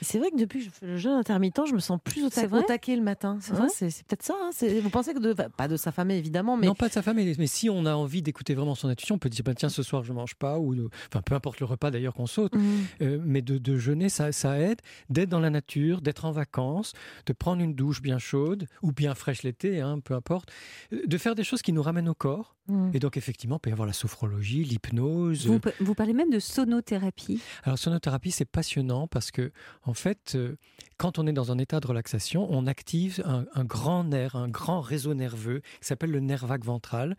C'est 0.03 0.19
vrai 0.19 0.31
que 0.31 0.37
depuis 0.37 0.59
que 0.61 0.65
je 0.67 0.71
fais 0.71 0.87
le 0.87 0.97
jeûne 0.97 1.13
intermittent, 1.15 1.61
je 1.67 1.75
me 1.75 1.79
sens 1.81 1.99
plus 2.03 2.23
au, 2.25 2.29
C'est 2.31 2.43
ta- 2.43 2.47
vrai 2.49 2.61
au 2.61 2.63
taquet 2.67 2.97
le 2.97 3.03
matin. 3.03 3.39
C'est 3.41 3.53
Ouais, 3.53 3.59
vrai 3.59 3.69
c'est 3.73 3.91
c'est 3.91 4.07
peut-être 4.07 4.23
ça. 4.23 4.35
hein. 4.43 4.51
Vous 4.83 4.91
pensez 4.91 5.15
que 5.15 5.19
de, 5.21 5.33
pas 5.33 5.69
de 5.69 5.77
s'affamer 5.77 6.17
évidemment, 6.17 6.57
mais 6.57 6.67
non 6.67 6.75
pas 6.75 6.89
de 6.89 6.93
sa 6.93 7.03
femme 7.03 7.17
mais, 7.17 7.47
si 7.47 7.71
on 7.71 7.87
a 7.87 7.95
envie 7.95 8.23
d'écouter 8.23 8.55
vraiment 8.55 8.75
son 8.75 8.89
intuition 8.89 9.15
on 9.15 9.19
peut 9.19 9.29
dire 9.31 9.45
ben, 9.45 9.55
tiens 9.55 9.69
ce 9.69 9.83
soir 9.83 10.03
je 10.05 10.13
mange 10.13 10.35
pas 10.35 10.59
ou 10.59 10.75
enfin 11.09 11.23
peu 11.23 11.35
importe 11.35 11.61
le 11.61 11.67
repas 11.67 11.91
d'ailleurs 11.91 12.15
qu'on 12.15 12.27
saute 12.27 12.55
Mhm. 12.55 12.65
Euh, 13.03 13.19
mais 13.25 13.43
de, 13.43 13.59
de 13.59 13.77
jeûner 13.77 14.09
ça, 14.09 14.31
ça 14.33 14.59
aide 14.59 14.81
d'être 15.09 15.29
dans 15.29 15.41
la 15.41 15.51
nature 15.51 16.01
d'être 16.01 16.25
en 16.25 16.31
vacances 16.33 16.93
de 17.27 17.33
prendre 17.33 17.63
une 17.63 17.75
douche 17.75 18.03
bien 18.03 18.19
chaude 18.19 18.67
ou 18.83 18.93
bien 18.93 19.15
fraîche 19.15 19.43
l'été 19.43 19.81
hein, 19.81 20.01
peu 20.01 20.15
importe 20.15 20.51
Euh, 20.93 21.01
de 21.07 21.19
faire 21.19 21.35
des 21.35 21.45
choses 21.45 21.63
qui 21.63 21.73
nous 21.73 21.83
ramènent 21.83 22.09
au 22.09 22.15
corps 22.15 22.57
Mhm. 22.67 22.93
et 22.95 22.99
donc 22.99 23.17
effectivement 23.19 23.57
il 23.57 23.61
peut 23.61 23.71
y 23.71 23.73
avoir 23.73 23.87
la 23.87 23.93
sophrologie 23.93 24.65
l'hypnose 24.65 25.47
Vous, 25.47 25.61
vous 25.81 25.95
parlez 25.95 26.15
même 26.15 26.31
de 26.31 26.39
sonothérapie. 26.39 27.41
Alors, 27.65 27.79
sonothérapie, 27.79 28.31
c'est 28.31 28.45
passionnant 28.45 29.07
parce 29.07 29.31
que, 29.31 29.53
en 29.85 29.95
fait, 29.95 30.33
euh, 30.35 30.57
quand 30.97 31.19
on 31.19 31.27
est 31.27 31.33
dans 31.33 31.53
un 31.53 31.59
état 31.59 31.81
de 31.81 31.87
relaxation, 31.87 32.47
on 32.51 32.67
active 32.67 33.23
un, 33.27 33.45
un 33.55 33.65
grand 33.65 34.05
nerf, 34.05 34.37
un 34.37 34.49
grand 34.49 34.81
réseau 34.81 35.15
nerveux 35.15 35.61
qui 35.81 35.87
s'appelle 35.87 36.11
le 36.11 36.21
nerf 36.21 36.47
vague 36.47 36.65
ventral. 36.65 37.17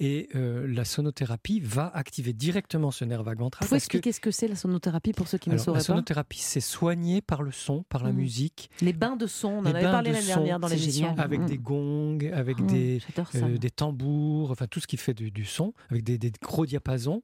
Et 0.00 0.28
euh, 0.34 0.66
la 0.68 0.84
sonothérapie 0.84 1.60
va 1.60 1.86
activer 1.94 2.32
directement 2.32 2.90
ce 2.90 3.04
nerf 3.04 3.22
vague 3.22 3.38
ventral. 3.38 3.66
Vous 3.66 3.70
parce 3.70 3.82
que- 3.86 3.96
expliquer 3.98 4.12
ce 4.12 4.20
que 4.20 4.30
c'est 4.30 4.48
la 4.48 4.56
sonothérapie 4.56 5.12
pour 5.12 5.28
ceux 5.28 5.38
qui 5.38 5.48
ne 5.50 5.54
alors, 5.54 5.60
la 5.60 5.64
sauraient 5.64 5.78
pas 5.78 5.84
sonothérapie, 5.84 6.40
c'est 6.40 6.60
soigner 6.60 7.20
par 7.20 7.42
le 7.42 7.52
son, 7.52 7.84
par 7.88 8.02
la 8.02 8.10
Mhm. 8.12 8.16
musique, 8.16 8.70
Les 8.80 8.92
bains 8.92 9.16
de 9.16 9.26
son, 9.26 9.48
on 9.48 9.58
en 9.58 9.62
Les 9.62 9.70
avait 9.70 9.82
parlé 9.82 10.12
l'année 10.12 10.26
dernière 10.26 10.58
dans 10.58 10.68
c'est 10.68 10.76
l'émission. 10.76 11.14
avec 11.18 11.40
Mhm. 11.40 11.46
des 11.46 11.58
gongs, 11.58 12.18
avec 12.32 12.64
des, 12.66 13.00
euh, 13.36 13.58
des 13.58 13.70
tambours, 13.70 14.50
enfin 14.50 14.66
tout 14.66 14.80
ce 14.80 14.86
qui 14.88 14.96
fait 14.96 15.14
du, 15.14 15.30
du 15.30 15.44
son, 15.44 15.72
avec 15.90 16.02
des, 16.02 16.18
des 16.18 16.32
gros 16.42 16.66
diapasons 16.66 17.22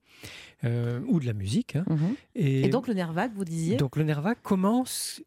euh, 0.62 1.00
ou 1.08 1.18
de 1.18 1.26
la 1.26 1.32
musique. 1.32 1.74
hein. 1.76 1.84
Mhm. 1.88 2.14
Et, 2.36 2.66
Et 2.66 2.68
donc 2.68 2.86
le 2.86 2.94
nerf 2.94 3.12
vague, 3.12 3.32
vous 3.34 3.44
disiez? 3.44 3.76
donc 3.76 3.96
le 3.96 4.04
nerf 4.04 4.22
vague 4.22 4.40
commence 4.42 5.20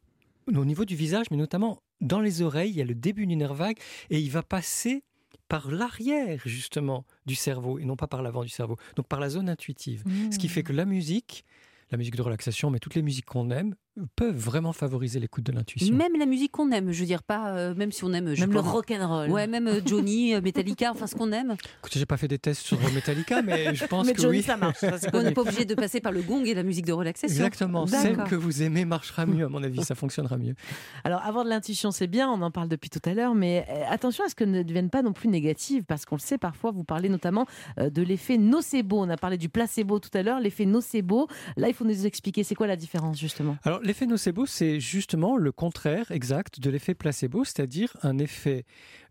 au 0.48 0.64
niveau 0.64 0.86
du 0.86 0.96
visage, 0.96 1.26
mais 1.32 1.38
notamment 1.38 1.82
dans 2.00 2.22
les 2.22 2.42
oreilles. 2.42 2.70
Il 2.72 2.78
y 2.78 2.82
a 2.82 2.86
le 2.86 2.96
début 2.96 3.28
du 3.28 3.36
nerf 3.36 3.54
vague 3.54 3.78
et 4.10 4.20
il 4.22 4.32
va 4.32 4.44
passer 4.44 5.04
par 5.50 5.72
l'arrière 5.72 6.40
justement 6.46 7.06
du 7.26 7.36
cerveau 7.36 7.80
et 7.80 7.86
non 7.86 7.96
pas 7.96 8.08
par 8.08 8.22
l'avant 8.22 8.44
du 8.44 8.50
cerveau. 8.50 8.78
Donc 8.96 9.08
par 9.08 9.20
la 9.20 9.30
zone 9.30 9.50
intuitive. 9.50 10.04
Ce 10.32 10.38
qui 10.38 10.48
fait 10.48 10.64
que 10.64 10.74
la 10.74 10.86
musique, 10.86 11.44
la 11.92 11.98
musique 11.98 12.16
de 12.16 12.22
relaxation, 12.22 12.70
mais 12.70 12.80
toutes 12.80 12.96
les 12.96 13.02
musiques 13.02 13.26
qu'on 13.26 13.50
aime, 13.50 13.76
peuvent 14.16 14.36
vraiment 14.36 14.74
favoriser 14.74 15.20
l'écoute 15.20 15.44
de 15.44 15.52
l'intuition. 15.52 15.96
Même 15.96 16.18
la 16.18 16.26
musique 16.26 16.52
qu'on 16.52 16.72
aime, 16.72 16.92
je 16.92 17.00
veux 17.00 17.06
dire 17.06 17.24
pas, 17.24 17.50
euh, 17.50 17.76
même 17.76 17.92
si 17.92 18.04
on 18.04 18.14
aime, 18.14 18.34
je 18.36 18.42
Même 18.42 18.54
le 18.54 18.60
rock 18.60 18.92
and 18.92 19.08
roll. 19.08 19.30
Ouais, 19.30 19.48
même 19.48 19.68
euh, 19.68 19.82
Johnny, 19.86 20.34
euh, 20.36 20.42
Metallica, 20.42 20.92
enfin 20.92 21.08
ce 21.08 21.16
qu'on 21.16 21.32
aime. 21.32 21.56
Écoutez, 21.80 22.00
j'ai 22.00 22.06
pas 22.06 22.18
fait 22.18 22.28
des 22.28 22.38
tests 22.40 22.62
sur 22.62 22.80
Metallica, 22.94 23.42
mais 23.44 23.74
je 23.76 23.86
pense 23.86 24.06
Mais 24.06 24.14
que 24.14 24.22
Johnny, 24.22 24.38
oui. 24.38 24.44
ça 24.44 24.58
marche. 24.58 24.78
ça, 24.80 24.98
On 25.14 25.24
n'est 25.24 25.32
pas 25.32 25.42
obligé 25.42 25.66
de 25.66 25.76
passer 25.76 26.00
par 26.00 26.12
le 26.12 26.22
gong 26.22 26.44
et 26.46 26.54
la 26.54 26.64
musique 26.64 26.86
de 26.86 26.94
relaxation. 26.94 27.36
Exactement. 27.36 27.88
Celle 27.88 28.18
que 28.24 28.36
vous 28.36 28.62
aimez 28.62 28.86
marchera 28.86 29.26
mieux, 29.26 29.46
à 29.46 29.50
mon 29.50 29.64
avis. 29.64 29.84
Ça 29.84 29.96
fonctionnera 29.96 30.38
mieux. 30.38 30.56
Alors, 31.04 31.22
avoir 31.26 31.44
de 31.44 31.50
l'intuition, 31.50 31.92
c'est 31.92 32.08
bien, 32.08 32.30
on 32.30 32.42
en 32.42 32.52
parle 32.52 32.68
depuis 32.68 32.90
tout 32.90 33.02
à 33.06 33.14
l'heure, 33.14 33.36
mais 33.36 33.66
attention 33.90 34.24
à 34.26 34.30
ce 34.30 34.36
que 34.36 34.44
ne 34.44 34.64
devienne 34.64 34.90
pas 34.90 35.02
non 35.02 35.14
plus 35.14 35.30
négative, 35.30 35.84
parce 35.88 36.06
qu'on 36.06 36.16
le 36.16 36.22
sait, 36.22 36.38
parfois, 36.38 36.72
vous 36.72 36.84
parlez 36.84 37.10
notamment 37.10 37.46
de 37.78 38.02
l'effet 38.02 38.38
nocebo. 38.38 39.00
On 39.00 39.10
a 39.10 39.18
parlé 39.18 39.38
du 39.38 39.50
placebo 39.50 40.00
tout 40.00 40.10
à 40.14 40.24
l'heure, 40.24 40.40
l'effet 40.40 40.66
nocebo. 40.66 41.28
Là, 41.56 41.68
il 41.68 41.74
faut 41.74 41.86
nous 41.86 42.06
expliquer, 42.06 42.44
c'est 42.44 42.56
quoi 42.56 42.68
la 42.68 42.76
différence, 42.76 43.18
justement? 43.20 43.58
Alors, 43.64 43.80
l'effet 43.88 44.06
nocebo, 44.06 44.46
c'est 44.46 44.80
justement 44.80 45.38
le 45.38 45.52
contraire 45.52 46.12
exact 46.12 46.60
de 46.60 46.70
l'effet 46.70 46.94
placebo, 46.94 47.44
c'est-à-dire 47.44 47.96
un 48.04 48.20
effet 48.20 48.66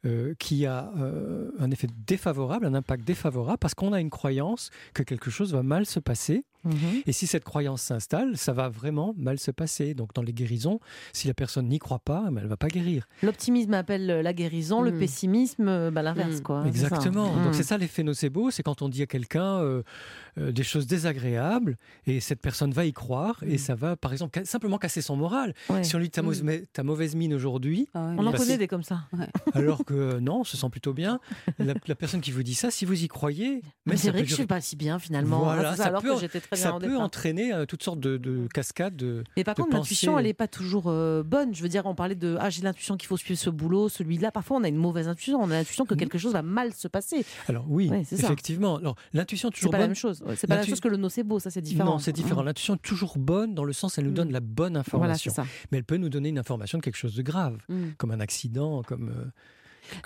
euh, 0.04 0.34
qui 0.38 0.66
a 0.66 0.92
euh, 0.98 1.50
un 1.58 1.70
effet 1.70 1.88
défavorable, 2.06 2.66
un 2.66 2.74
impact 2.74 3.04
défavorable, 3.04 3.58
parce 3.58 3.74
qu'on 3.74 3.92
a 3.92 4.00
une 4.00 4.10
croyance 4.10 4.70
que 4.94 5.02
quelque 5.02 5.30
chose 5.30 5.52
va 5.52 5.62
mal 5.62 5.86
se 5.86 5.98
passer. 5.98 6.44
Et 7.06 7.12
si 7.12 7.26
cette 7.26 7.44
croyance 7.44 7.82
s'installe, 7.82 8.36
ça 8.36 8.52
va 8.52 8.68
vraiment 8.68 9.14
mal 9.16 9.38
se 9.38 9.50
passer. 9.50 9.94
Donc, 9.94 10.12
dans 10.14 10.22
les 10.22 10.32
guérisons, 10.32 10.80
si 11.12 11.28
la 11.28 11.34
personne 11.34 11.68
n'y 11.68 11.78
croit 11.78 11.98
pas, 11.98 12.24
elle 12.28 12.34
ne 12.42 12.48
va 12.48 12.56
pas 12.56 12.68
guérir. 12.68 13.06
L'optimisme 13.22 13.74
appelle 13.74 14.06
la 14.06 14.32
guérison, 14.32 14.82
le 14.82 14.92
Mm. 14.92 14.98
pessimisme, 14.98 15.68
euh, 15.68 15.90
bah, 15.90 16.02
l'inverse, 16.02 16.40
Mm. 16.40 16.42
quoi. 16.42 16.64
Exactement. 16.66 17.32
Mm. 17.34 17.44
Donc 17.44 17.54
c'est 17.54 17.62
ça 17.62 17.78
l'effet 17.78 18.02
nocebo, 18.02 18.50
c'est 18.50 18.62
quand 18.62 18.82
on 18.82 18.88
dit 18.88 19.02
à 19.02 19.06
quelqu'un 19.06 19.44
euh, 19.60 19.82
euh, 20.38 20.52
des 20.52 20.62
choses 20.62 20.86
désagréables 20.86 21.76
et 22.06 22.20
cette 22.20 22.40
personne 22.40 22.70
va 22.72 22.84
y 22.84 22.92
croire 22.92 23.42
et 23.46 23.58
ça 23.58 23.74
va, 23.74 23.96
par 23.96 24.12
exemple, 24.12 24.32
ca- 24.38 24.44
simplement 24.44 24.78
casser 24.78 25.00
son 25.02 25.16
moral. 25.16 25.54
Ouais. 25.70 25.82
Si 25.84 25.94
on 25.94 25.98
lui 25.98 26.06
dit 26.06 26.10
ta, 26.10 26.22
Mm. 26.22 26.26
mauvaise- 26.26 26.66
ta 26.72 26.82
mauvaise 26.82 27.14
mine 27.16 27.34
aujourd'hui, 27.34 27.88
Ah 27.94 28.06
ouais, 28.08 28.14
On 28.18 28.26
en 28.26 28.32
connaît 28.32 28.58
des 28.58 28.68
comme 28.68 28.82
ça. 28.82 29.02
alors 29.54 29.84
que 29.84 29.94
euh, 29.94 30.20
non, 30.20 30.40
on 30.40 30.44
se 30.44 30.56
sent 30.56 30.68
plutôt 30.70 30.92
bien. 30.92 31.20
La, 31.58 31.74
la 31.86 31.94
personne 31.94 32.20
qui 32.20 32.30
vous 32.32 32.42
dit 32.42 32.54
ça, 32.54 32.70
si 32.70 32.84
vous 32.84 33.02
y 33.02 33.08
croyez, 33.08 33.62
Mais 33.86 33.96
c'est 33.96 34.10
vrai 34.10 34.20
que 34.22 34.24
je 34.28 34.30
durer- 34.34 34.42
suis 34.42 34.46
pas 34.46 34.60
si 34.60 34.76
bien, 34.76 34.98
finalement. 34.98 35.40
Voilà, 35.44 35.70
Ah, 35.70 35.76
ça, 35.76 35.84
ça 35.84 35.88
alors 35.88 36.02
peut 36.02 36.14
que 36.14 36.20
j'étais 36.20 36.40
très 36.40 36.55
bien 36.56 36.62
ça 36.72 36.72
peut 36.78 36.86
départ. 36.88 37.00
entraîner 37.00 37.52
euh, 37.52 37.64
toutes 37.66 37.82
sortes 37.82 38.00
de, 38.00 38.16
de 38.16 38.46
cascades. 38.52 38.96
De, 38.96 39.24
Mais 39.36 39.44
par 39.44 39.54
de 39.54 39.62
contre, 39.62 39.76
l'intuition, 39.76 40.18
elle 40.18 40.24
n'est 40.26 40.34
pas 40.34 40.48
toujours 40.48 40.84
euh, 40.88 41.22
bonne. 41.22 41.54
Je 41.54 41.62
veux 41.62 41.68
dire, 41.68 41.86
on 41.86 41.94
parlait 41.94 42.14
de 42.14 42.36
ah, 42.40 42.50
j'ai 42.50 42.62
l'intuition 42.62 42.96
qu'il 42.96 43.06
faut 43.06 43.16
suivre 43.16 43.38
ce 43.38 43.50
boulot, 43.50 43.88
celui-là. 43.88 44.30
Parfois, 44.32 44.56
on 44.58 44.64
a 44.64 44.68
une 44.68 44.76
mauvaise 44.76 45.08
intuition. 45.08 45.38
On 45.40 45.50
a 45.50 45.54
l'intuition 45.54 45.84
que 45.86 45.94
Mhm. 45.94 46.00
quelque 46.00 46.18
chose 46.18 46.32
va 46.32 46.42
mal 46.42 46.72
se 46.74 46.88
passer. 46.88 47.24
Alors 47.48 47.64
oui, 47.68 47.88
Ouais, 47.88 48.02
effectivement. 48.10 48.76
Alors 48.76 48.96
l'intuition 49.12 49.48
est 49.48 49.52
C'est 49.52 49.60
toujours 49.60 49.70
pas 49.70 49.78
la 49.78 49.84
bonne. 49.84 49.90
même 49.90 49.94
chose. 49.96 50.22
C'est 50.36 50.46
pas 50.46 50.54
la 50.56 50.60
même 50.62 50.68
chose 50.70 50.80
que 50.80 50.88
le 50.88 50.96
nocebo, 50.96 51.38
ça 51.38 51.50
c'est 51.50 51.60
différent. 51.62 51.92
Non, 51.92 51.98
c'est 51.98 52.12
différent. 52.12 52.42
Mm. 52.42 52.46
L'intuition 52.46 52.74
est 52.74 52.82
toujours 52.82 53.18
bonne 53.18 53.54
dans 53.54 53.64
le 53.64 53.72
sens 53.72 53.98
elle 53.98 54.04
nous 54.06 54.10
donne 54.12 54.28
Mm. 54.28 54.32
la 54.32 54.40
bonne 54.40 54.72
Voilà, 54.72 54.80
information. 54.80 55.32
ça. 55.32 55.44
mais 55.70 55.78
elle 55.78 55.84
peut 55.84 55.96
nous 55.96 56.08
donner 56.08 56.28
une 56.30 56.38
information 56.38 56.78
de 56.78 56.82
quelque 56.82 56.96
chose 56.96 57.14
de 57.14 57.22
grave, 57.22 57.58
Mm. 57.68 57.90
comme 57.98 58.10
un 58.10 58.20
accident, 58.20 58.82
comme 58.82 59.10
euh, 59.10 59.24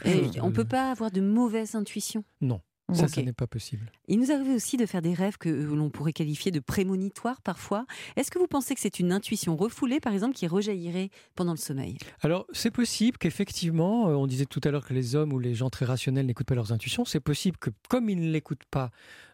Et 0.04 0.40
on 0.42 0.50
peut 0.50 0.64
pas 0.64 0.90
avoir 0.90 1.10
de 1.10 1.20
mauvaise 1.20 1.74
intuition. 1.74 2.22
Non, 2.40 2.60
ça, 2.94 3.04
Ok. 3.04 3.10
ça 3.10 3.22
n'est 3.22 3.32
pas 3.32 3.46
possible. 3.46 3.90
Il 4.08 4.18
nous 4.18 4.30
arrive 4.30 4.50
aussi 4.54 4.76
de 4.76 4.86
faire 4.86 5.02
des 5.02 5.14
rêves 5.14 5.38
que 5.38 5.48
euh, 5.48 5.74
l'on 5.74 5.90
pourrait 5.90 6.12
qualifier 6.12 6.50
de 6.50 6.60
prémonitoires 6.60 7.40
parfois. 7.40 7.86
Est-ce 8.16 8.30
que 8.30 8.38
vous 8.38 8.46
pensez 8.46 8.74
que 8.74 8.80
c'est 8.80 9.00
une 9.00 9.12
intuition 9.12 9.56
refoulée, 9.56 10.00
par 10.00 10.12
exemple, 10.12 10.34
qui 10.34 10.46
rejaillirait 10.46 11.10
pendant 11.34 11.52
le 11.52 11.58
sommeil? 11.58 11.98
Alors, 12.20 12.46
c'est 12.52 12.70
possible 12.70 13.18
qu'effectivement, 13.18 14.08
euh, 14.08 14.14
on 14.14 14.26
disait 14.26 14.46
tout 14.46 14.60
à 14.64 14.70
l'heure 14.70 14.86
que 14.86 14.94
les 14.94 15.14
hommes 15.14 15.32
ou 15.32 15.38
les 15.38 15.54
gens 15.54 15.70
très 15.70 15.84
rationnels 15.84 16.26
n'écoutent 16.26 16.46
pas 16.46 16.54
leurs 16.54 16.72
intuitions. 16.72 17.04
C'est 17.04 17.20
possible 17.20 17.56
que, 17.58 17.70
comme 17.88 18.08
ils 18.10 18.20
ne 18.20 18.30
l'écoutent 18.30 18.64
pas 18.70 18.90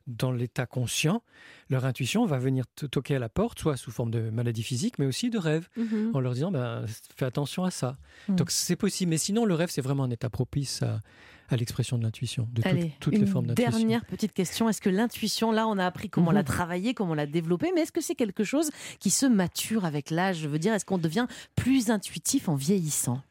dans 0.06 0.30
l'état 0.30 0.66
conscient, 0.66 1.22
leur 1.68 1.84
intuition 1.84 2.26
va 2.26 2.38
venir 2.38 2.64
toquer 2.90 3.16
à 3.16 3.18
la 3.18 3.28
porte, 3.28 3.58
soit 3.58 3.76
sous 3.76 3.90
forme 3.90 4.12
de 4.12 4.30
maladie 4.30 4.62
physique, 4.62 5.00
mais 5.00 5.06
aussi 5.06 5.30
de 5.30 5.38
rêve, 5.38 5.68
en 6.14 6.20
leur 6.20 6.32
disant 6.32 6.52
ben, 6.52 6.84
fais 7.16 7.24
attention 7.24 7.64
à 7.64 7.72
ça. 7.72 7.96
Mm. 8.28 8.36
Donc, 8.36 8.52
c'est 8.52 8.76
possible. 8.76 9.10
Mais 9.10 9.18
sinon, 9.18 9.44
le 9.44 9.54
rêve, 9.54 9.68
c'est 9.70 9.80
vraiment 9.80 10.04
un 10.04 10.10
état 10.10 10.30
propice 10.30 10.82
à, 10.82 11.00
à 11.48 11.56
l'expression 11.56 11.98
de 11.98 12.02
l'intuition, 12.02 12.48
de 12.52 12.62
toutes- 12.62 12.66
Allez, 12.66 12.92
toutes 13.00 13.14
une 13.14 13.20
les 13.20 13.26
formes 13.26 13.46
d'intuition. 13.46 13.78
dernière 13.78 14.04
petite 14.04 14.32
question. 14.32 14.68
Est-ce 14.68 14.80
que 14.80 14.90
l'intuition, 14.90 15.52
là, 15.52 15.66
on 15.68 15.78
a 15.78 15.86
appris 15.86 16.08
comment 16.10 16.30
Mhm. 16.30 16.36
la 16.36 16.42
travailler, 16.44 16.94
comment 16.94 17.14
la 17.14 17.26
développer, 17.26 17.70
mais 17.74 17.82
est-ce 17.82 17.92
que 17.92 18.00
c'est 18.00 18.14
quelque 18.14 18.44
chose 18.44 18.70
qui 19.00 19.10
se 19.10 19.26
mature 19.26 19.84
avec 19.84 20.10
l'âge? 20.10 20.38
Je 20.38 20.48
veux 20.48 20.58
dire, 20.58 20.74
est-ce 20.74 20.84
qu'on 20.84 20.98
devient 20.98 21.26
plus 21.54 21.90
intuitif 21.90 22.48
en 22.48 22.54
vieillissant? 22.54 23.22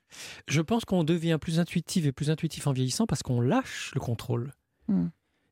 Je 0.47 0.61
pense 0.61 0.85
qu'on 0.85 1.03
devient 1.03 1.37
plus 1.41 1.59
intuitif 1.59 2.05
et 2.05 2.11
plus 2.11 2.29
intuitif 2.29 2.67
en 2.67 2.71
vieillissant 2.71 3.05
parce 3.05 3.21
qu'on 3.23 3.41
lâche 3.41 3.91
le 3.93 3.99
contrôle. 3.99 4.53
Mm. 4.87 5.07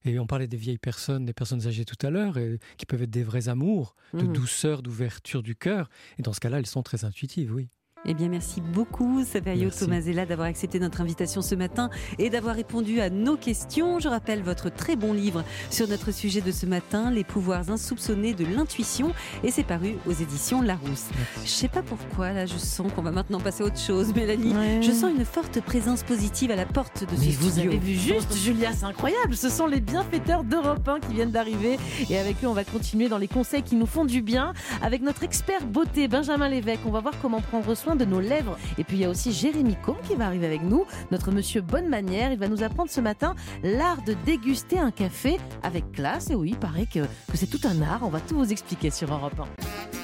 Et 0.05 0.19
on 0.19 0.27
parlait 0.27 0.47
des 0.47 0.57
vieilles 0.57 0.77
personnes, 0.77 1.25
des 1.25 1.33
personnes 1.33 1.65
âgées 1.65 1.85
tout 1.85 2.05
à 2.05 2.09
l'heure, 2.09 2.37
qui 2.77 2.85
peuvent 2.85 3.01
être 3.03 3.09
des 3.09 3.23
vrais 3.23 3.47
amours, 3.47 3.95
de 4.13 4.23
Mhm. 4.23 4.33
douceur, 4.33 4.81
d'ouverture 4.81 5.41
du 5.43 5.55
cœur. 5.55 5.89
Et 6.17 6.21
dans 6.21 6.33
ce 6.33 6.39
cas-là, 6.41 6.59
elles 6.59 6.65
sont 6.65 6.83
très 6.83 7.05
intuitives, 7.05 7.53
oui. 7.53 7.69
Eh 8.05 8.13
bien, 8.13 8.27
merci 8.27 8.59
beaucoup, 8.59 9.23
Saverio. 9.23 9.69
Tomasella, 9.69 10.25
d'avoir 10.25 10.49
accepté 10.49 10.77
notre 10.77 10.99
invitation 10.99 11.41
ce 11.41 11.55
matin 11.55 11.89
et 12.19 12.29
d'avoir 12.29 12.53
répondu 12.55 12.99
à 12.99 13.09
nos 13.09 13.37
questions. 13.37 13.99
Je 13.99 14.09
rappelle 14.09 14.41
votre 14.43 14.69
très 14.69 14.97
bon 14.97 15.13
livre 15.13 15.43
sur 15.69 15.87
notre 15.87 16.11
sujet 16.11 16.41
de 16.41 16.51
ce 16.51 16.65
matin, 16.65 17.11
Les 17.11 17.23
pouvoirs 17.23 17.69
insoupçonnés 17.69 18.33
de 18.33 18.43
l'intuition, 18.45 19.13
et 19.43 19.51
c'est 19.51 19.63
paru 19.63 19.95
aux 20.05 20.11
éditions 20.11 20.61
Larousse. 20.61 21.05
Je 21.45 21.49
sais 21.49 21.69
pas 21.69 21.81
pourquoi, 21.81 22.33
là, 22.33 22.45
je 22.45 22.57
sens 22.57 22.91
qu'on 22.93 23.01
va 23.03 23.11
maintenant 23.11 23.39
passer 23.39 23.63
à 23.63 23.67
autre 23.67 23.79
chose, 23.79 24.13
Mélanie. 24.13 24.53
Ouais. 24.53 24.81
Je 24.81 24.91
sens 24.91 25.09
une 25.17 25.23
forte 25.23 25.61
présence 25.61 26.03
positive 26.03 26.51
à 26.51 26.57
la 26.57 26.65
porte 26.65 27.01
de 27.05 27.07
Mais 27.17 27.31
ce 27.31 27.37
vous 27.39 27.51
studio. 27.51 27.71
avez 27.71 27.79
vu 27.79 27.93
juste, 27.95 28.35
Julia, 28.35 28.73
c'est 28.73 28.83
incroyable. 28.85 29.33
Ce 29.35 29.47
sont 29.49 29.65
les 29.67 29.79
bienfaiteurs 29.79 30.43
d'Europe 30.43 30.85
1 30.87 30.99
qui 30.99 31.13
viennent 31.13 31.31
d'arriver. 31.31 31.77
Et 32.09 32.17
avec 32.17 32.43
eux, 32.43 32.47
on 32.47 32.53
va 32.53 32.65
continuer 32.65 33.07
dans 33.07 33.17
les 33.17 33.29
conseils 33.29 33.63
qui 33.63 33.77
nous 33.77 33.85
font 33.85 34.03
du 34.03 34.21
bien. 34.21 34.51
Avec 34.81 35.01
notre 35.01 35.23
expert 35.23 35.65
beauté, 35.65 36.09
Benjamin 36.09 36.49
Lévesque, 36.49 36.81
on 36.85 36.91
va 36.91 36.99
voir 36.99 37.13
comment 37.21 37.39
prendre 37.39 37.73
soin 37.75 37.92
de 37.95 38.05
nos 38.05 38.19
lèvres. 38.19 38.57
Et 38.77 38.83
puis, 38.83 38.97
il 38.97 39.01
y 39.01 39.05
a 39.05 39.09
aussi 39.09 39.31
Jérémy 39.31 39.75
Combe 39.83 40.01
qui 40.07 40.15
va 40.15 40.25
arriver 40.25 40.45
avec 40.45 40.63
nous, 40.63 40.85
notre 41.11 41.31
monsieur 41.31 41.61
bonne 41.61 41.87
manière. 41.87 42.31
Il 42.31 42.39
va 42.39 42.47
nous 42.47 42.63
apprendre 42.63 42.89
ce 42.89 43.01
matin 43.01 43.35
l'art 43.63 44.01
de 44.03 44.15
déguster 44.25 44.79
un 44.79 44.91
café 44.91 45.39
avec 45.61 45.91
classe. 45.91 46.29
Et 46.29 46.35
oui, 46.35 46.49
il 46.51 46.57
paraît 46.57 46.85
que, 46.85 46.99
que 46.99 47.35
c'est 47.35 47.47
tout 47.47 47.61
un 47.65 47.81
art. 47.81 48.01
On 48.03 48.09
va 48.09 48.19
tout 48.19 48.35
vous 48.35 48.51
expliquer 48.51 48.89
sur 48.89 49.11
Europe 49.13 49.39
1. 49.39 50.02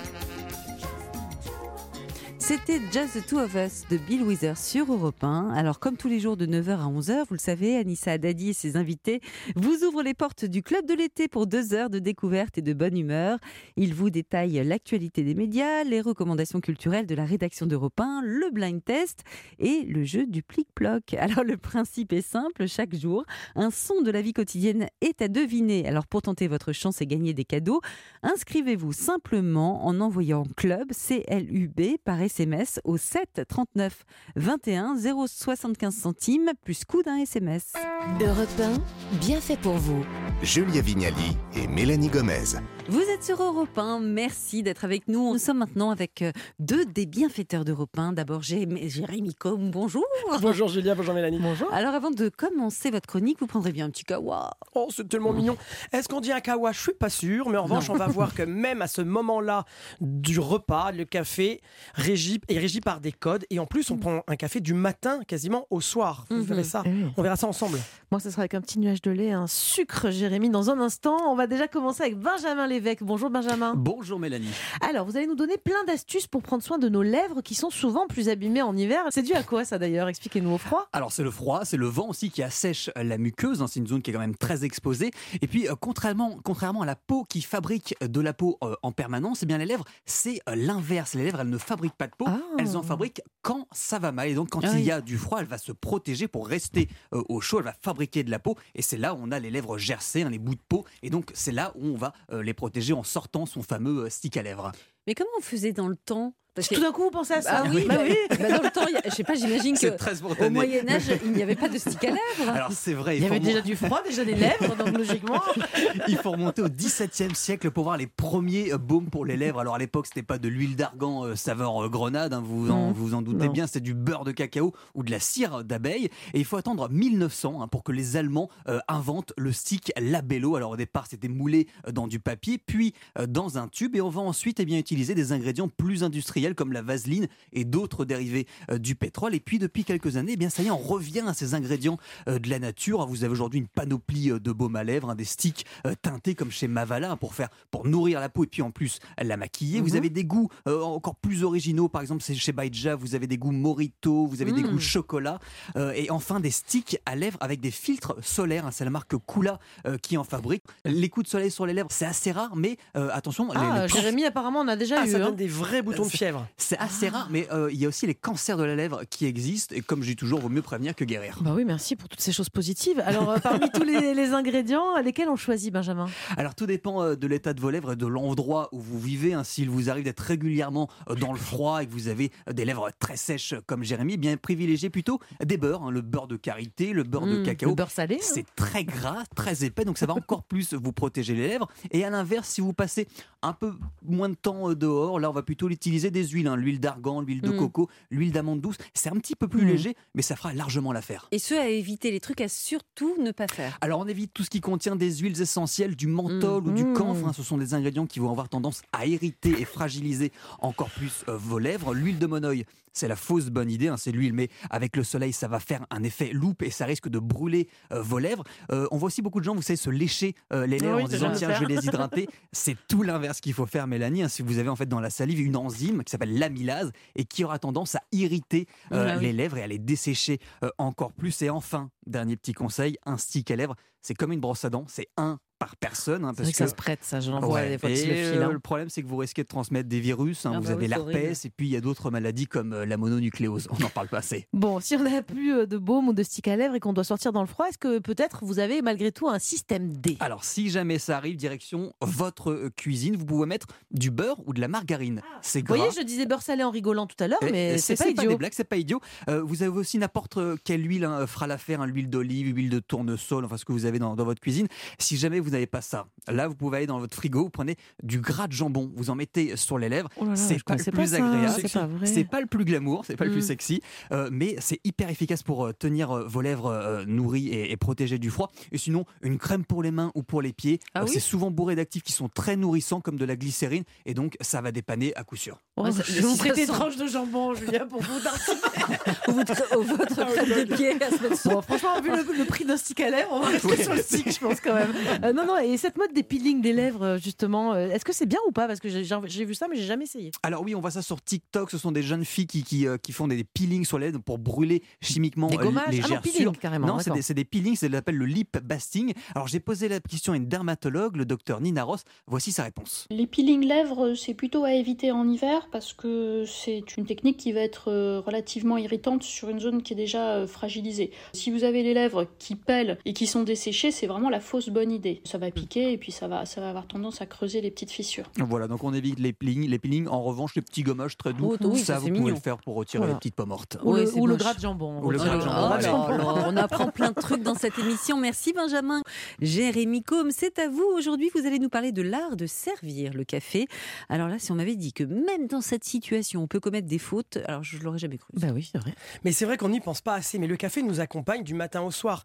C'était 2.50 2.82
Just 2.92 3.14
the 3.14 3.28
Two 3.28 3.38
of 3.38 3.54
Us 3.54 3.86
de 3.92 3.98
Bill 3.98 4.24
Withers 4.24 4.58
sur 4.58 4.92
Europe 4.92 5.24
1. 5.24 5.52
Alors, 5.52 5.78
comme 5.80 5.98
tous 5.98 6.08
les 6.08 6.20
jours 6.20 6.36
de 6.36 6.48
9h 6.48 6.80
à 6.80 6.88
11h, 6.88 7.28
vous 7.28 7.36
le 7.36 7.40
savez, 7.40 7.78
Anissa 7.78 8.14
Haddadi 8.14 8.50
et 8.50 8.54
ses 8.54 8.76
invités 8.76 9.22
vous 9.56 9.84
ouvrent 9.84 10.02
les 10.02 10.16
portes 10.16 10.46
du 10.46 10.64
club 10.64 10.88
de 10.88 10.96
l'été 10.96 11.28
pour 11.28 11.46
deux 11.46 11.76
heures 11.76 11.92
de 11.92 12.00
découverte 12.00 12.58
et 12.58 12.64
de 12.64 12.74
bonne 12.74 12.98
humeur. 12.98 13.38
Ils 13.76 13.94
vous 13.94 14.10
détaillent 14.10 14.64
l'actualité 14.66 15.22
des 15.22 15.36
médias, 15.36 15.84
les 15.84 16.02
recommandations 16.02 16.60
culturelles 16.60 17.06
de 17.06 17.14
la 17.14 17.24
rédaction 17.24 17.68
d'Europe 17.68 18.00
1, 18.00 18.24
le 18.24 18.50
blind 18.50 18.84
test 18.84 19.26
et 19.60 19.84
le 19.84 20.04
jeu 20.04 20.26
du 20.26 20.42
plic-ploc. 20.42 21.14
Alors, 21.20 21.44
le 21.44 21.56
principe 21.56 22.14
est 22.14 22.28
simple. 22.28 22.68
Chaque 22.68 22.96
jour, 22.96 23.26
un 23.54 23.70
son 23.70 24.02
de 24.02 24.10
la 24.10 24.24
vie 24.24 24.34
quotidienne 24.34 24.88
est 25.02 25.22
à 25.22 25.28
deviner. 25.28 25.88
Alors, 25.88 26.08
pour 26.08 26.24
tenter 26.24 26.48
votre 26.48 26.74
chance 26.74 27.00
et 27.00 27.06
gagner 27.06 27.36
des 27.36 27.46
cadeaux, 27.46 27.82
inscrivez-vous 28.24 28.94
simplement 28.94 29.86
en 29.86 30.00
envoyant 30.00 30.46
club, 30.58 30.88
C-L-U-B, 30.90 32.00
par 32.04 32.20
SMS 32.20 32.39
au 32.84 32.98
7 32.98 33.42
39 33.48 34.06
21 34.36 34.96
075 35.28 35.94
centimes 35.96 36.52
plus 36.64 36.86
coût 36.86 37.04
d'un 37.04 37.18
SMS. 37.18 37.74
Europe 38.22 38.48
1, 38.60 39.18
bien 39.20 39.42
fait 39.42 39.58
pour 39.58 39.76
vous. 39.76 40.06
Julia 40.42 40.82
Vignali 40.82 41.38
et 41.56 41.68
Mélanie 41.68 42.08
Gomez. 42.08 42.56
Vous 42.92 43.02
êtes 43.02 43.24
sur 43.24 43.40
Europe 43.44 43.78
1, 43.78 44.00
merci 44.00 44.64
d'être 44.64 44.84
avec 44.84 45.08
nous. 45.08 45.34
Nous 45.34 45.38
sommes 45.38 45.60
maintenant 45.60 45.92
avec 45.92 46.24
euh, 46.24 46.32
deux 46.58 46.86
des 46.86 47.06
bienfaiteurs 47.06 47.64
d'Europe 47.64 47.96
1. 47.96 48.14
D'abord, 48.14 48.42
j'ai 48.42 48.68
Jérémy 48.90 49.36
Combe, 49.36 49.70
bonjour. 49.70 50.04
Bonjour 50.42 50.68
Julia, 50.70 50.96
bonjour 50.96 51.14
Mélanie. 51.14 51.38
Bonjour. 51.40 51.72
Alors 51.72 51.94
avant 51.94 52.10
de 52.10 52.30
commencer 52.30 52.90
votre 52.90 53.06
chronique, 53.06 53.38
vous 53.42 53.46
prendrez 53.46 53.74
bien 53.74 53.86
un 53.86 53.90
petit 53.92 54.04
kawa. 54.06 54.58
Oh, 54.74 54.88
c'est 54.90 55.08
tellement 55.08 55.34
mignon. 55.34 55.56
Est-ce 55.92 56.10
qu'on 56.10 56.20
dit 56.20 56.32
un 56.32 56.40
kawa? 56.40 56.72
Je 56.72 56.80
suis 56.80 56.94
pas 56.94 57.10
sûr, 57.10 57.48
mais 57.50 57.58
en 57.60 57.64
revanche, 57.64 57.92
on 57.92 57.96
va 57.96 58.08
voir 58.08 58.34
que 58.34 58.42
même 58.42 58.82
à 58.82 58.88
ce 58.88 59.02
moment-là 59.04 59.66
du 60.02 60.40
repas, 60.40 60.92
le 60.92 61.06
café 61.06 61.62
régi, 61.94 62.42
est 62.50 62.58
régi 62.58 62.82
par 62.82 63.02
des 63.02 63.12
codes. 63.12 63.46
Et 63.52 63.60
en 63.60 63.68
plus, 63.68 63.92
on 63.92 63.98
prend 63.98 64.24
un 64.28 64.36
café 64.36 64.62
du 64.62 64.74
matin 64.74 65.20
quasiment 65.28 65.68
au 65.70 65.80
soir. 65.80 66.26
Vous 66.32 66.38
Mhm. 66.38 66.42
verrez 66.44 66.64
ça. 66.64 66.82
Eh. 66.88 66.90
On 67.18 67.22
verra 67.22 67.36
ça 67.36 67.46
ensemble. 67.46 67.78
Moi, 68.10 68.20
ce 68.20 68.32
sera 68.32 68.42
avec 68.42 68.56
un 68.56 68.62
petit 68.62 68.80
nuage 68.80 69.04
de 69.04 69.12
lait, 69.12 69.32
un 69.32 69.46
sucre, 69.46 70.10
Jérémy. 70.10 70.50
Dans 70.50 70.72
un 70.72 70.80
instant, 70.80 71.18
on 71.30 71.36
va 71.36 71.46
déjà 71.46 71.68
commencer 71.68 72.02
avec 72.02 72.18
Benjamin 72.18 72.66
Lévesque. 72.80 73.04
Bonjour 73.04 73.30
Benjamin. 73.30 73.74
Bonjour 73.76 74.20
Mélanie. 74.20 74.48
Alors, 74.80 75.06
vous 75.06 75.18
allez 75.18 75.28
nous 75.28 75.36
donner 75.36 75.58
plein 75.58 75.84
d'astuces 75.86 76.28
pour 76.28 76.42
prendre 76.42 76.64
soin 76.64 76.78
de 76.78 76.88
nos 76.88 77.02
lèvres 77.02 77.42
qui 77.42 77.54
sont 77.54 77.70
souvent 77.70 78.08
plus 78.08 78.30
abîmées 78.30 78.62
en 78.62 78.74
hiver. 78.78 79.04
C'est 79.10 79.22
dû 79.22 79.34
à 79.34 79.44
quoi 79.44 79.66
ça 79.66 79.78
d'ailleurs? 79.78 80.08
Expliquez-nous 80.08 80.52
au 80.52 80.58
froid. 80.58 80.88
Alors 80.94 81.12
c'est 81.12 81.24
le 81.24 81.30
froid, 81.32 81.66
c'est 81.66 81.76
le 81.76 81.88
vent 81.88 82.08
aussi 82.08 82.32
qui 82.32 82.42
assèche 82.42 82.90
la 82.96 83.18
muqueuse, 83.18 83.62
hein, 83.62 83.68
c'est 83.68 83.82
une 83.82 83.88
zone 83.88 84.02
qui 84.02 84.12
est 84.12 84.14
quand 84.14 84.20
même 84.22 84.38
très 84.38 84.64
exposée. 84.64 85.12
Et 85.42 85.48
puis 85.48 85.68
euh, 85.68 85.76
contrairement, 85.78 86.40
contrairement 86.42 86.84
à 86.84 86.86
la 86.86 86.96
peau 86.96 87.26
qui 87.28 87.42
fabrique 87.42 87.96
de 88.02 88.22
la 88.22 88.32
peau 88.32 88.58
euh, 88.64 88.76
en 88.82 88.94
permanence, 88.94 89.44
eh 89.44 89.46
bien 89.46 89.58
les 89.58 89.66
lèvres 89.66 89.84
c'est 90.06 90.40
euh, 90.48 90.56
l'inverse. 90.56 91.16
Les 91.16 91.26
lèvres 91.26 91.42
elles 91.42 91.50
ne 91.50 91.58
fabriquent 91.58 91.98
pas 91.98 92.08
de 92.08 92.16
peau, 92.18 92.28
Ah. 92.30 92.40
elles 92.60 92.78
en 92.78 92.82
fabriquent 92.84 93.22
quand 93.42 93.68
ça 93.74 94.00
va 94.00 94.14
mal. 94.14 94.30
Et 94.30 94.36
donc 94.36 94.52
quand 94.52 94.62
Ah 94.64 94.72
il 94.80 94.86
y 94.86 94.92
a 94.92 95.02
du 95.02 95.18
froid, 95.18 95.40
elle 95.42 95.48
va 95.48 95.58
se 95.58 95.74
protéger 95.74 96.30
pour 96.30 96.48
rester 96.48 96.88
au 97.12 97.42
chaud, 97.42 97.58
elle 97.60 97.66
va 97.66 97.74
fabriquer 97.82 98.24
de 98.24 98.32
la 98.32 98.40
peau. 98.40 98.56
Et 98.74 98.82
c'est 98.82 98.98
là 98.98 99.14
où 99.14 99.18
on 99.22 99.32
a 99.32 99.40
les 99.40 99.50
lèvres 99.52 99.78
gercées, 99.78 100.22
hein, 100.22 100.30
les 100.30 100.40
bouts 100.40 100.56
de 100.56 100.62
peau. 100.70 100.86
Et 101.04 101.10
donc 101.10 101.32
c'est 101.34 101.52
là 101.52 101.74
où 101.76 101.86
on 101.86 101.98
va 101.98 102.14
les 102.32 102.54
protéger 102.54 102.69
en 102.94 103.04
sortant 103.04 103.46
son 103.46 103.62
fameux 103.62 104.06
euh, 104.06 104.10
stick 104.10 104.38
à 104.38 104.44
lèvres. 104.44 104.72
Mais 105.08 105.16
comment 105.16 105.30
on 105.38 105.42
faisait 105.42 105.74
dans 105.74 105.88
le 105.88 105.96
temps? 105.96 106.34
Parce 106.56 106.68
que- 106.68 106.76
Tout 106.76 106.82
d'un 106.82 106.92
coup, 106.92 107.04
vous 107.04 107.12
pensez 107.12 107.34
à 107.36 107.42
ça 107.42 107.62
Ah 107.64 107.70
oui, 107.74 107.86
Bah 107.88 108.00
oui. 108.04 108.16
bah, 108.32 108.58
dans 108.58 108.64
le 108.64 108.72
temps, 108.72 108.82
a- 108.82 109.08
je 109.10 109.16
sais 109.16 109.24
pas, 109.24 109.36
j'imagine 109.36 109.78
que 109.78 109.88
très 109.96 110.22
au. 110.24 110.50
Moyen 110.50 110.90
Âge, 110.90 111.04
il 111.24 111.32
n'y 111.32 111.44
avait 111.44 111.56
pas 111.56 111.70
de 111.70 111.78
stick 111.78 112.04
à 112.04 112.08
lèvres. 112.08 112.50
Alors 112.52 112.72
c'est 112.74 112.94
vrai, 112.96 113.16
Il 113.18 113.24
y 113.24 113.26
avait 113.28 113.40
déjà 113.40 113.62
du 113.62 113.76
froid, 113.78 114.02
déjà 114.04 114.26
des 114.26 114.34
lèvres, 114.36 114.76
donc 114.76 114.98
logiquement. 114.98 115.42
Il 116.08 116.18
faut 116.18 116.32
remonter 116.32 116.62
au 116.64 116.68
XVIIe 116.68 117.34
siècle 117.36 117.70
pour 117.72 117.84
voir 117.86 117.98
les 117.98 118.08
premiers 118.08 118.74
euh, 118.74 118.78
baumes 118.78 119.10
pour 119.10 119.26
les 119.26 119.38
lèvres. 119.38 119.60
Alors 119.60 119.76
à 119.76 119.78
l'époque, 119.78 120.08
c'était 120.08 120.24
pas 120.24 120.38
de 120.40 120.50
l'huile 120.50 120.76
d'argan 120.76 121.24
euh, 121.24 121.36
saveur 121.36 121.86
euh, 121.86 121.88
grenade, 121.88 122.34
hein, 122.34 122.42
vous 122.44 122.72
en, 122.72 122.92
vous 122.92 123.14
en 123.14 123.22
doutez 123.22 123.46
Non. 123.46 123.52
bien, 123.54 123.68
c'est 123.68 123.80
du 123.80 123.94
beurre 123.94 124.26
de 124.26 124.32
cacao 124.32 124.74
ou 124.96 125.04
de 125.04 125.12
la 125.12 125.20
cire 125.20 125.64
d'abeille. 125.64 126.06
Et 126.34 126.40
il 126.40 126.46
faut 126.46 126.58
attendre 126.58 126.90
1900 126.90 127.62
hein, 127.62 127.68
pour 127.68 127.84
que 127.84 127.92
les 127.94 128.18
Allemands 128.18 128.50
euh, 128.68 128.80
inventent 128.90 129.34
le 129.38 129.54
stick 129.54 129.94
labello. 129.98 130.56
Alors 130.56 130.72
au 130.72 130.78
départ, 130.78 131.06
c'était 131.08 131.30
moulé 131.30 131.68
dans 131.90 132.08
du 132.08 132.20
papier, 132.20 132.58
puis 132.58 132.94
euh, 133.18 133.28
dans 133.28 133.58
un 133.60 133.68
tube, 133.70 133.96
et 133.96 134.02
on 134.02 134.10
va 134.10 134.22
ensuite 134.22 134.60
eh 134.60 134.66
bien, 134.66 134.78
utiliser 134.80 134.89
des 134.96 135.32
ingrédients 135.32 135.68
plus 135.70 136.04
industriels 136.04 136.56
comme 136.56 136.72
la 136.74 136.82
vaseline 136.82 137.28
et 137.54 137.64
d'autres 137.66 138.06
dérivés 138.06 138.48
euh, 138.72 138.78
du 138.78 138.96
pétrole. 138.96 139.36
Et 139.36 139.40
puis 139.40 139.60
depuis 139.60 139.84
quelques 139.84 140.18
années, 140.18 140.32
eh 140.34 140.38
bien 140.38 140.50
ça 140.50 140.64
y 140.64 140.68
est, 140.68 140.72
on 140.72 140.78
revient 140.78 141.24
à 141.28 141.34
ces 141.34 141.54
ingrédients 141.54 141.98
euh, 142.28 142.40
de 142.40 142.50
la 142.50 142.60
nature. 142.60 143.06
Vous 143.08 143.24
avez 143.24 143.32
aujourd'hui 143.32 143.60
une 143.60 143.68
panoplie 143.68 144.32
euh, 144.32 144.40
de 144.40 144.52
baumes 144.52 144.76
à 144.76 144.84
lèvres, 144.84 145.10
hein, 145.10 145.16
des 145.16 145.26
sticks 145.26 145.66
teintés 146.02 146.36
comme 146.36 146.52
chez 146.52 146.68
Mavala 146.68 147.12
hein, 147.12 147.18
pour 147.18 147.34
faire 147.34 147.50
pour 147.72 147.86
nourrir 147.88 148.20
la 148.20 148.30
peau 148.30 148.44
et 148.44 148.48
puis 148.48 148.62
en 148.62 148.72
plus 148.72 149.00
la 149.22 149.38
maquiller. 149.38 149.82
Vous 149.82 149.90
Mhm. 149.92 149.96
avez 149.98 150.10
des 150.10 150.24
goûts 150.26 150.50
encore 150.66 151.16
plus 151.16 151.44
originaux, 151.44 151.90
par 151.90 152.02
exemple 152.02 152.24
c'est 152.24 152.36
chez 152.36 152.52
Baïdja, 152.52 152.96
vous 152.96 153.16
avez 153.16 153.28
des 153.28 153.38
goûts 153.38 153.52
morito, 153.52 154.26
vous 154.28 154.42
avez 154.42 154.52
des 154.52 154.64
Mm. 154.64 154.72
goûts 154.72 154.80
chocolat 154.80 155.40
Euh, 155.76 155.92
et 155.96 156.10
enfin 156.12 156.40
des 156.40 156.52
sticks 156.52 156.98
à 157.06 157.16
lèvres 157.16 157.38
avec 157.42 157.60
des 157.62 157.72
filtres 157.72 158.16
solaires. 158.22 158.66
hein, 158.66 158.72
c'est 158.72 158.84
la 158.86 158.90
marque 158.90 159.16
Kula 159.28 159.60
qui 160.02 160.18
en 160.18 160.24
fabrique. 160.24 160.64
Les 160.86 161.10
coups 161.10 161.26
de 161.26 161.30
soleil 161.30 161.52
sur 161.52 161.66
les 161.66 161.74
lèvres, 161.74 161.90
c'est 161.92 162.06
assez 162.06 162.32
rare, 162.32 162.56
mais 162.56 162.78
attention, 162.94 163.46
les- 163.52 163.54
Ah, 163.56 163.84
les, 163.88 163.88
Jérémy, 163.94 164.26
apparemment, 164.26 164.60
on 164.62 164.68
a 164.68 164.76
déjà 164.80 165.02
Ah, 165.02 165.06
eu. 165.06 165.12
ça 165.12 165.18
hein. 165.18 165.26
donne 165.26 165.36
des 165.36 165.48
vrais 165.48 165.84
boutons 165.84 166.06
de 166.06 166.10
fièvre. 166.10 166.48
c'est 166.58 166.78
assez 166.80 167.10
rare, 167.10 167.28
mais 167.30 167.48
euh, 167.52 167.70
il 167.72 167.80
y 167.80 167.86
a 167.86 167.88
aussi 167.88 168.08
les 168.08 168.16
cancers 168.16 168.58
de 168.58 168.64
la 168.64 168.76
lèvre 168.76 169.04
qui 169.10 169.26
existent. 169.28 169.76
Et 169.76 169.82
comme 169.82 170.02
je 170.02 170.08
dis 170.08 170.16
toujours, 170.16 170.40
vaut 170.40 170.50
mieux 170.50 170.62
prévenir 170.64 170.96
que 170.96 171.04
guérir. 171.06 171.38
Bah 171.42 171.52
oui, 171.56 171.66
merci 171.66 171.96
pour 171.96 172.10
toutes 172.10 172.22
ces 172.22 172.32
choses 172.32 172.50
positives. 172.50 173.00
Alors, 173.06 173.30
euh, 173.30 173.38
parmi 173.44 173.70
tous 173.72 173.84
les, 173.84 174.14
les 174.16 174.34
ingrédients, 174.34 174.98
lesquels 175.04 175.30
on 175.30 175.36
choisit, 175.36 175.72
Benjamin? 175.72 176.08
Alors 176.38 176.56
tout 176.56 176.66
dépend 176.66 177.04
euh, 177.04 177.16
de 177.16 177.28
l'état 177.28 177.54
de 177.54 177.62
vos 177.62 177.70
lèvres 177.70 177.92
et 177.92 177.96
de 177.96 178.08
l'endroit 178.08 178.70
où 178.72 178.80
vous 178.80 179.00
vivez. 179.00 179.34
hein. 179.34 179.44
S'il 179.44 179.70
vous 179.70 179.90
arrive 179.90 180.04
d'être 180.06 180.22
régulièrement 180.22 180.90
euh, 181.10 181.16
dans 181.16 181.34
le 181.34 181.40
froid 181.40 181.84
et 181.84 181.86
que 181.88 181.92
vous 181.92 182.08
avez 182.08 182.32
euh, 182.48 182.54
des 182.54 182.66
lèvres 182.66 182.90
très 183.00 183.18
sèches 183.18 183.54
comme 183.68 183.84
Jérémy, 183.84 184.14
eh 184.14 184.18
bien 184.18 184.38
privilégiez 184.38 184.90
plutôt 184.90 185.20
des 185.44 185.58
beurres, 185.58 185.84
hein. 185.84 185.92
le 185.92 186.02
beurre 186.02 186.28
de 186.28 186.38
karité, 186.38 186.94
le 186.94 187.04
beurre 187.04 187.28
de 187.28 187.40
Mmh, 187.40 187.44
cacao. 187.44 187.70
Le 187.70 187.76
beurre 187.76 187.92
salé. 187.92 188.16
hein. 188.16 188.20
C'est 188.22 188.46
très 188.56 188.84
gras, 188.84 189.24
très 189.36 189.64
épais, 189.66 189.86
donc 189.86 189.98
ça 189.98 190.06
va 190.06 190.14
encore 190.14 190.44
plus 190.48 190.74
vous 190.74 190.92
protéger 190.94 191.34
les 191.36 191.48
lèvres. 191.48 191.68
Et 191.92 192.04
à 192.06 192.10
l'inverse, 192.10 192.48
si 192.50 192.62
vous 192.62 192.74
passez 192.74 193.08
un 193.42 193.54
peu 193.54 193.74
moins 194.04 194.30
de 194.30 194.36
temps 194.36 194.69
euh, 194.72 194.76
dehors, 194.76 195.20
là 195.20 195.30
on 195.30 195.34
va 195.34 195.44
plutôt 195.44 195.70
utiliser 195.70 196.12
des 196.12 196.26
huiles, 196.28 196.48
hein. 196.48 196.56
l'huile 196.56 196.80
d'argan, 196.80 197.22
l'huile 197.22 197.42
de 197.42 197.50
Mm. 197.52 197.58
coco, 197.58 197.90
l'huile 198.12 198.32
d'amande 198.32 198.62
douce. 198.62 198.78
C'est 198.94 199.10
un 199.10 199.16
petit 199.18 199.36
peu 199.36 199.48
plus 199.48 199.64
Mm. 199.64 199.68
léger, 199.68 199.96
mais 200.16 200.22
ça 200.22 200.36
fera 200.36 200.54
largement 200.54 200.92
l'affaire. 200.92 201.28
Et 201.32 201.40
ce 201.40 201.54
à 201.56 201.68
éviter, 201.68 202.12
les 202.12 202.20
trucs 202.20 202.42
à 202.42 202.48
surtout 202.48 203.16
ne 203.22 203.32
pas 203.32 203.48
faire. 203.48 203.78
Alors 203.82 204.00
on 204.00 204.08
évite 204.08 204.34
tout 204.34 204.44
ce 204.44 204.50
qui 204.50 204.62
contient 204.62 204.96
des 204.96 205.18
huiles 205.18 205.40
essentielles, 205.42 205.96
du 205.96 206.08
menthol 206.08 206.68
ou 206.68 206.72
du 206.72 206.84
Mmh. 206.86 206.94
camphre. 206.94 207.28
hein. 207.28 207.34
Ce 207.34 207.44
sont 207.44 207.58
des 207.58 207.74
ingrédients 207.74 208.06
qui 208.08 208.20
vont 208.20 208.32
avoir 208.32 208.50
tendance 208.50 208.82
à 208.94 209.06
irriter 209.06 209.56
et 209.60 209.66
fragiliser 209.66 210.32
encore 210.60 210.90
plus 210.90 211.24
euh, 211.28 211.38
vos 211.38 211.60
lèvres. 211.60 211.94
L'huile 211.94 212.20
de 212.20 212.26
monoï, 212.28 212.66
c'est 212.94 213.08
la 213.08 213.16
fausse 213.16 213.48
bonne 213.48 213.70
idée, 213.72 213.88
hein, 213.88 213.98
c'est 213.98 214.12
l'huile, 214.12 214.34
mais 214.34 214.50
avec 214.70 214.96
le 214.96 215.04
soleil, 215.04 215.34
ça 215.34 215.48
va 215.48 215.60
faire 215.60 215.86
un 215.90 216.04
effet 216.04 216.32
loupe 216.34 216.62
et 216.64 216.70
ça 216.70 216.86
risque 216.86 217.10
de 217.10 217.20
brûler 217.20 217.68
euh, 217.92 218.02
vos 218.02 218.20
lèvres. 218.20 218.44
Euh, 218.72 218.88
on 218.92 218.98
voit 218.98 219.08
aussi 219.08 219.22
beaucoup 219.22 219.40
de 219.40 219.46
gens, 219.46 219.56
vous 219.56 219.62
savez, 219.62 219.78
se 219.78 219.90
lécher 219.90 220.36
euh, 220.54 220.66
les 220.66 220.80
lèvres 220.80 220.98
Oui, 220.98 221.04
en 221.04 221.08
disant 221.08 221.32
tiens, 221.34 221.54
je 221.54 221.60
vais 221.66 221.74
les 221.76 221.86
hydrater. 221.86 222.28
c'est 222.52 222.76
tout 222.88 223.04
l'inverse 223.04 223.40
qu'il 223.42 223.54
faut 223.54 223.66
faire, 223.66 223.88
Mélanie. 223.88 224.24
hein. 224.24 224.28
si 224.28 224.42
vous 224.42 224.58
avez 224.60 224.70
en 224.70 224.76
fait 224.76 224.88
dans 224.88 225.00
la 225.00 225.10
salive 225.10 225.40
une 225.42 225.56
enzyme 225.56 226.04
qui 226.04 226.12
s'appelle 226.12 226.38
l'amylase 226.38 226.92
et 227.16 227.26
qui 227.26 227.44
aura 227.44 227.60
tendance 227.60 227.96
à 227.96 228.02
irriter 228.12 228.68
euh, 228.92 229.08
Ah 229.12 229.18
oui. 229.18 229.24
les 229.26 229.34
lèvres 229.34 229.58
et 229.58 229.64
à 229.64 229.68
les 229.68 229.80
dessécher 229.80 230.40
encore 230.78 231.14
plus. 231.14 231.42
Et 231.42 231.50
enfin, 231.50 231.90
dernier 232.06 232.36
petit 232.36 232.54
conseil, 232.54 232.98
un 233.06 233.18
stick 233.18 233.50
à 233.52 233.56
lèvres, 233.56 233.76
c'est 234.02 234.14
comme 234.14 234.32
une 234.32 234.40
brosse 234.40 234.66
à 234.66 234.70
dents, 234.70 234.86
c'est 234.88 235.08
un 235.18 235.40
par 235.60 235.76
personne. 235.76 236.24
hein, 236.26 236.32
C'est 236.36 236.44
parce 236.44 236.52
que 236.52 236.58
ça 236.58 236.68
se 236.68 236.74
prête, 236.76 237.00
ça. 237.04 237.20
Je 237.20 237.30
l'envoie 237.32 237.50
Ouais, 237.56 237.70
des 237.70 237.78
fois 237.78 237.90
et, 237.90 237.94
le 237.94 238.00
file. 238.00 238.12
euh, 238.14 238.46
hein. 238.46 238.52
le 238.52 238.60
problème, 238.60 238.90
c'est 238.90 239.02
que 239.04 239.08
vous 239.08 239.18
risquez 239.18 239.44
de 239.44 239.48
transmettre 239.48 239.90
des 239.90 240.00
virus. 240.00 240.46
hein. 240.46 240.54
Ah 240.56 240.60
vous 240.60 240.68
bah 240.68 240.72
avez 240.74 240.86
oui, 240.88 240.92
c'est 240.92 241.12
l'herpès 241.14 241.46
et 241.46 241.50
puis 241.50 241.68
il 241.68 241.72
y 241.72 241.76
a 241.76 241.82
d'autres 241.82 242.10
maladies 242.12 242.48
comme 242.48 242.74
euh, 242.74 242.86
la 242.86 242.98
mononucléose. 242.98 243.68
On 243.72 243.78
n'en 243.80 243.90
parle 243.90 244.08
pas 244.08 244.20
assez. 244.20 244.48
Bon, 244.54 244.80
si 244.80 244.96
on 244.96 245.04
n'a 245.04 245.22
plus 245.22 245.54
euh, 245.54 245.66
de 245.66 245.78
baume 245.78 246.08
ou 246.10 246.14
de 246.14 246.24
stick 246.24 246.48
à 246.48 246.56
lèvres 246.56 246.76
et 246.76 246.80
qu'on 246.80 246.94
doit 246.94 247.04
sortir 247.04 247.32
dans 247.34 247.42
le 247.42 247.48
froid, 247.48 247.68
est-ce 247.68 247.78
que 247.78 248.00
peut-être 248.00 248.40
vous 248.44 248.60
avez 248.60 248.82
malgré 248.82 249.12
tout 249.12 249.28
un 249.30 249.40
système 249.40 249.92
D? 249.94 250.18
Alors, 250.22 250.44
si 250.44 250.70
jamais 250.70 250.98
ça 251.00 251.18
arrive, 251.18 251.36
direction 251.38 251.94
votre 252.02 252.70
cuisine, 252.76 253.16
vous 253.16 253.26
pouvez 253.26 253.46
mettre 253.46 253.68
du 253.92 254.12
beurre 254.12 254.38
ou 254.48 254.54
de 254.54 254.62
la 254.62 254.68
margarine. 254.68 255.22
C'est 255.42 255.60
Vous 255.60 255.66
gras. 255.66 255.76
voyez, 255.78 255.92
je 255.98 256.04
disais 256.04 256.26
beurre 256.26 256.42
salé 256.42 256.64
en 256.64 256.72
rigolant 256.72 257.06
tout 257.08 257.22
à 257.24 257.28
l'heure, 257.28 257.40
Eh, 257.46 257.52
mais 257.52 257.78
c'est 257.78 257.96
pas 257.96 258.06
des 258.06 258.12
idiot. 258.12 258.38
blagues, 258.38 258.54
c'est 258.56 258.64
pas 258.64 258.78
idiot. 258.78 259.02
Euh, 259.30 259.42
vous 259.44 259.62
avez 259.64 259.72
aussi 259.78 259.98
n'importe 259.98 260.40
quelle 260.64 260.88
huile 260.88 261.06
hein, 261.06 261.26
fera 261.28 261.48
l'affaire, 261.48 261.82
hein, 261.82 261.86
l'huile 261.88 262.10
d'olive, 262.10 262.54
l'huile 262.56 262.70
de 262.70 262.80
tournesol, 262.80 263.46
enfin 263.46 263.58
ce 263.58 263.66
que 263.66 263.72
vous 263.72 263.86
avez 263.86 264.00
dans, 264.00 264.16
dans 264.16 264.26
votre 264.26 264.42
cuisine. 264.42 264.68
Si 265.00 265.18
jamais 265.18 265.40
vous 265.40 265.49
n'avez 265.50 265.68
pas 265.68 265.82
ça, 265.82 266.08
là 266.28 266.48
vous 266.48 266.56
pouvez 266.56 266.78
aller 266.78 266.88
dans 266.88 267.00
votre 267.00 267.16
frigo, 267.16 267.44
vous 267.44 267.50
prenez 267.50 267.76
du 268.04 268.20
gras 268.20 268.48
de 268.48 268.54
jambon, 268.54 268.92
vous 268.96 269.10
en 269.10 269.16
mettez 269.16 269.56
sur 269.58 269.78
les 269.78 269.90
lèvres. 269.90 270.10
Oh 270.18 270.26
c'est 270.36 270.64
pas 270.64 270.76
le 270.76 270.84
plus 270.92 271.14
agréable, 271.16 271.62
c'est 272.06 272.24
pas 272.26 272.42
le 272.42 272.48
plus 272.48 272.66
glamour, 272.66 273.06
c'est 273.06 273.16
pas 273.16 273.26
le 273.26 273.30
Mm. 273.32 273.34
plus 273.34 273.42
sexy, 273.42 273.82
euh, 274.12 274.30
mais 274.32 274.56
c'est 274.60 274.80
hyper 274.84 275.10
efficace 275.10 275.44
pour 275.44 275.66
euh, 275.68 275.74
tenir 275.74 276.12
euh, 276.12 276.26
vos 276.28 276.42
lèvres 276.42 276.68
euh, 276.72 277.06
nourries 277.06 277.48
et, 277.50 277.72
et 277.72 277.78
protégées 277.78 278.18
du 278.20 278.30
froid. 278.30 278.52
Et 278.72 278.78
sinon, 278.78 279.06
une 279.22 279.38
crème 279.38 279.64
pour 279.66 279.84
les 279.84 279.92
mains 279.92 280.12
ou 280.16 280.24
pour 280.24 280.42
les 280.42 280.54
pieds, 280.54 280.80
Ah 280.94 281.02
euh, 281.02 281.04
oui 281.06 281.10
c'est 281.14 281.20
souvent 281.20 281.52
bourré 281.52 281.76
d'actifs 281.76 282.04
qui 282.04 282.12
sont 282.14 282.30
très 282.30 282.56
nourrissants 282.56 283.02
comme 283.02 283.18
de 283.18 283.26
la 283.26 283.36
glycérine 283.36 283.84
et 284.06 284.14
donc 284.14 284.36
ça 284.42 284.62
va 284.62 284.72
dépanner 284.72 285.14
à 285.16 285.24
coup 285.24 285.36
sûr. 285.36 285.60
Ouais, 285.78 285.92
ça- 285.92 286.04
je 286.06 286.14
vais 286.14 286.22
vous 286.22 286.30
si 286.32 286.38
ça 286.38 286.44
prêter 286.46 286.62
une 286.62 286.68
sent- 286.68 286.74
tranche 286.74 286.98
de 286.98 287.08
jambon, 287.08 287.54
Julien, 287.56 287.86
pour 287.88 288.02
vous 288.02 288.20
Ou 289.28 289.32
votre, 289.34 289.78
ou 289.78 289.84
votre 289.84 290.06
crème 290.16 290.66
de 290.68 290.76
pied 290.76 290.98
Bon, 291.46 291.62
franchement, 291.62 292.02
vu 292.02 292.10
le, 292.10 292.38
le 292.38 292.46
prix 292.46 292.66
d'un 292.66 292.78
stick 292.78 293.00
à 293.02 293.10
lèvres, 293.10 293.30
on 293.32 293.40
va 293.42 293.48
rester 293.50 293.84
sur 293.84 293.94
le 293.94 294.02
stick, 294.02 294.32
je 294.34 294.40
pense 294.40 294.60
quand 294.60 294.74
même. 294.74 294.92
Non, 295.40 295.56
Non, 295.56 295.58
et 295.58 295.78
cette 295.78 295.98
mode 295.98 296.14
des 296.14 296.24
peelings 296.24 296.62
des 296.62 296.74
lèvres, 296.74 297.04
euh, 297.04 297.18
justement, 297.18 297.74
euh, 297.74 297.90
est-ce 297.90 298.04
que 298.04 298.14
c'est 298.14 298.26
bien 298.26 298.40
ou 298.48 298.52
pas? 298.52 298.68
Parce 298.68 298.80
que 298.80 298.90
j'ai 298.90 299.46
vu 299.46 299.54
ça, 299.56 299.68
mais 299.70 299.78
j'ai 299.78 299.86
jamais 299.86 300.04
essayé. 300.04 300.32
Alors 300.44 300.64
oui, 300.64 300.76
on 300.76 300.82
voit 300.82 300.92
ça 300.92 301.02
sur 301.02 301.22
TikTok. 301.22 301.72
Ce 301.72 301.78
sont 301.78 301.92
des 301.92 302.02
jeunes 302.04 302.26
filles 302.26 302.48
qui, 302.48 302.64
qui, 302.64 302.88
euh, 302.88 302.98
qui 302.98 303.12
font 303.14 303.28
des 303.28 303.44
peelings 303.44 303.86
sur 303.86 304.00
les 304.00 304.08
lèvres 304.08 304.20
pour 304.20 304.38
brûler 304.38 304.84
chimiquement 305.02 305.48
Des 305.48 305.58
gommages? 305.58 305.92
les 305.92 306.02
Ah 306.04 306.10
non, 306.10 306.22
peeling, 306.22 306.56
carrément, 306.58 306.88
Non, 306.88 307.00
c'est 307.00 307.12
des, 307.14 307.22
c'est 307.22 307.34
des 307.34 307.46
peelings, 307.46 307.76
c'est 307.76 307.88
ce 307.88 307.92
qu'on 307.92 307.98
appelle 307.98 308.18
le 308.18 308.26
lip 308.26 308.58
basting. 308.60 309.14
Alors 309.34 309.48
j'ai 309.48 309.60
posé 309.60 309.88
la 309.88 310.00
question 310.00 310.34
à 310.34 310.36
une 310.36 310.48
dermatologue, 310.48 311.16
le 311.16 311.26
docteur 311.26 311.62
Nina 311.62 311.84
Ross. 311.84 312.04
Voici 312.28 312.52
sa 312.52 312.64
réponse. 312.64 313.06
Les 313.10 313.28
peelings 313.28 313.66
lèvres, 313.66 314.16
c'est 314.16 314.34
plutôt 314.34 314.64
à 314.64 314.74
éviter 314.74 315.12
en 315.12 315.28
hiver 315.28 315.70
parce 315.72 315.94
que 315.94 316.44
c'est 316.46 316.98
une 316.98 317.06
technique 317.06 317.38
qui 317.38 317.52
va 317.52 317.62
être 317.62 318.20
relativement 318.20 318.78
irritante 318.78 319.24
sur 319.24 319.50
une 319.50 319.60
zone 319.60 319.84
qui 319.84 319.94
est 319.94 319.98
déjà 319.98 320.46
fragilisée. 320.48 321.12
Si 321.34 321.52
vous 321.52 321.64
avez 321.64 321.84
les 321.84 321.94
lèvres 321.94 322.28
qui 322.40 322.56
pèlent 322.56 322.98
et 323.06 323.14
qui 323.14 323.28
sont 323.28 323.44
desséchées, 323.44 323.92
c'est 323.92 324.08
vraiment 324.08 324.30
la 324.30 324.40
fausse 324.40 324.70
bonne 324.70 324.92
idée. 324.92 325.22
Ça 325.30 325.38
va 325.38 325.52
piquer 325.52 325.92
et 325.94 325.98
puis 326.00 326.12
ça 326.12 326.28
va, 326.28 326.46
ça 326.48 326.60
va 326.60 326.70
avoir 326.70 326.88
tendance 326.88 327.22
à 327.22 327.28
creuser 327.28 327.62
les 327.62 327.70
petites 327.70 327.92
fissures. 327.92 328.26
Voilà, 328.38 328.68
donc 328.68 328.84
on 328.84 328.94
évite 328.96 329.20
les 329.20 329.32
peelings. 329.32 329.68
Les 329.70 329.78
peelings, 329.78 330.08
en 330.08 330.24
revanche, 330.24 330.56
les 330.56 330.62
petits 330.64 330.82
gommages 330.82 331.18
très 331.18 331.34
doux, 331.34 331.56
Oh, 331.62 331.66
oui, 331.68 331.78
ça, 331.80 331.86
ça, 331.86 332.00
vous 332.00 332.08
pouvez 332.08 332.20
mignon. 332.20 332.34
le 332.34 332.40
faire 332.40 332.58
pour 332.58 332.74
retirer 332.76 333.00
Voilà. 333.00 333.14
les 333.14 333.20
petites 333.20 333.36
pommes 333.36 333.50
mortes. 333.50 333.78
Ou, 333.84 333.94
le, 333.94 334.12
ou 334.18 334.26
le 334.26 334.36
gras 334.38 334.56
de 334.56 334.60
jambon. 334.60 335.04
Ou 335.04 335.12
le 335.12 335.18
gras 335.20 335.38
de 335.38 335.40
là 335.40 335.40
jambon. 335.46 335.54
là. 335.54 335.78
Oh 336.08 336.12
là 336.12 336.18
là, 336.42 336.46
on 336.48 336.58
apprend 336.58 336.88
plein 336.88 337.10
de 337.10 337.20
trucs 337.22 337.44
dans 337.44 337.54
cette 337.54 337.78
émission. 337.78 338.18
Merci 338.20 338.54
Benjamin. 338.54 339.02
Jérémy 339.40 340.02
Combe, 340.02 340.30
c'est 340.32 340.58
à 340.60 340.68
vous. 340.70 340.84
Aujourd'hui, 340.98 341.30
vous 341.36 341.46
allez 341.46 341.60
nous 341.60 341.70
parler 341.70 341.92
de 341.92 342.02
l'art 342.02 342.36
de 342.36 342.46
servir 342.48 343.14
le 343.14 343.24
café. 343.24 343.68
Alors 344.10 344.28
là, 344.30 344.40
si 344.40 344.52
on 344.52 344.56
m'avait 344.56 344.76
dit 344.76 344.94
que 344.94 345.04
même 345.04 345.48
dans 345.48 345.62
cette 345.62 345.84
situation, 345.84 346.42
on 346.44 346.48
peut 346.48 346.60
commettre 346.60 346.88
des 346.88 346.98
fautes, 347.00 347.38
alors 347.46 347.64
je 347.64 347.78
ne 347.78 347.84
l'aurais 347.84 348.00
jamais 348.00 348.18
cru. 348.18 348.30
Bah 348.34 348.48
oui, 348.54 348.68
c'est 348.72 348.80
vrai. 348.80 348.94
Mais 349.24 349.32
c'est 349.32 349.46
vrai 349.46 349.58
qu'on 349.58 349.70
n'y 349.70 349.80
pense 349.80 350.02
pas 350.02 350.16
assez. 350.16 350.40
Mais 350.40 350.48
le 350.48 350.58
café 350.58 350.82
nous 350.82 351.00
accompagne 351.00 351.44
du 351.44 351.54
matin 351.54 351.82
au 351.82 351.92
soir. 351.92 352.24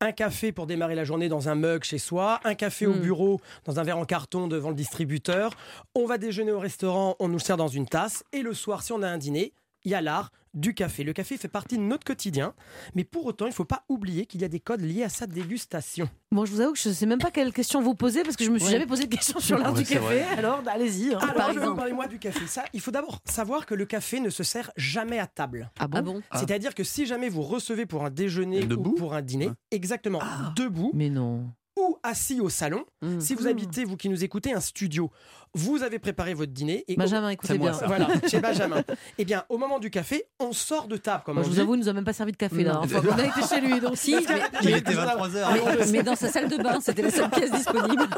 Un 0.00 0.12
café 0.12 0.52
pour 0.52 0.66
démarrer 0.66 0.94
la 0.94 1.04
journée 1.04 1.28
dans 1.28 1.48
un 1.48 1.54
mug 1.54 1.84
chez 1.84 1.98
soi, 1.98 2.40
un 2.44 2.54
café 2.54 2.86
au 2.86 2.94
Mm. 2.94 3.00
bureau 3.00 3.40
dans 3.64 3.78
un 3.80 3.82
verre 3.82 3.98
en 3.98 4.04
carton 4.04 4.48
devant 4.48 4.68
le 4.70 4.74
distributeur. 4.76 5.52
On 5.94 6.06
va 6.06 6.18
déjeuner 6.18 6.52
au 6.52 6.58
restaurant, 6.60 7.16
on 7.18 7.28
nous 7.28 7.34
le 7.34 7.40
sert 7.40 7.56
dans 7.56 7.68
une 7.68 7.86
tasse. 7.86 8.24
Et 8.32 8.42
le 8.42 8.54
soir, 8.54 8.82
si 8.82 8.92
on 8.92 9.02
a 9.02 9.08
un 9.08 9.18
dîner, 9.18 9.52
il 9.84 9.90
y 9.90 9.94
a 9.94 10.00
l'art 10.00 10.30
du 10.54 10.74
café. 10.74 11.02
Le 11.02 11.12
café 11.12 11.36
fait 11.38 11.48
partie 11.48 11.76
de 11.76 11.82
notre 11.82 12.04
quotidien. 12.04 12.54
Mais 12.94 13.02
pour 13.04 13.24
autant, 13.26 13.46
il 13.46 13.48
ne 13.48 13.54
faut 13.54 13.64
pas 13.64 13.82
oublier 13.88 14.26
qu'il 14.26 14.42
y 14.42 14.44
a 14.44 14.48
des 14.48 14.60
codes 14.60 14.82
liés 14.82 15.02
à 15.02 15.08
sa 15.08 15.26
dégustation. 15.26 16.08
Bon, 16.30 16.44
je 16.44 16.52
vous 16.52 16.60
avoue 16.60 16.74
que 16.74 16.78
je 16.78 16.90
ne 16.90 16.94
sais 16.94 17.06
même 17.06 17.18
pas 17.18 17.30
quelle 17.32 17.52
question 17.52 17.80
vous 17.82 17.94
poser 17.96 18.22
parce 18.22 18.36
que 18.36 18.44
je 18.44 18.50
me 18.50 18.58
suis 18.58 18.66
Ouais. 18.66 18.72
jamais 18.74 18.86
posé 18.86 19.06
de 19.06 19.08
question 19.16 19.40
sur 19.40 19.58
l'art 19.58 19.72
Ouais, 19.72 19.82
du 19.82 19.88
café. 19.88 19.98
vrai. 19.98 20.22
Alors, 20.36 20.62
allez-y. 20.68 21.14
hein. 21.14 21.18
Alors, 21.34 21.52
je 21.52 21.58
vais 21.58 21.66
vous 21.66 21.74
parler 21.74 21.94
moi 21.94 22.06
du 22.06 22.18
café. 22.20 22.46
Ça, 22.46 22.64
il 22.74 22.80
faut 22.80 22.90
d'abord 22.92 23.18
savoir 23.24 23.64
que 23.66 23.74
le 23.74 23.86
café 23.86 24.20
ne 24.20 24.30
se 24.30 24.44
sert 24.44 24.70
jamais 24.76 25.18
à 25.18 25.26
table. 25.26 25.70
Ah 25.80 25.88
bon, 25.88 25.98
Ah 25.98 26.02
bon 26.02 26.22
C'est-à-dire 26.34 26.74
que 26.74 26.84
si 26.84 27.06
jamais 27.06 27.28
vous 27.30 27.42
recevez 27.42 27.86
pour 27.86 28.04
un 28.04 28.10
déjeuner 28.10 28.60
Debout 28.66 28.90
ou 28.90 28.94
pour 28.94 29.14
un 29.14 29.22
dîner, 29.22 29.50
exactement, 29.72 30.20
debout 30.54 30.90
Mais 30.94 31.08
non. 31.08 31.50
Ou 31.78 31.98
assis 32.02 32.40
au 32.40 32.48
salon, 32.48 32.84
Mmh. 33.02 33.20
si 33.20 33.34
vous 33.34 33.46
habitez, 33.46 33.84
vous 33.84 33.96
qui 33.96 34.08
nous 34.08 34.22
écoutez, 34.24 34.52
un 34.52 34.60
studio, 34.60 35.10
vous 35.54 35.82
avez 35.82 35.98
préparé 35.98 36.34
votre 36.34 36.52
dîner. 36.52 36.84
Et 36.88 36.96
Benjamin, 36.96 37.28
écoutez 37.30 37.58
bien. 37.58 37.72
ça. 37.72 37.86
Voilà, 37.86 38.08
chez 38.28 38.40
Benjamin. 38.40 38.82
Eh 39.18 39.24
bien, 39.24 39.44
au 39.48 39.58
moment 39.58 39.78
du 39.78 39.90
café, 39.90 40.24
on 40.40 40.52
sort 40.52 40.86
de 40.88 40.96
table, 40.96 41.22
comme 41.24 41.34
Moi, 41.34 41.42
on 41.42 41.44
je 41.44 41.48
vous 41.50 41.54
dit. 41.56 41.60
avoue, 41.60 41.74
il 41.74 41.80
nous 41.80 41.88
a 41.88 41.92
même 41.92 42.04
pas 42.04 42.12
servi 42.12 42.32
de 42.32 42.36
café 42.38 42.64
là. 42.64 42.80
Enfin, 42.82 43.00
on 43.06 43.18
a 43.18 43.24
été 43.24 43.42
chez 43.48 43.60
lui, 43.60 43.80
donc 43.80 43.96
Si, 43.96 44.14
mais- 44.14 44.42
Il 44.62 44.76
était 44.76 44.92
23h. 44.94 45.76
mais, 45.78 45.86
mais 45.92 46.02
dans 46.02 46.16
sa 46.16 46.28
salle 46.28 46.48
de 46.48 46.56
bain, 46.56 46.80
c'était 46.80 47.02
la 47.02 47.10
seule 47.10 47.30
pièce 47.30 47.50
disponible. 47.52 48.06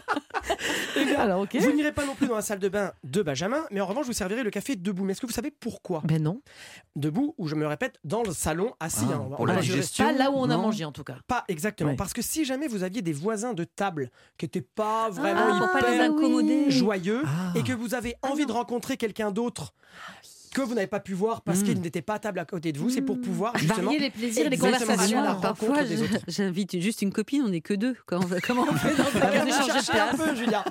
Eh 0.97 1.05
bien, 1.07 1.19
Alors. 1.21 1.47
Vous 1.53 1.73
n'irez 1.73 1.93
pas 1.93 2.05
non 2.05 2.15
plus 2.15 2.27
dans 2.29 2.35
la 2.37 2.43
salle 2.43 2.59
de 2.59 2.69
bain 2.69 2.93
de 3.03 3.23
Benjamin, 3.23 3.65
mais 3.71 3.81
en 3.81 3.87
revanche, 3.87 4.07
vous 4.07 4.13
servirez 4.13 4.43
le 4.43 4.51
café 4.51 4.77
debout. 4.77 5.05
Mais 5.05 5.13
est-ce 5.13 5.21
que 5.21 5.27
vous 5.27 5.33
savez 5.33 5.51
pourquoi? 5.51 6.03
Ben 6.05 6.23
non. 6.23 6.41
Debout, 6.97 7.35
ou 7.39 7.49
je 7.49 7.55
me 7.55 7.67
répète, 7.67 7.99
dans 8.05 8.23
le 8.23 8.33
salon, 8.33 8.73
assis. 8.79 9.05
Ah, 9.11 9.15
hein, 9.17 9.29
pour 9.37 9.47
la 9.47 9.55
Pas- 9.55 9.61
durer- 9.63 9.75
digestion. 9.77 10.05
Pas 10.05 10.13
là 10.13 10.31
où 10.31 10.35
on 10.37 10.45
a 10.45 10.57
non. 10.57 10.63
mangé 10.63 10.85
en 10.85 10.93
tout 10.93 11.03
cas. 11.03 11.17
Pas 11.27 11.45
exactement. 11.49 11.91
Ouais. 11.91 11.97
Parce 11.97 12.13
que 12.13 12.23
si 12.23 12.45
jamais 12.45 12.69
vous 12.69 12.83
aviez 12.85 13.01
des 13.03 13.13
voisins 13.13 13.55
de 13.55 13.65
table 13.65 14.11
qui 14.39 14.45
n'étaient 14.45 14.61
pas 14.61 15.09
vraiment 15.11 15.41
Ah, 15.65 15.69
pas 15.73 15.89
les 15.89 15.95
hyper 15.97 16.11
incommoder. 16.13 16.71
joyeux 16.71 17.23
Ah. 17.27 17.53
et 17.59 17.63
que 17.63 17.73
vous 17.73 17.95
avez 17.95 18.15
envie 18.23 18.47
de 18.47 18.53
rencontrer 18.53 18.97
quelqu'un 18.97 19.31
d'autre 19.31 19.73
que 20.55 20.61
vous 20.61 20.75
n'avez 20.75 20.87
pas 20.87 21.01
pu 21.01 21.15
voir 21.15 21.43
parce 21.43 21.61
Mm. 21.61 21.65
qu'il 21.65 21.81
n'était 21.81 22.01
pas 22.01 22.15
à 22.15 22.19
table 22.21 22.39
à 22.39 22.45
côté 22.45 22.71
de 22.71 22.79
vous, 22.79 22.89
c'est 22.89 23.03
pour 23.03 23.21
pouvoir 23.21 23.59
justement 23.59 23.87
Varier 23.87 23.99
les 23.99 24.11
plaisirs 24.11 24.49
les 24.49 24.57
conversations. 24.57 25.21
la 25.21 25.35
Parfois, 25.35 25.79
j'invite 26.29 26.79
juste 26.81 27.03
une 27.03 27.13
copine, 27.13 27.43
on 27.45 27.49
n'est 27.49 27.61
que 27.61 27.75
deux. 27.75 27.97
Comment, 28.07 28.25
comment 28.47 28.65
on 28.71 28.75
fait 28.75 28.93
Ah, 29.21 29.45
de 29.45 29.51
cherchez 29.51 29.99
un 29.99 30.17
peu, 30.17 30.33
Julia. 30.37 30.65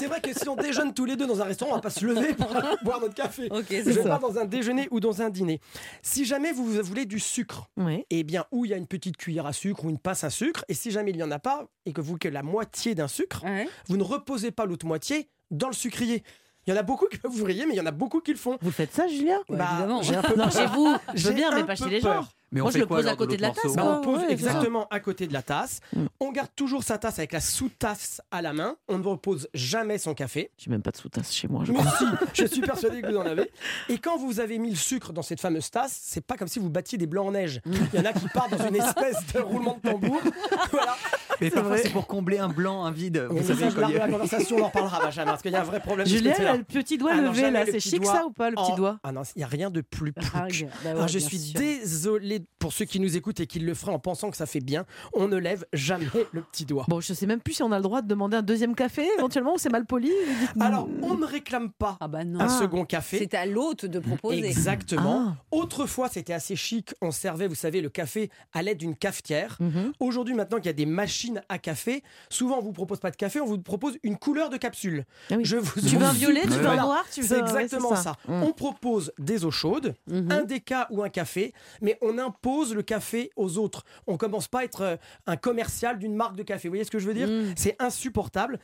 C'est 0.00 0.06
vrai 0.06 0.20
que 0.20 0.32
si 0.36 0.48
on 0.48 0.56
déjeune 0.56 0.92
tous 0.92 1.04
les 1.04 1.14
deux 1.14 1.26
dans 1.28 1.40
un 1.40 1.44
restaurant, 1.44 1.70
on 1.70 1.74
va 1.76 1.80
pas 1.80 1.90
se 1.90 2.04
lever 2.04 2.34
pour 2.34 2.48
boire 2.82 3.00
notre 3.00 3.14
café. 3.14 3.46
Ok, 3.52 3.66
Je 3.70 4.00
pas 4.02 4.18
dans 4.18 4.38
un 4.38 4.44
déjeuner 4.44 4.88
ou 4.90 4.98
dans 4.98 5.22
un 5.22 5.30
dîner. 5.30 5.60
Si 6.02 6.24
jamais 6.24 6.50
vous 6.50 6.64
voulez 6.82 7.06
du 7.06 7.20
sucre, 7.20 7.68
Oui. 7.76 8.04
eh 8.10 8.24
bien, 8.24 8.44
où 8.50 8.64
il 8.64 8.72
y 8.72 8.74
a 8.74 8.76
une 8.76 8.88
petite 8.88 9.16
cuillère 9.16 9.46
à 9.46 9.52
sucre 9.52 9.84
ou 9.84 9.90
une 9.90 9.98
passe 9.98 10.24
à 10.24 10.30
sucre, 10.30 10.64
et 10.68 10.74
si 10.74 10.90
jamais 10.90 11.12
il 11.12 11.16
n'y 11.16 11.22
en 11.22 11.30
a 11.30 11.38
pas, 11.38 11.68
et 11.86 11.92
que 11.92 12.00
vous 12.00 12.16
que 12.18 12.28
la 12.28 12.42
moitié 12.42 12.96
d'un 12.96 13.06
sucre, 13.08 13.44
vous 13.86 13.96
ne 13.96 14.02
reposez 14.02 14.50
pas 14.50 14.66
l'autre 14.66 14.84
moitié 14.86 15.28
dans 15.50 15.68
le 15.68 15.74
sucrier. 15.74 16.22
Il 16.66 16.70
y 16.70 16.74
en 16.74 16.76
a 16.76 16.82
beaucoup 16.82 17.06
qui 17.06 17.16
peuvent 17.16 17.32
vous 17.32 17.44
riez, 17.44 17.64
mais 17.64 17.72
il 17.72 17.78
y 17.78 17.80
en 17.80 17.86
a 17.86 17.90
beaucoup 17.92 18.20
qui 18.20 18.30
le 18.30 18.36
font. 18.36 18.58
Vous 18.60 18.70
faites 18.70 18.92
ça, 18.94 19.08
Julien 19.08 19.38
Ouais, 19.48 19.56
Bah, 19.56 19.68
évidemment. 19.72 20.02
j'ai 20.02 20.16
un 20.16 20.22
peu 20.22 20.34
Non, 20.36 20.50
chez 20.50 20.66
vous, 20.66 20.94
je 21.14 21.28
veux 21.28 21.34
bien, 21.34 21.50
mais 21.54 21.64
pas 21.64 21.76
chez 21.76 21.88
les 21.88 22.00
gens. 22.00 22.26
Mais 22.52 22.60
on 22.60 22.64
Moi, 22.64 22.72
je 22.72 22.78
le 22.78 22.86
quoi 22.86 22.98
pose 22.98 23.06
à 23.06 23.12
de 23.12 23.16
côté 23.16 23.36
de 23.36 23.42
la 23.42 23.50
tasse, 23.50 23.74
Bah, 23.74 23.98
on 23.98 24.00
pose 24.02 24.20
ouais, 24.20 24.32
exactement 24.32 24.86
à 24.90 25.00
côté 25.00 25.26
de 25.26 25.32
la 25.34 25.42
tasse. 25.42 25.80
Mm. 25.94 26.06
On 26.20 26.30
garde 26.32 26.48
toujours 26.56 26.82
sa 26.82 26.96
tasse 26.98 27.18
avec 27.18 27.32
la 27.32 27.40
sous-tasse 27.40 28.22
à 28.30 28.40
la 28.42 28.52
main. 28.54 28.76
On 28.88 28.98
ne 28.98 29.04
repose 29.04 29.48
jamais 29.54 29.96
son 29.98 30.14
café. 30.14 30.50
J'ai 30.58 30.70
même 30.70 30.80
pas 30.82 30.90
de 30.90 30.96
sous-tasse 30.96 31.32
chez 31.32 31.46
moi. 31.48 31.64
je 31.64 31.72
Mais 31.72 31.78
si, 31.98 32.04
je 32.34 32.46
suis 32.46 32.60
persuadé 32.62 33.00
que 33.02 33.08
vous 33.10 33.18
en 33.18 33.26
avez. 33.26 33.50
Et 33.90 33.98
quand 33.98 34.16
vous 34.18 34.40
avez 34.40 34.58
mis 34.58 34.70
le 34.70 34.76
sucre 34.76 35.12
dans 35.12 35.22
cette 35.22 35.40
fameuse 35.40 35.70
tasse, 35.70 35.98
c'est 36.02 36.24
pas 36.24 36.36
comme 36.36 36.48
si 36.48 36.58
vous 36.58 36.70
battiez 36.70 36.96
des 36.98 37.06
blancs 37.06 37.28
en 37.28 37.32
neige. 37.32 37.60
Il 37.66 37.98
y 37.98 38.02
en 38.02 38.04
a 38.06 38.12
qui 38.14 38.26
partent 38.28 38.50
dans 38.56 38.66
une 38.66 38.76
espèce 38.76 39.16
de 39.34 39.40
roulement 39.40 39.78
de 39.82 39.88
tambour. 39.90 40.20
Voilà. 40.70 40.96
Mais 41.40 41.50
parfois, 41.50 41.78
c'est 41.78 41.90
pour 41.90 42.06
combler 42.06 42.38
un 42.38 42.48
blanc, 42.48 42.84
un 42.84 42.90
vide. 42.90 43.26
Vous 43.30 43.42
savez, 43.42 43.66
quand 43.74 43.80
garde 43.80 43.92
il 43.92 43.96
y 43.96 43.98
la 43.98 44.04
a- 44.04 44.08
conversation, 44.08 44.56
on 44.58 44.64
en 44.64 44.70
parlera, 44.70 45.00
Benjamin, 45.00 45.30
parce 45.32 45.42
qu'il 45.42 45.52
y 45.52 45.54
a 45.56 45.60
un 45.60 45.64
vrai 45.64 45.80
problème. 45.80 46.06
de 46.06 46.10
ce 46.10 46.16
Julien, 46.16 46.30
côté-là. 46.32 46.48
elle 46.50 46.54
a 46.54 46.58
le 46.58 46.64
petit 46.64 46.98
doigt 46.98 47.10
Ah 47.14 47.20
non, 47.20 47.28
levé 47.30 47.40
jamais 47.40 47.52
là. 47.52 47.60
le 47.60 47.66
C'est 47.66 47.78
petit 47.78 47.90
chic 47.90 48.02
doigt. 48.02 48.12
ça 48.12 48.26
ou 48.26 48.30
pas, 48.30 48.50
le 48.50 48.56
petit 48.56 48.70
Oh, 48.72 48.76
doigt 48.76 48.98
Ah 49.02 49.12
non, 49.12 49.22
il 49.34 49.38
n'y 49.38 49.44
a 49.44 49.48
rien 49.48 49.70
de 49.70 49.80
plus 49.80 50.12
plouc. 50.12 50.66
Bah 50.84 50.90
Alors 50.90 51.08
je 51.08 51.18
suis 51.18 51.52
désolé 51.52 52.42
pour 52.58 52.72
ceux 52.72 52.84
qui 52.84 53.00
nous 53.00 53.16
écoutent 53.16 53.40
et 53.40 53.46
qui 53.46 53.58
le 53.60 53.74
feraient 53.74 53.92
en 53.92 53.98
pensant 53.98 54.30
que 54.30 54.36
ça 54.36 54.46
fait 54.46 54.60
bien. 54.60 54.84
On 55.14 55.28
ne 55.28 55.36
lève 55.36 55.64
jamais 55.72 56.06
le 56.32 56.42
petit 56.42 56.64
doigt. 56.64 56.84
Bon, 56.88 57.00
je 57.00 57.12
sais 57.12 57.26
même 57.26 57.40
plus 57.40 57.54
si 57.54 57.62
on 57.62 57.72
a 57.72 57.76
le 57.76 57.82
droit 57.82 58.02
de 58.02 58.08
demander 58.08 58.36
un 58.36 58.42
deuxième 58.42 58.74
café 58.74 59.06
éventuellement 59.18 59.54
ou 59.54 59.58
c'est 59.58 59.70
mal 59.72 59.86
poli. 59.86 60.12
Alors, 60.60 60.88
on 61.02 61.14
ne 61.16 61.24
réclame 61.24 61.70
pas 61.70 61.96
Ah 62.00 62.08
bah 62.08 62.24
non. 62.24 62.40
un 62.40 62.46
Ah. 62.46 62.58
second 62.58 62.84
café. 62.84 63.18
C'est 63.18 63.34
à 63.34 63.46
l'hôte 63.46 63.84
de 63.86 63.98
proposer. 63.98 64.44
Exactement. 64.46 65.34
Ah. 65.36 65.44
Autrefois, 65.50 66.08
c'était 66.08 66.32
assez 66.32 66.56
chic. 66.56 66.94
On 67.02 67.10
servait, 67.10 67.46
vous 67.46 67.54
savez, 67.54 67.80
le 67.80 67.88
café 67.90 68.30
à 68.52 68.62
l'aide 68.62 68.78
d'une 68.78 68.96
cafetière. 68.96 69.56
Mhm. 69.60 69.92
Aujourd'hui, 70.00 70.34
maintenant 70.34 70.56
qu'il 70.58 70.66
y 70.66 70.70
a 70.70 70.72
des 70.72 70.86
machines 70.86 71.27
à 71.48 71.58
café, 71.58 72.02
souvent 72.28 72.58
on 72.58 72.62
vous 72.62 72.72
propose 72.72 73.00
pas 73.00 73.10
de 73.10 73.16
café, 73.16 73.40
on 73.40 73.46
vous 73.46 73.58
propose 73.58 73.98
une 74.02 74.16
couleur 74.16 74.48
de 74.50 74.56
capsule. 74.56 75.04
Ah 75.30 75.34
oui. 75.36 75.44
Je 75.44 75.56
vous 75.56 75.80
Tu 75.80 75.96
veux 75.96 76.04
un 76.06 76.12
violet, 76.12 76.42
tu 76.42 76.48
veux 76.48 76.66
un 76.66 76.76
noir, 76.76 77.04
tu 77.12 77.20
veux 77.22 77.26
C'est 77.28 77.38
exactement 77.40 77.94
ça. 77.96 78.16
Mm. 78.26 78.42
On 78.42 78.52
propose 78.52 79.12
des 79.18 79.44
eaux 79.44 79.50
chaudes, 79.50 79.94
Mhm. 80.06 80.32
un 80.32 80.42
déca 80.44 80.86
ou 80.90 81.02
un 81.02 81.08
café, 81.08 81.52
mais 81.82 81.98
on 82.02 82.18
impose 82.18 82.74
le 82.74 82.82
café 82.82 83.30
aux 83.36 83.58
autres. 83.58 83.84
On 84.06 84.16
commence 84.16 84.48
pas 84.48 84.60
à 84.60 84.64
être 84.64 84.80
euh, 84.82 84.96
un 85.26 85.36
commercial 85.36 85.98
d'une 85.98 86.14
marque 86.14 86.36
de 86.36 86.42
café. 86.42 86.68
Vous 86.68 86.72
voyez 86.72 86.84
ce 86.84 86.90
que 86.90 86.98
je 86.98 87.06
veux 87.06 87.14
dire 87.14 87.28
Mm. 87.28 87.54
C'est 87.56 87.76
insupportable. 87.78 88.58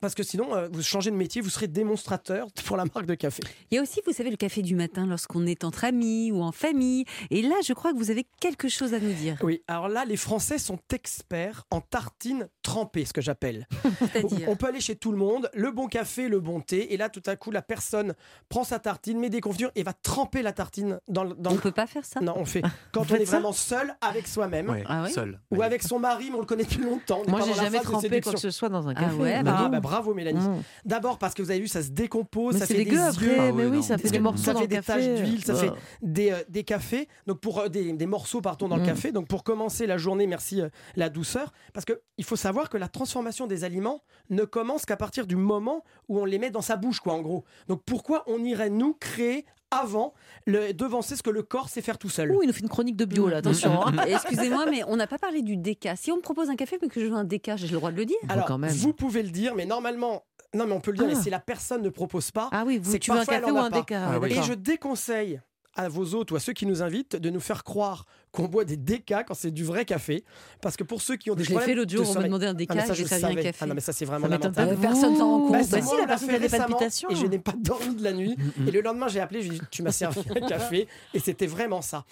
Parce 0.00 0.14
que 0.14 0.22
sinon, 0.22 0.54
euh, 0.54 0.68
vous 0.72 0.82
changez 0.82 1.10
de 1.10 1.16
métier, 1.16 1.40
vous 1.40 1.50
serez 1.50 1.66
démonstrateur 1.66 2.46
pour 2.66 2.76
la 2.76 2.84
marque 2.84 3.06
de 3.06 3.14
café. 3.14 3.42
Il 3.70 3.74
y 3.74 3.78
a 3.78 3.82
aussi, 3.82 4.00
vous 4.06 4.12
savez, 4.12 4.30
le 4.30 4.36
café 4.36 4.62
du 4.62 4.74
matin 4.76 5.06
lorsqu'on 5.06 5.46
est 5.46 5.64
entre 5.64 5.84
amis 5.84 6.30
ou 6.32 6.42
en 6.42 6.52
famille. 6.52 7.04
Et 7.30 7.42
là, 7.42 7.56
je 7.64 7.72
crois 7.72 7.92
que 7.92 7.98
vous 7.98 8.10
avez 8.10 8.26
quelque 8.40 8.68
chose 8.68 8.94
à 8.94 9.00
nous 9.00 9.12
dire. 9.12 9.36
Oui, 9.42 9.62
alors 9.66 9.88
là, 9.88 10.04
les 10.04 10.16
Français 10.16 10.58
sont 10.58 10.78
experts 10.92 11.64
en 11.70 11.80
tartines 11.80 12.48
trempées, 12.62 13.04
ce 13.04 13.12
que 13.12 13.20
j'appelle. 13.20 13.66
C'est-à-dire 14.12 14.48
On 14.48 14.56
peut 14.56 14.66
aller 14.66 14.80
chez 14.80 14.94
tout 14.96 15.10
le 15.10 15.18
monde, 15.18 15.50
le 15.54 15.70
bon 15.72 15.86
café, 15.88 16.28
le 16.28 16.38
bon 16.40 16.60
thé, 16.60 16.92
et 16.92 16.96
là, 16.96 17.08
tout 17.08 17.22
à 17.26 17.36
coup, 17.36 17.50
la 17.50 17.62
personne 17.62 18.14
prend 18.48 18.64
sa 18.64 18.78
tartine, 18.78 19.18
met 19.18 19.30
des 19.30 19.40
confitures 19.40 19.70
et 19.74 19.82
va 19.82 19.92
tremper 19.94 20.42
la 20.42 20.52
tartine 20.52 21.00
dans 21.08 21.24
le. 21.24 21.34
Dans 21.34 21.50
On 21.50 21.54
le- 21.54 21.60
peut 21.60 21.72
pas 21.72 21.86
faire 21.86 22.04
ça 22.04 22.20
Non, 22.20 22.34
on 22.36 22.44
fait 22.44 22.62
quand 22.92 23.10
on 23.10 23.14
est 23.14 23.24
vraiment 23.24 23.52
seul 23.52 23.96
avec 24.00 24.26
soi-même. 24.28 24.68
Ouais, 24.68 24.84
Ah 24.86 25.02
ouais 25.04 25.10
seul. 25.10 25.40
Ou 25.50 25.62
avec 25.62 25.82
son 25.82 25.98
mari, 25.98 26.28
mais 26.30 26.36
on 26.36 26.40
le 26.40 26.46
connaît 26.46 26.64
depuis 26.64 26.82
longtemps. 26.82 27.22
Moi, 27.26 27.40
j'ai 27.46 27.54
jamais 27.54 27.80
trempé 27.80 28.20
quoi 28.20 28.32
que 28.32 28.38
ce 28.40 28.50
soit 28.50 28.68
dans 28.68 28.86
un 28.88 28.94
Ah 28.96 29.00
café. 29.00 29.16
ouais, 29.16 29.42
Bah 29.42 29.50
bah 29.52 29.56
Ah, 29.64 29.68
bah, 29.68 29.80
bravo 29.88 30.14
Mélanie. 30.14 30.38
Mm. 30.46 30.62
D'abord 30.84 31.18
parce 31.18 31.34
que 31.34 31.42
vous 31.42 31.50
avez 31.50 31.60
vu, 31.60 31.68
ça 31.68 31.82
se 31.82 31.90
décompose, 31.90 32.54
Mais 32.54 32.60
ça 32.60 32.66
fait 32.66 32.84
des 32.84 32.90
yeux, 32.90 33.00
après, 33.02 33.36
Ah 33.38 33.52
mais 33.52 33.66
oui, 33.66 33.82
ça 33.82 33.98
fait 33.98 34.10
des 34.10 34.18
morceaux 34.20 34.44
ça 34.44 34.52
dans 34.52 34.60
fait 34.60 34.64
le 34.66 34.68
des 34.68 34.76
café. 34.76 34.92
taches 34.92 35.20
d'huile, 35.22 35.44
ça 35.44 35.54
fait 35.54 35.70
des, 36.02 36.30
euh, 36.32 36.42
des 36.48 36.64
cafés, 36.64 37.08
donc 37.26 37.40
pour 37.40 37.60
euh, 37.60 37.68
des, 37.68 37.92
des 37.92 38.06
morceaux 38.06 38.40
pardon 38.40 38.68
dans 38.68 38.76
le 38.76 38.82
Mm. 38.82 38.86
café. 38.86 39.12
Donc 39.12 39.26
pour 39.28 39.42
commencer 39.44 39.86
la 39.86 39.98
journée, 39.98 40.26
merci 40.26 40.60
euh, 40.60 40.68
la 40.96 41.08
douceur, 41.08 41.52
parce 41.72 41.84
que 41.84 42.00
il 42.16 42.24
faut 42.24 42.36
savoir 42.36 42.68
que 42.70 42.76
la 42.76 42.88
transformation 42.88 43.46
des 43.46 43.64
aliments 43.64 44.02
ne 44.30 44.44
commence 44.44 44.84
qu'à 44.84 44.96
partir 44.96 45.26
du 45.26 45.36
moment 45.36 45.84
où 46.08 46.18
on 46.20 46.24
les 46.24 46.38
met 46.38 46.50
dans 46.50 46.62
sa 46.62 46.76
bouche, 46.76 47.00
quoi, 47.00 47.14
en 47.14 47.20
gros. 47.22 47.44
Donc 47.68 47.82
pourquoi 47.84 48.24
on 48.26 48.42
irait 48.44 48.70
nous 48.70 48.94
créer 48.94 49.44
avant 49.70 50.14
le 50.46 50.72
devancer 50.72 51.14
ce 51.16 51.22
que 51.22 51.30
le 51.30 51.42
corps 51.42 51.68
sait 51.68 51.82
faire 51.82 51.98
tout 51.98 52.08
seul 52.08 52.30
Ouh, 52.32 52.42
il 52.42 52.46
nous 52.46 52.52
fait 52.52 52.60
une 52.62 52.68
chronique 52.68 52.96
de 52.96 53.04
bio 53.04 53.28
là, 53.28 53.38
attention. 53.38 53.86
hein. 53.86 53.92
Excusez-moi, 54.06 54.66
mais 54.70 54.82
on 54.86 54.96
n'a 54.96 55.06
pas 55.06 55.18
parlé 55.18 55.42
du 55.42 55.56
déca. 55.56 55.94
Si 55.96 56.10
on 56.10 56.16
me 56.16 56.22
propose 56.22 56.48
un 56.50 56.56
café 56.56 56.78
mais 56.80 56.88
que 56.88 57.00
je 57.00 57.06
veux 57.06 57.14
un 57.14 57.24
déca, 57.24 57.56
j'ai 57.56 57.66
le 57.68 57.74
droit 57.74 57.90
de 57.90 57.96
le 57.96 58.04
dire 58.06 58.16
Alors, 58.28 58.46
quand 58.46 58.58
même. 58.58 58.72
vous 58.72 58.92
pouvez 58.92 59.22
le 59.22 59.30
dire, 59.30 59.54
mais 59.54 59.66
normalement, 59.66 60.24
non, 60.54 60.66
mais 60.66 60.72
on 60.72 60.80
peut 60.80 60.90
le 60.92 60.96
dire, 60.98 61.06
Ah. 61.10 61.14
mais 61.14 61.22
si 61.22 61.28
la 61.30 61.40
personne 61.40 61.82
ne 61.82 61.90
propose 61.90 62.30
pas, 62.30 62.48
Ah 62.52 62.64
oui, 62.66 62.78
vous, 62.82 62.96
tu 62.98 63.10
veux 63.10 63.18
un 63.18 63.24
café 63.24 63.50
ou 63.50 63.58
un 63.58 63.70
déca 63.70 64.08
Ah 64.14 64.18
oui. 64.18 64.32
Et 64.32 64.42
je 64.42 64.54
déconseille 64.54 65.40
à 65.74 65.88
vos 65.88 66.14
hôtes 66.14 66.30
ou 66.32 66.36
à 66.36 66.40
ceux 66.40 66.54
qui 66.54 66.66
nous 66.66 66.82
invitent 66.82 67.14
de 67.16 67.30
nous 67.30 67.38
faire 67.40 67.62
croire 67.62 68.04
qu'on 68.32 68.44
boit 68.46 68.64
des 68.64 68.76
décas 68.76 69.24
quand 69.24 69.34
c'est 69.34 69.50
du 69.50 69.64
vrai 69.64 69.84
café. 69.84 70.24
Parce 70.60 70.76
que 70.76 70.84
pour 70.84 71.00
ceux 71.02 71.16
qui 71.16 71.30
ont 71.30 71.34
des 71.34 71.44
Je 71.44 71.50
problèmes 71.50 71.68
fait 71.68 71.74
l'autre 71.74 71.90
jour, 71.90 72.04
de 72.04 72.08
on 72.10 72.14
m'a 72.14 72.22
demandé 72.24 72.46
un 72.46 72.50
Ah, 72.50 72.54
déca, 72.54 72.74
mais 72.74 72.86
ça, 72.86 72.94
j'ai 72.94 73.04
je 73.04 73.08
servi 73.08 73.38
un 73.38 73.42
café. 73.42 73.58
Ah 73.62 73.66
non, 73.66 73.74
mais 73.74 73.80
ça, 73.80 73.92
c'est 73.92 74.04
vraiment 74.04 74.26
Ça 74.26 74.30
lamentable. 74.38 74.74
pas. 74.76 74.80
Personne 74.80 75.16
s'en 75.16 75.30
rend 75.30 75.40
compte. 75.40 75.52
Bah, 75.52 75.58
Bah 75.58 75.64
c'est 75.64 75.80
si, 75.82 75.88
la 75.88 75.94
on 75.94 75.96
l'a 75.98 76.06
personne. 76.06 77.10
Et 77.10 77.14
je 77.16 77.26
n'ai 77.26 77.38
pas 77.38 77.54
dormi 77.56 77.94
de 77.94 78.04
la 78.04 78.12
nuit. 78.12 78.36
Et 78.66 78.70
le 78.70 78.80
lendemain, 78.80 79.08
j'ai 79.08 79.20
appelé, 79.20 79.42
j'ai 79.42 79.50
dit 79.50 79.60
Tu 79.70 79.82
m'as 79.82 79.92
servi 79.92 80.20
un 80.30 80.46
café. 80.46 80.88
Et 81.14 81.18
c'était 81.20 81.46
vraiment 81.46 81.80
ça. 81.82 82.04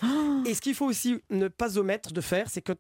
Et 0.46 0.54
ce 0.54 0.60
qu'il 0.60 0.74
faut 0.74 0.86
aussi 0.86 1.18
ne 1.30 1.48
pas 1.48 1.78
omettre 1.78 2.12
de 2.12 2.20
faire, 2.20 2.46
c'est 2.48 2.62
que 2.62 2.72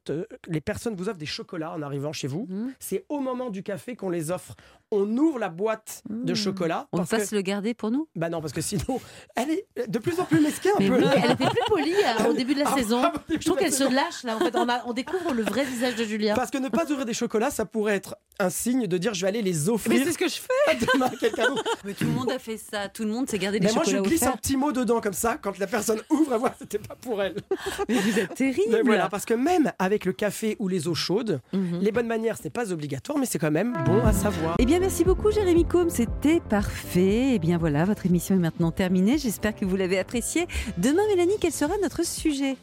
les 0.48 0.60
personnes 0.60 0.94
vous 0.94 1.08
offrent 1.08 1.18
des 1.18 1.26
chocolats 1.26 1.72
en 1.72 1.82
arrivant 1.82 2.12
chez 2.12 2.28
vous. 2.28 2.48
C'est 2.78 3.04
au 3.08 3.20
moment 3.20 3.50
du 3.50 3.62
café 3.62 3.96
qu'on 3.96 4.10
les 4.10 4.30
offre. 4.30 4.54
On 4.92 5.16
ouvre 5.16 5.40
la 5.40 5.48
boîte 5.48 6.02
de 6.08 6.32
chocolat. 6.34 6.86
On 6.92 7.04
passe 7.04 7.30
que- 7.30 7.34
le 7.36 7.42
garder 7.42 7.74
pour 7.74 7.90
nous? 7.90 8.06
Bah 8.14 8.28
non, 8.30 8.40
parce 8.40 8.52
que 8.52 8.60
sinon, 8.60 9.00
elle 9.34 9.50
est 9.50 9.66
de 9.88 9.98
plus 9.98 10.20
en 10.20 10.24
plus 10.24 10.40
mesquine 10.40 10.70
un 10.76 10.78
Mais 10.78 10.88
peu. 10.88 10.98
oui, 10.98 11.04
elle 11.24 11.32
était 11.32 11.46
plus 11.46 11.60
polie 11.66 11.94
au 12.28 12.32
début 12.32 12.54
de 12.54 12.60
la 12.60 12.66
Ah, 12.70 12.76
saison. 12.76 13.00
ah, 13.02 13.12
Je 13.30 13.38
trouve 13.44 13.58
qu'elle 13.58 13.72
se 13.72 13.84
lâche 13.84 14.22
là. 14.24 14.36
En 14.36 14.40
fait, 14.40 14.54
on, 14.56 14.68
a- 14.68 14.82
on 14.86 14.92
découvre 14.92 15.32
le 15.34 15.42
vrai 15.42 15.64
visage 15.64 15.96
de 15.96 16.04
Julia. 16.04 16.34
Parce 16.34 16.50
que 16.50 16.58
ne 16.58 16.68
pas 16.68 16.84
ouvrir 16.90 17.04
des 17.06 17.14
chocolats, 17.14 17.50
ça 17.50 17.64
pourrait 17.64 17.96
être 17.96 18.16
un 18.38 18.50
signe 18.50 18.86
de 18.86 18.98
dire 18.98 19.14
je 19.14 19.22
vais 19.22 19.28
aller 19.28 19.40
les 19.42 19.68
offrir. 19.70 19.94
Mais 19.98 20.04
c'est 20.04 20.12
ce 20.12 20.18
que 20.18 20.28
je 20.28 20.34
fais 20.36 20.76
demain 20.92 21.06
à 21.06 21.16
quelqu'un 21.16 21.48
d'autre. 21.48 21.64
Mais 21.84 21.94
tout 21.94 22.04
le 22.04 22.10
monde 22.10 22.30
a 22.30 22.38
fait 22.38 22.58
ça, 22.58 22.88
tout 22.88 23.04
le 23.04 23.10
monde 23.10 23.28
s'est 23.30 23.38
gardé 23.38 23.58
des 23.60 23.66
Mais 23.68 23.72
moi, 23.72 23.82
je 23.84 23.90
chocolats 23.92 24.08
glisse 24.08 24.22
un 24.24 24.32
petit 24.32 24.56
mot 24.56 24.72
dedans 24.72 25.00
comme 25.00 25.14
ça 25.14 25.38
quand 25.40 25.58
la 25.58 25.66
personne 25.66 26.00
ouvre 26.10 26.34
à 26.34 26.38
voir 26.38 26.52
que 26.52 26.58
c'était 26.60 26.78
pas 26.78 26.94
pour 27.00 27.22
elle. 27.22 27.34
Mais 27.88 27.94
vous 27.94 28.18
êtes 28.18 28.34
terrible 28.34 28.68
Mais 28.70 28.82
voilà, 28.82 29.08
parce 29.08 29.24
que 29.24 29.34
même 29.34 29.72
avec 29.78 30.04
le 30.04 30.12
café 30.12 30.56
ou 30.58 30.68
les 30.68 30.86
eaux 30.88 30.94
chaudes, 30.94 31.40
les 31.80 31.92
bonnes 31.92 32.06
manières, 32.06 32.36
c'est 32.40 32.50
pas 32.50 32.72
obligatoire, 32.72 33.18
mais 33.18 33.26
c'est 33.26 33.38
quand 33.38 33.50
même 33.50 33.72
bon 33.86 34.04
à 34.04 34.12
savoir. 34.12 34.56
Eh 34.58 34.66
bien, 34.66 34.80
merci 34.80 35.02
beaucoup, 35.04 35.30
Jérémy 35.30 35.64
Combe. 35.64 35.88
C'était 35.88 36.40
parfait. 36.40 37.32
Eh 37.34 37.38
bien, 37.38 37.56
voilà, 37.58 37.84
votre 37.84 38.04
émission 38.06 38.34
est 38.34 38.38
maintenant 38.38 38.70
terminée. 38.70 39.16
J'espère 39.18 39.54
que 39.54 39.64
vous 39.64 39.76
l'avez 39.76 39.98
appréciée. 39.98 40.46
Demain, 40.76 41.02
Mélanie, 41.08 41.36
quel 41.40 41.52
sera 41.52 41.72
notre 41.82 42.04
sujet? 42.04 42.56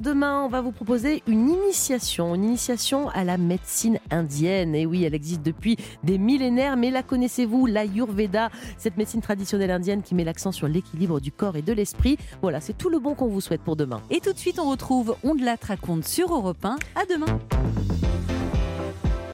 Demain, 0.00 0.42
on 0.44 0.48
va 0.48 0.60
vous 0.60 0.72
proposer 0.72 1.22
une 1.26 1.48
initiation, 1.48 2.34
une 2.34 2.44
initiation 2.44 3.08
à 3.10 3.24
la 3.24 3.38
médecine 3.38 3.98
indienne. 4.10 4.74
Et 4.74 4.84
oui, 4.84 5.04
elle 5.04 5.14
existe 5.14 5.42
depuis 5.42 5.76
des 6.04 6.18
millénaires, 6.18 6.76
mais 6.76 6.90
la 6.90 7.02
connaissez-vous, 7.02 7.66
l'Ayurveda, 7.66 8.50
cette 8.76 8.96
médecine 8.98 9.22
traditionnelle 9.22 9.70
indienne 9.70 10.02
qui 10.02 10.14
met 10.14 10.24
l'accent 10.24 10.52
sur 10.52 10.68
l'équilibre 10.68 11.18
du 11.20 11.32
corps 11.32 11.56
et 11.56 11.62
de 11.62 11.72
l'esprit. 11.72 12.18
Voilà, 12.42 12.60
c'est 12.60 12.76
tout 12.76 12.90
le 12.90 12.98
bon 12.98 13.14
qu'on 13.14 13.28
vous 13.28 13.40
souhaite 13.40 13.62
pour 13.62 13.76
demain. 13.76 14.02
Et 14.10 14.20
tout 14.20 14.32
de 14.32 14.38
suite, 14.38 14.58
on 14.58 14.68
retrouve 14.68 15.16
On 15.24 15.34
de 15.34 15.44
la 15.44 15.56
raconte 15.60 16.04
sur 16.04 16.32
Europe 16.32 16.64
1. 16.64 16.76
À 16.94 17.06
demain. 17.06 17.40